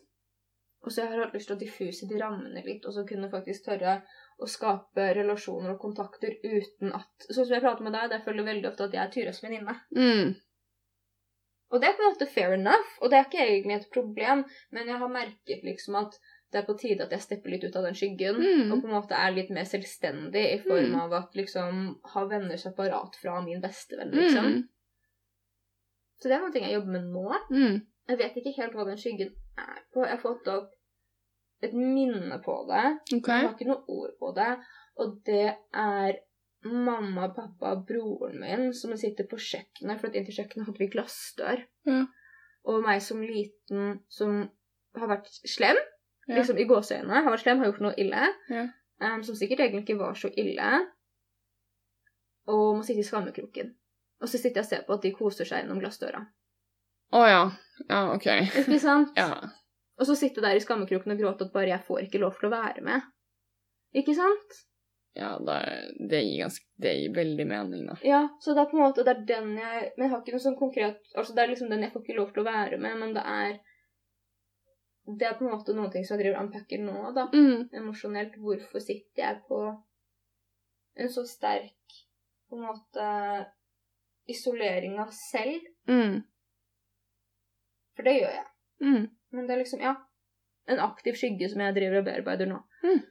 Og 0.86 0.94
så 0.94 1.04
jeg 1.04 1.12
har 1.12 1.26
hatt 1.26 1.36
lyst 1.36 1.50
til 1.50 1.58
å 1.58 1.60
diffuse 1.60 2.08
de 2.08 2.20
rammene 2.22 2.62
litt, 2.64 2.86
og 2.88 2.96
så 2.96 3.04
kunne 3.08 3.32
faktisk 3.32 3.66
tørre 3.66 4.00
å 4.40 4.48
skape 4.48 5.10
relasjoner 5.18 5.74
og 5.74 5.82
kontakter 5.82 6.38
uten 6.46 6.94
at 6.96 7.26
Sånn 7.28 7.44
som 7.44 7.52
jeg 7.52 7.66
prater 7.66 7.84
med 7.84 7.98
deg, 7.98 8.08
der 8.14 8.22
føler 8.24 8.42
jeg 8.44 8.50
veldig 8.54 8.70
ofte 8.70 8.88
at 8.88 8.96
jeg 8.96 9.04
er 9.04 9.12
Tyres 9.16 9.42
venninne. 9.44 9.76
Mm. 9.98 10.38
Og 11.72 11.82
det 11.82 11.90
er 11.90 11.98
på 11.98 12.02
en 12.06 12.14
måte 12.14 12.26
fair 12.34 12.54
enough, 12.56 12.88
og 13.02 13.10
det 13.12 13.18
er 13.20 13.26
ikke 13.28 13.44
egentlig 13.46 13.76
et 13.76 13.90
problem, 13.94 14.44
men 14.72 14.88
jeg 14.90 14.98
har 14.98 15.12
merket 15.14 15.64
liksom 15.64 15.96
at 16.00 16.16
det 16.52 16.58
er 16.64 16.66
på 16.66 16.74
tide 16.82 17.04
at 17.06 17.12
jeg 17.14 17.22
stepper 17.22 17.52
litt 17.54 17.64
ut 17.68 17.76
av 17.78 17.84
den 17.86 17.94
skyggen, 17.94 18.40
Mm. 18.42 18.72
og 18.74 18.82
på 18.82 18.88
en 18.90 18.96
måte 18.96 19.14
er 19.14 19.32
litt 19.36 19.52
mer 19.54 19.68
selvstendig 19.70 20.46
i 20.56 20.58
form 20.64 20.90
Mm. 20.96 21.00
av 21.04 21.14
at 21.14 21.36
liksom 21.38 22.00
ha 22.14 22.24
venner 22.26 22.58
separat 22.58 23.16
fra 23.22 23.42
min 23.46 23.62
bestevenn, 23.62 24.10
liksom. 24.12 24.46
Mm. 24.46 24.64
Så 26.20 26.28
det 26.28 26.36
er 26.36 26.42
noe 26.42 26.52
jeg 26.60 26.74
jobber 26.74 26.92
med 26.92 27.06
nå. 27.14 27.38
Mm. 27.52 27.78
Jeg 28.10 28.18
vet 28.18 28.36
ikke 28.42 28.56
helt 28.58 28.74
hva 28.74 28.86
den 28.90 28.98
skyggen 28.98 29.30
er 29.58 29.78
på. 29.94 30.02
Jeg 30.04 30.10
har 30.16 30.24
fått 30.24 30.48
opp 30.48 30.72
et 31.62 31.74
minne 31.74 32.42
på 32.44 32.56
det. 32.68 32.86
Okay. 33.20 33.42
Jeg 33.44 33.48
har 33.48 33.54
ikke 33.54 33.70
noe 33.70 33.84
ord 33.88 34.18
på 34.20 34.34
det. 34.36 34.50
Og 34.98 35.14
det 35.24 35.56
er 35.74 36.18
mamma, 36.66 37.30
pappa 37.36 37.74
og 37.76 37.86
broren 37.88 38.39
min 38.41 38.74
som 38.76 38.91
sitter 38.99 39.28
på 39.30 39.38
kjøkkenet, 39.39 39.99
for 39.99 40.10
at 40.10 40.16
inntil 40.20 40.36
kjøkkenet 40.41 40.68
hadde 40.68 40.82
vi 40.82 40.89
glassdør. 40.91 41.62
Ja. 41.88 42.01
Og 42.68 42.82
meg 42.84 43.01
som 43.01 43.22
liten 43.24 43.99
som 44.12 44.41
har 44.99 45.07
vært 45.07 45.30
slem, 45.47 45.78
Ja. 46.28 46.36
liksom 46.36 46.57
i 46.60 46.66
gåseøynene, 46.70 47.24
har 47.24 47.32
vært 47.32 47.45
slem, 47.45 47.60
har 47.60 47.72
gjort 47.72 47.82
noe 47.82 47.95
ille, 47.97 48.28
Ja. 48.49 48.68
Um, 49.01 49.24
som 49.24 49.36
sikkert 49.36 49.60
egentlig 49.64 49.86
ikke 49.88 49.99
var 50.01 50.14
så 50.20 50.28
ille, 50.36 50.88
og 52.51 52.76
må 52.78 52.84
sitte 52.84 52.99
i 52.99 53.07
skammekroken. 53.07 53.76
Og 54.20 54.28
så 54.28 54.38
sitter 54.38 54.60
jeg 54.60 54.66
og 54.66 54.70
ser 54.70 54.84
på 54.88 54.93
at 54.97 55.01
de 55.05 55.14
koser 55.16 55.45
seg 55.47 55.62
gjennom 55.64 55.80
glassdøra. 55.80 56.26
Å 57.16 57.22
ja. 57.30 57.43
Ja, 57.88 58.01
ok. 58.14 58.28
Ikke 58.66 58.80
sant? 58.84 59.14
Ja. 59.20 59.30
Og 59.99 60.07
så 60.07 60.16
sitte 60.16 60.41
der 60.43 60.55
i 60.55 60.62
skammekroken 60.64 61.12
og 61.12 61.20
gråte 61.20 61.47
at 61.47 61.53
bare 61.53 61.74
jeg 61.74 61.84
får 61.88 62.05
ikke 62.05 62.20
lov 62.22 62.38
til 62.39 62.47
å 62.47 62.53
være 62.53 62.82
med. 62.86 63.01
Ikke 63.99 64.14
sant? 64.16 64.60
Ja, 65.18 65.32
er- 65.38 65.89
det 66.10 66.20
gir 66.24 66.43
ganske 66.43 66.66
Det 66.78 66.93
gir 66.95 67.14
veldig 67.16 67.45
mening, 67.47 67.88
da. 67.88 67.95
Ja, 68.05 68.20
så 68.39 68.53
det 68.53 68.62
er 68.62 68.70
på 68.72 68.78
en 68.78 68.84
måte 68.84 69.03
det 69.03 69.16
er 69.16 69.26
den 69.26 69.55
jeg 69.57 69.91
Men 69.97 70.05
jeg 70.05 70.10
har 70.12 70.22
ikke 70.22 70.36
noe 70.36 70.43
sånn 70.45 70.60
konkret 70.60 70.99
Altså 71.18 71.34
det 71.36 71.43
er 71.43 71.51
liksom 71.51 71.70
den 71.70 71.82
jeg 71.82 71.91
får 71.93 72.03
ikke 72.03 72.18
lov 72.20 72.32
til 72.34 72.43
å 72.43 72.45
være 72.49 72.78
med, 72.78 72.97
men 73.01 73.14
det 73.18 73.24
er 73.26 73.60
Det 75.18 75.28
er 75.28 75.34
på 75.39 75.45
en 75.47 75.51
måte 75.55 75.74
noen 75.74 75.91
ting 75.91 76.05
som 76.05 76.18
jeg 76.18 76.26
driver 76.28 76.38
og 76.39 76.45
unpacker 76.45 76.84
nå, 76.86 77.14
da. 77.16 77.24
Mm. 77.34 77.70
Emosjonelt. 77.74 78.36
Hvorfor 78.38 78.80
sitter 78.80 79.24
jeg 79.24 79.41
på 79.47 79.62
en 80.99 81.10
så 81.10 81.24
sterk 81.26 81.95
på 82.49 82.57
en 82.60 82.68
måte 82.68 83.07
isolering 84.30 84.99
av 85.01 85.10
selv? 85.10 85.66
Mm. 85.89 86.20
For 87.97 88.05
det 88.05 88.20
gjør 88.20 88.36
jeg. 88.38 88.45
Mm. 88.86 89.07
Men 89.34 89.47
det 89.47 89.55
er 89.55 89.64
liksom, 89.64 89.82
ja 89.82 89.95
En 90.70 90.80
aktiv 90.86 91.18
skygge 91.18 91.49
som 91.49 91.62
jeg 91.66 91.74
driver 91.74 92.03
og 92.03 92.05
bearbeider 92.05 92.45
nå. 92.51 92.60
Mm. 92.86 93.01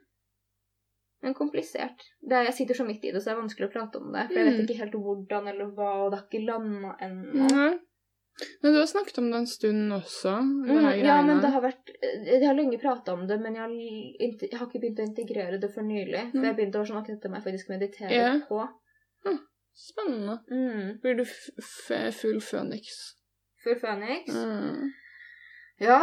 Men 1.22 1.34
komplisert. 1.34 2.04
Det 2.22 2.36
er, 2.36 2.44
jeg 2.46 2.54
sitter 2.60 2.74
så 2.78 2.84
midt 2.86 3.04
i 3.04 3.10
det, 3.10 3.20
så 3.22 3.30
det 3.30 3.36
er 3.36 3.40
vanskelig 3.42 3.66
å 3.68 3.72
prate 3.72 3.98
om 3.98 4.12
det. 4.14 4.26
For 4.28 4.38
jeg 4.38 4.46
vet 4.46 4.58
Mm. 4.60 4.64
ikke 4.66 4.78
helt 4.78 4.92
hvordan 4.94 5.48
eller 5.50 5.70
hva, 5.74 5.88
og 6.04 6.10
det 6.12 6.18
har 6.20 6.26
ikke 6.28 6.46
landa 6.46 6.92
ennå. 7.02 7.78
Men 8.62 8.72
du 8.72 8.78
har 8.78 8.86
snakket 8.86 9.18
om 9.18 9.30
det 9.32 9.38
en 9.40 9.46
stund 9.50 9.92
også. 9.96 10.36
Mm, 10.38 10.84
ja, 11.02 11.16
men 11.26 11.40
det 11.42 11.50
har 11.50 11.60
vært 11.64 11.90
Jeg 12.00 12.44
har 12.46 12.54
lenge 12.54 12.78
prata 12.78 13.12
om 13.16 13.26
det, 13.26 13.40
men 13.42 13.54
jeg 13.58 13.62
har, 13.64 13.72
jeg 14.46 14.58
har 14.60 14.66
ikke 14.68 14.78
begynt 14.84 15.00
å 15.02 15.08
integrere 15.08 15.58
det 15.58 15.72
for 15.74 15.82
nylig. 15.82 16.30
For 16.30 16.38
Mm. 16.38 16.44
jeg 16.44 16.56
begynte 16.56 16.78
å 16.78 16.86
sånn 16.86 17.00
at 17.02 17.06
dette 17.10 17.28
må 17.28 17.34
jeg 17.40 17.46
faktisk 17.48 17.68
meditere 17.68 18.12
yeah. 18.14 18.38
på. 18.48 18.68
Spennende. 19.78 20.38
Mm. 20.50 21.00
Blir 21.02 21.14
du 21.18 21.24
full 21.24 22.40
føniks? 22.40 22.96
Full 23.64 23.76
føniks? 23.78 24.34
Mm. 24.34 24.90
Ja 25.80 26.00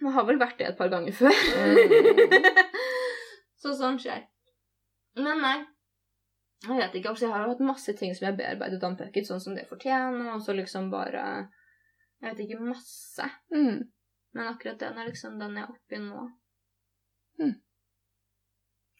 Jeg 0.00 0.12
har 0.12 0.24
vel 0.24 0.38
vært 0.40 0.56
det 0.58 0.68
et 0.70 0.78
par 0.78 0.88
ganger 0.88 1.12
før. 1.12 1.32
Mm. 3.66 3.72
så 3.72 3.78
sånn 3.82 3.98
skjer. 4.02 4.22
Men 5.18 5.42
nei. 5.42 5.56
Jeg 6.66 6.78
vet 6.78 6.96
ikke. 6.96 7.12
Altså, 7.12 7.26
jeg 7.26 7.34
har 7.34 7.44
jo 7.44 7.52
hatt 7.52 7.66
masse 7.68 7.92
ting 7.98 8.14
som 8.14 8.26
jeg 8.26 8.32
har 8.32 8.38
bearbeidet 8.38 8.86
om 8.86 8.96
Pucket, 8.96 9.28
sånn 9.28 9.42
som 9.42 9.58
det 9.58 9.66
fortjener, 9.68 10.32
og 10.32 10.40
så 10.44 10.56
liksom 10.56 10.90
bare 10.94 11.26
Jeg 12.22 12.30
vet 12.30 12.46
ikke, 12.46 12.64
masse. 12.64 13.26
Mm. 13.52 13.84
Men 14.36 14.48
akkurat 14.48 14.80
den 14.80 14.98
er 14.98 15.10
liksom 15.10 15.36
den 15.40 15.58
jeg 15.58 15.66
er 15.66 15.74
oppi 15.74 16.00
nå. 16.00 16.24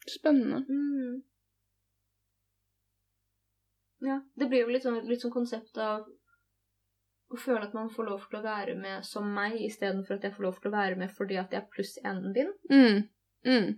Spennende. 0.07 0.65
Mm. 0.69 1.23
Ja, 3.99 4.21
det 4.35 4.45
blir 4.45 4.63
jo 4.63 4.71
litt 4.71 4.85
sånn, 4.85 5.01
litt 5.09 5.23
sånn 5.23 5.33
konsept 5.33 5.77
av 5.81 6.05
å 7.27 7.39
føle 7.41 7.65
at 7.65 7.73
man 7.75 7.89
får 7.91 8.07
lov 8.07 8.27
til 8.29 8.39
å 8.39 8.45
være 8.45 8.75
med 8.79 9.05
som 9.05 9.27
meg, 9.33 9.57
istedenfor 9.65 10.15
at 10.15 10.27
jeg 10.27 10.35
får 10.37 10.45
lov 10.45 10.61
til 10.61 10.69
å 10.69 10.77
være 10.77 10.99
med 11.01 11.11
fordi 11.11 11.39
at 11.41 11.51
jeg 11.51 11.63
er 11.63 11.71
pluss 11.73 11.97
enden 12.05 12.35
din. 12.37 12.53
Mm. 12.71 13.01
Mm. 13.47 13.73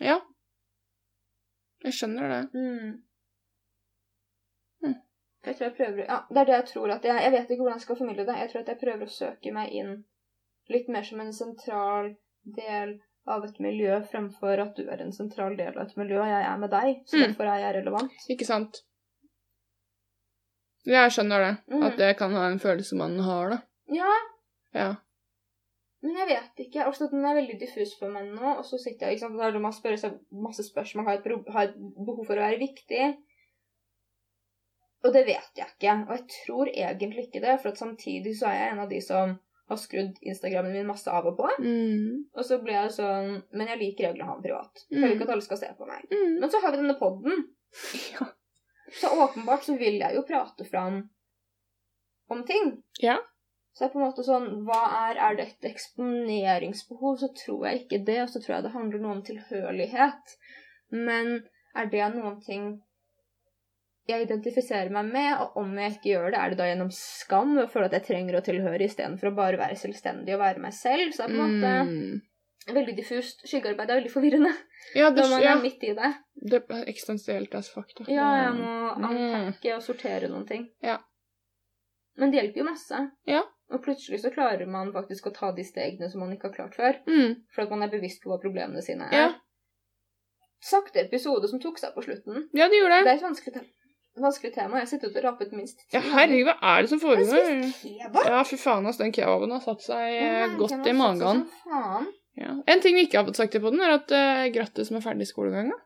Ja. 0.00 0.18
Jeg 1.84 1.92
skjønner 1.92 2.28
det. 2.32 2.42
Mm. 2.54 3.02
Mm. 4.82 4.94
Jeg 5.44 5.56
tror 5.56 5.66
jeg 5.68 5.76
prøver 5.76 6.04
Ja, 6.08 6.20
det 6.30 6.38
er 6.40 6.44
det 6.48 6.54
jeg 6.54 6.66
tror 6.72 6.90
at 6.94 7.04
jeg 7.04 7.22
Jeg 7.22 7.32
vet 7.32 7.50
ikke 7.50 7.62
hvordan 7.62 7.78
jeg 7.78 7.80
skal 7.86 7.96
formidle 7.96 8.26
det. 8.26 8.36
Jeg 8.38 8.50
tror 8.50 8.60
at 8.60 8.68
jeg 8.72 8.78
prøver 8.80 9.04
å 9.06 9.16
søke 9.18 9.52
meg 9.52 9.72
inn 9.72 10.04
litt 10.72 10.88
mer 10.88 11.02
som 11.04 11.20
en 11.20 11.32
sentral 11.32 12.14
del 12.56 12.94
av 13.28 13.44
et 13.44 13.58
miljø, 13.60 13.98
fremfor 14.10 14.60
at 14.60 14.76
du 14.76 14.88
er 14.88 15.00
en 15.00 15.12
sentral 15.12 15.56
del 15.56 15.76
av 15.76 15.86
et 15.86 15.96
miljø, 15.96 16.18
og 16.20 16.28
jeg 16.28 16.42
er 16.44 16.56
med 16.60 16.70
deg. 16.70 17.02
Så 17.06 17.16
Mm. 17.16 17.22
derfor 17.26 17.44
er 17.44 17.58
jeg 17.60 17.74
relevant. 17.76 18.12
Ikke 18.30 18.44
sant? 18.48 18.80
Jeg 20.84 21.10
skjønner 21.12 21.38
det. 21.40 21.52
Mm. 21.72 21.82
At 21.82 21.96
det 21.96 22.16
kan 22.18 22.32
ha 22.32 22.46
en 22.50 22.58
følelse 22.60 22.96
man 22.96 23.18
har, 23.18 23.50
da. 23.50 23.58
Ja, 23.88 24.14
Ja. 24.74 24.94
Men 26.04 26.18
jeg 26.20 26.28
vet 26.28 26.58
ikke. 26.66 26.84
altså 26.84 27.06
Den 27.10 27.24
er 27.24 27.38
veldig 27.38 27.54
diffus 27.60 27.94
for 27.98 28.12
meg 28.12 28.26
nå. 28.34 28.50
Og 28.58 28.64
så 28.68 28.76
sitter 28.82 29.08
jeg, 29.08 29.16
ikke 29.16 29.24
sant, 29.26 29.38
da 29.40 29.62
man 29.62 29.72
spør 29.72 29.96
seg 30.00 30.18
masse 30.44 30.66
spørsmål, 30.66 31.06
har 31.08 31.20
et, 31.22 31.30
har 31.54 31.70
et 31.70 31.78
behov 31.78 32.26
for 32.28 32.36
å 32.36 32.44
være 32.44 32.60
viktig. 32.60 33.06
Og 35.04 35.12
det 35.12 35.24
vet 35.28 35.58
jeg 35.60 35.68
ikke. 35.74 35.94
Og 36.06 36.12
jeg 36.16 36.26
tror 36.34 36.70
egentlig 36.72 37.26
ikke 37.28 37.42
det, 37.44 37.56
for 37.62 37.76
samtidig 37.76 38.36
så 38.38 38.48
er 38.50 38.58
jeg 38.60 38.74
en 38.74 38.84
av 38.84 38.92
de 38.92 39.00
som 39.04 39.34
har 39.72 39.80
skrudd 39.80 40.18
Instagrammen 40.28 40.74
min 40.76 40.88
masse 40.88 41.08
av 41.08 41.24
og 41.30 41.38
på. 41.38 41.48
Mm. 41.64 42.24
Og 42.36 42.44
så 42.44 42.58
ble 42.60 42.74
jeg 42.76 42.90
sånn 42.98 43.30
Men 43.56 43.70
jeg 43.72 43.80
liker 43.80 44.10
egentlig 44.10 44.26
å 44.26 44.30
ha 44.30 44.34
den 44.36 44.44
privat. 44.44 44.82
Jeg 44.90 44.98
Mm. 45.00 45.04
vil 45.06 45.14
ikke 45.16 45.24
at 45.28 45.34
alle 45.38 45.46
skal 45.48 45.60
se 45.60 45.70
på 45.78 45.86
meg. 45.88 46.04
Mm. 46.12 46.34
Men 46.40 46.50
så 46.52 46.60
har 46.60 46.70
vi 46.74 46.82
denne 46.82 46.98
podden. 47.00 47.44
Ja. 48.14 48.26
Så 48.94 49.08
åpenbart 49.08 49.64
så 49.64 49.74
vil 49.80 49.96
jeg 49.98 50.14
jo 50.14 50.22
prate 50.28 50.64
fram 50.68 50.98
om 52.30 52.42
ting. 52.46 52.82
Ja. 53.00 53.16
Så 53.74 53.82
det 53.82 53.88
er 53.88 53.92
på 53.92 53.98
en 53.98 54.06
måte 54.06 54.22
sånn 54.22 54.44
Hva 54.68 54.80
er 55.10 55.18
Er 55.18 55.36
det 55.36 55.46
et 55.48 55.66
eksponeringsbehov? 55.72 57.16
Så 57.18 57.28
tror 57.34 57.66
jeg 57.68 57.80
ikke 57.84 58.04
det. 58.06 58.20
Og 58.22 58.28
så 58.30 58.40
tror 58.42 58.56
jeg 58.56 58.66
det 58.68 58.74
handler 58.74 59.02
noe 59.02 59.16
om 59.18 59.22
tilhørighet. 59.26 60.34
Men 60.94 61.40
er 61.74 61.86
det 61.90 62.10
noen 62.14 62.40
ting 62.44 62.68
jeg 64.06 64.26
identifiserer 64.26 64.90
meg 64.92 65.06
med, 65.14 65.30
og 65.40 65.54
om 65.62 65.70
jeg 65.80 65.94
ikke 65.94 66.10
gjør 66.10 66.26
det, 66.34 66.38
er 66.38 66.50
det 66.52 66.58
da 66.58 66.64
gjennom 66.68 66.90
skam 66.92 67.54
og 67.62 67.70
føle 67.72 67.86
at 67.88 67.94
jeg 67.96 68.04
trenger 68.10 68.36
å 68.36 68.42
tilhøre 68.44 68.84
istedenfor 68.84 69.30
å 69.30 69.36
bare 69.38 69.56
være 69.56 69.78
selvstendig 69.80 70.34
og 70.36 70.42
være 70.42 70.60
meg 70.60 70.74
selv? 70.76 71.14
Så 71.16 71.24
det 71.24 71.24
er 71.24 71.32
på 71.32 71.40
en 71.40 71.54
måte 71.54 71.70
Mm. 71.88 72.20
veldig 72.76 72.96
diffust. 72.98 73.40
Skyggearbeid 73.48 73.90
er 73.90 74.00
veldig 74.02 74.12
forvirrende 74.12 74.52
Ja, 74.94 75.08
det, 75.08 75.22
når 75.24 75.30
man 75.30 75.42
ja, 75.42 75.54
er 75.56 75.62
midt 75.62 75.82
i 75.88 75.94
det. 75.96 76.12
det 76.36 76.60
er 76.68 76.84
eksistensielt 76.92 77.54
as 77.54 77.70
fuck. 77.72 77.88
Ja, 78.06 78.28
jeg 78.44 78.52
må 78.60 78.94
Mm. 78.98 79.08
unpacke 79.08 79.74
og 79.76 79.82
sortere 79.82 80.28
noen 80.28 80.46
ting. 80.46 80.68
Ja. 80.82 80.98
Men 82.18 82.30
det 82.30 82.42
hjelper 82.42 82.58
jo 82.60 82.64
masse. 82.70 83.10
Ja. 83.26 83.40
Og 83.72 83.80
plutselig 83.84 84.20
så 84.20 84.30
klarer 84.34 84.66
man 84.68 84.90
faktisk 84.92 85.30
å 85.30 85.32
ta 85.34 85.48
de 85.56 85.64
stegene 85.64 86.10
som 86.12 86.20
man 86.20 86.32
ikke 86.34 86.50
har 86.50 86.56
klart 86.58 86.74
før. 86.76 86.98
Mm. 87.08 87.38
For 87.54 87.64
at 87.64 87.70
man 87.72 87.82
er 87.86 87.92
bevisst 87.94 88.20
på 88.22 88.28
hva 88.30 88.36
problemene 88.42 88.82
sine 88.84 89.08
er. 89.08 89.14
Ja. 89.16 89.30
Sakte 90.64 91.00
episode 91.04 91.48
som 91.50 91.60
tok 91.60 91.78
seg 91.80 91.94
på 91.96 92.04
slutten. 92.04 92.46
ja, 92.56 92.68
det 92.72 92.78
gjorde 92.80 92.98
Det 93.00 93.04
det. 93.08 93.14
er 93.14 93.20
et 93.20 93.26
vanskelig, 93.26 93.54
te 93.54 94.20
vanskelig 94.24 94.52
tema. 94.54 94.78
Jeg 94.78 94.86
har 94.86 94.90
sittet 94.92 95.16
og 95.18 95.24
rapet 95.26 95.52
minst 95.52 95.80
ti 95.80 95.96
Ja, 95.96 96.00
herregud, 96.14 96.46
hva 96.48 96.54
er 96.74 96.82
det 96.84 96.90
som 96.92 97.00
foregår? 97.02 97.48
Ja, 98.28 98.42
fy 98.46 98.56
faen, 98.60 98.86
ass, 98.86 99.00
den 99.00 99.12
kebaben 99.12 99.50
har 99.56 99.64
satt 99.64 99.82
seg 99.84 100.04
eh, 100.12 100.44
Å, 100.44 100.46
nei, 100.46 100.58
godt 100.60 100.86
i 100.86 100.94
magen. 100.96 101.42
Ja. 102.38 102.54
En 102.66 102.80
ting 102.84 102.96
vi 102.96 103.04
ikke 103.08 103.20
har 103.20 103.26
fått 103.28 103.40
sagt 103.42 103.58
på 103.60 103.70
den, 103.74 103.82
er 103.84 103.96
at 103.98 104.10
uh, 104.14 104.46
grattis 104.54 104.90
med 104.94 105.04
ferdig 105.04 105.26
skolegang. 105.30 105.68
da. 105.74 105.80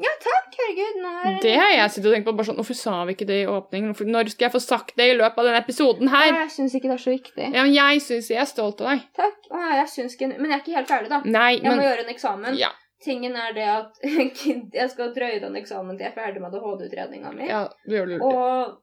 Ja, 0.00 0.10
takk, 0.24 0.54
herregud. 0.56 0.98
Nå 1.04 1.10
er 1.20 1.38
Det 1.44 1.54
har 1.60 1.70
jeg 1.74 1.90
sittet 1.92 2.08
og 2.08 2.14
tenkt 2.16 2.28
på. 2.28 2.32
bare 2.36 2.48
sånn, 2.48 2.56
Hvorfor 2.60 2.76
sa 2.78 3.04
vi 3.04 3.14
ikke 3.16 3.26
det 3.28 3.38
i 3.42 3.48
åpningen? 3.52 3.92
Når 4.14 4.30
skal 4.32 4.46
jeg 4.46 4.54
få 4.54 4.60
sagt 4.64 4.94
det 4.96 5.08
i 5.12 5.16
løpet 5.18 5.38
av 5.42 5.48
denne 5.50 5.60
episoden 5.60 6.08
her? 6.12 6.28
Jeg 6.32 6.52
syns 6.56 6.76
ikke 6.78 6.88
det 6.88 6.96
er 6.96 7.02
så 7.04 7.12
viktig. 7.12 7.48
Ja, 7.52 7.64
men 7.66 7.74
Jeg 7.74 8.00
syns 8.04 8.30
jeg 8.32 8.40
er 8.40 8.48
stolt 8.48 8.80
av 8.80 8.94
deg. 8.94 9.02
Takk. 9.18 9.50
Jeg 9.50 9.88
syns 9.94 10.16
ikke 10.16 10.30
Men 10.32 10.46
jeg 10.50 10.56
er 10.56 10.62
ikke 10.64 10.78
helt 10.78 10.88
ferdig, 10.94 11.10
da. 11.12 11.20
Nei, 11.24 11.50
Jeg 11.58 11.76
må 11.76 11.84
gjøre 11.84 12.06
en 12.06 12.14
eksamen. 12.14 12.56
Ja. 12.60 12.70
Tingen 13.04 13.36
er 13.36 13.52
det 13.56 13.64
at 13.64 14.00
jeg 14.80 14.90
skal 14.92 15.12
drøye 15.16 15.40
den 15.40 15.56
eksamen 15.56 15.96
til 15.96 16.04
jeg 16.04 16.12
er 16.12 16.16
ferdig 16.16 16.40
med 16.40 16.52
ADHD-utredninga 16.52 17.32
mi. 17.32 17.46
ja, 17.48 17.62
du 17.88 17.94
gjør 17.96 18.10
det. 18.10 18.18
Og 18.20 18.80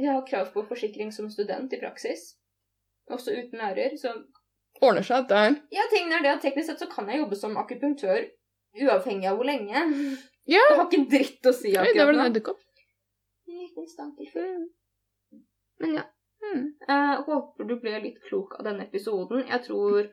jeg 0.00 0.12
har 0.12 0.22
krav 0.28 0.52
på 0.52 0.64
forsikring 0.68 1.12
som 1.12 1.28
student 1.30 1.72
i 1.72 1.80
praksis. 1.80 2.36
Også 3.12 3.32
uten 3.36 3.60
lærer. 3.60 3.96
Så 4.00 4.14
Ordner 4.82 5.04
seg, 5.06 5.28
det 5.28 5.36
er 5.36 5.52
ja, 5.70 5.82
tingen 5.92 6.12
er 6.16 6.22
det 6.24 6.30
at 6.32 6.40
teknisk 6.42 6.66
sett 6.72 6.80
så 6.82 6.88
kan 6.90 7.06
jeg 7.12 7.20
jobbe 7.20 7.36
som 7.38 7.56
akupunktør 7.60 8.24
uavhengig 8.80 9.28
av 9.30 9.36
hvor 9.38 9.44
lenge. 9.48 9.84
Ja. 10.48 10.62
Det 10.70 10.76
har 10.78 10.86
ikke 10.88 11.00
en 11.02 11.08
dritt 11.12 11.46
å 11.46 11.52
si 11.54 11.70
Oi, 11.76 11.84
det 11.92 12.00
var 12.00 12.08
akkurat 12.08 12.14
en 12.14 12.18
nå. 12.22 12.26
edderkopp. 12.30 12.60
En 13.48 13.58
liten 13.62 13.86
stankelfugl. 13.86 14.64
Men 15.82 15.94
ja. 16.00 16.04
Mm. 16.42 16.64
Jeg 16.88 17.18
håper 17.28 17.68
du 17.68 17.76
ble 17.80 18.00
litt 18.02 18.18
klok 18.26 18.56
av 18.58 18.66
denne 18.66 18.82
episoden. 18.88 19.44
Jeg 19.48 19.62
tror 19.68 20.08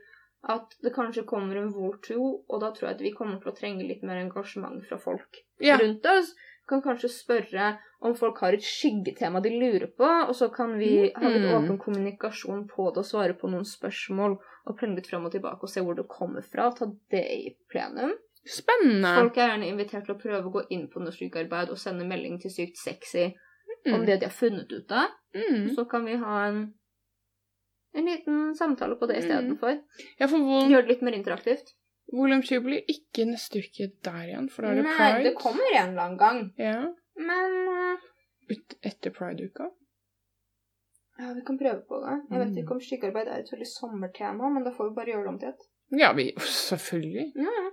at 0.49 0.75
det 0.85 0.93
kanskje 0.95 1.25
kommer 1.27 1.57
en 1.59 1.71
vår 1.73 1.97
to, 2.05 2.19
og 2.47 2.61
da 2.61 2.69
tror 2.71 2.89
jeg 2.91 2.95
at 2.99 3.01
vi 3.03 3.11
kommer 3.17 3.41
til 3.41 3.51
å 3.51 3.55
trenge 3.57 3.87
litt 3.87 4.03
mer 4.07 4.21
engasjement 4.21 4.85
fra 4.87 4.97
folk 5.01 5.41
Ja. 5.59 5.77
rundt 5.81 6.05
oss. 6.05 6.35
Kan 6.69 6.81
kanskje 6.85 7.09
spørre 7.09 7.79
om 8.05 8.13
folk 8.15 8.37
har 8.39 8.53
et 8.53 8.61
skyggetema 8.63 9.41
de 9.41 9.49
lurer 9.49 9.87
på, 9.97 10.05
og 10.29 10.35
så 10.37 10.47
kan 10.53 10.77
vi 10.77 11.09
ha 11.15 11.27
litt 11.29 11.41
Mm. 11.49 11.55
åpen 11.57 11.77
kommunikasjon 11.81 12.67
på 12.69 12.93
det 12.93 12.99
og 13.01 13.05
svare 13.09 13.33
på 13.33 13.49
noen 13.49 13.65
spørsmål 13.65 14.37
og 14.67 14.77
plenge 14.77 14.95
litt 14.97 15.07
fram 15.07 15.25
og 15.25 15.31
tilbake 15.33 15.63
og 15.63 15.69
se 15.69 15.81
hvor 15.81 15.95
det 15.95 16.07
kommer 16.07 16.41
fra. 16.45 16.69
Ta 16.71 16.85
det 17.09 17.25
i 17.25 17.55
plenum. 17.69 18.13
Spennende. 18.49 19.15
Folk 19.15 19.37
er 19.37 19.49
gjerne 19.51 19.67
invitert 19.69 20.05
til 20.05 20.15
å 20.15 20.19
prøve 20.21 20.43
å 20.49 20.51
gå 20.53 20.63
inn 20.73 20.87
på 20.89 20.99
noe 21.03 21.11
sykearbeid 21.13 21.69
og 21.69 21.77
sende 21.77 22.05
melding 22.07 22.39
til 22.41 22.51
Sykt 22.51 22.77
sexy 22.77 23.27
om 23.85 24.01
Mm. 24.01 24.05
det 24.05 24.19
de 24.19 24.25
har 24.25 24.33
funnet 24.35 24.71
ut 24.71 24.91
av. 24.91 25.09
Mm. 25.35 25.75
Så 25.75 25.85
kan 25.89 26.05
vi 26.05 26.15
ha 26.17 26.45
en, 26.47 26.73
en 27.95 28.05
liten 28.05 28.55
samtale 28.55 28.95
på 28.99 29.07
det 29.07 29.17
Mm. 29.17 29.23
istedenfor. 29.23 29.81
Ja, 30.19 30.27
for 30.27 30.39
vol 30.39 30.69
Gjøre 30.69 30.81
det 30.87 30.95
litt 30.95 31.01
mer 31.01 31.13
interaktivt. 31.13 31.75
Volum 32.11 32.41
20 32.41 32.63
blir 32.65 32.81
ikke 32.89 33.25
neste 33.29 33.59
uke 33.61 33.91
der 34.03 34.23
igjen, 34.27 34.49
for 34.49 34.63
da 34.63 34.69
er 34.71 34.75
det 34.75 34.83
Nei, 34.83 34.95
pride. 34.97 35.23
det 35.23 35.35
kommer 35.37 35.75
en 35.75 35.89
eller 35.89 36.01
annen 36.01 36.17
gang. 36.17 36.53
Ja. 36.57 36.93
Men 37.15 37.67
eh, 37.93 37.97
Ut 38.49 38.73
etter 38.81 39.11
pride-uka. 39.11 39.69
ja, 41.19 41.33
vi 41.35 41.41
kan 41.45 41.57
prøve 41.59 41.83
på 41.87 41.99
det. 42.01 42.15
Jeg 42.31 42.39
vet 42.39 42.47
Mm. 42.49 42.57
ikke 42.63 42.71
om 42.71 42.79
sykearbeid 42.81 43.27
er 43.27 43.39
et 43.39 43.51
veldig 43.51 43.67
sommertema, 43.67 44.49
men 44.53 44.63
da 44.63 44.71
får 44.71 44.89
vi 44.89 44.95
bare 44.95 45.05
gjøre 45.13 45.23
det 45.23 45.27
om 45.33 45.39
til 45.39 45.49
et. 45.49 45.61
Ja, 45.99 46.13
vi 46.13 46.31
Selvfølgelig. 46.37 47.31
Ja, 47.35 47.43
ja. 47.43 47.69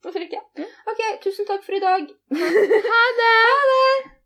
Hvorfor 0.00 0.24
ikke? 0.24 0.40
Ja. 0.58 0.64
OK, 0.92 1.02
tusen 1.24 1.48
takk 1.48 1.66
for 1.66 1.76
i 1.76 1.82
dag. 1.82 2.08
Ha 2.32 3.02
det! 3.20 3.34
Ha 3.50 3.60
det! 3.72 4.10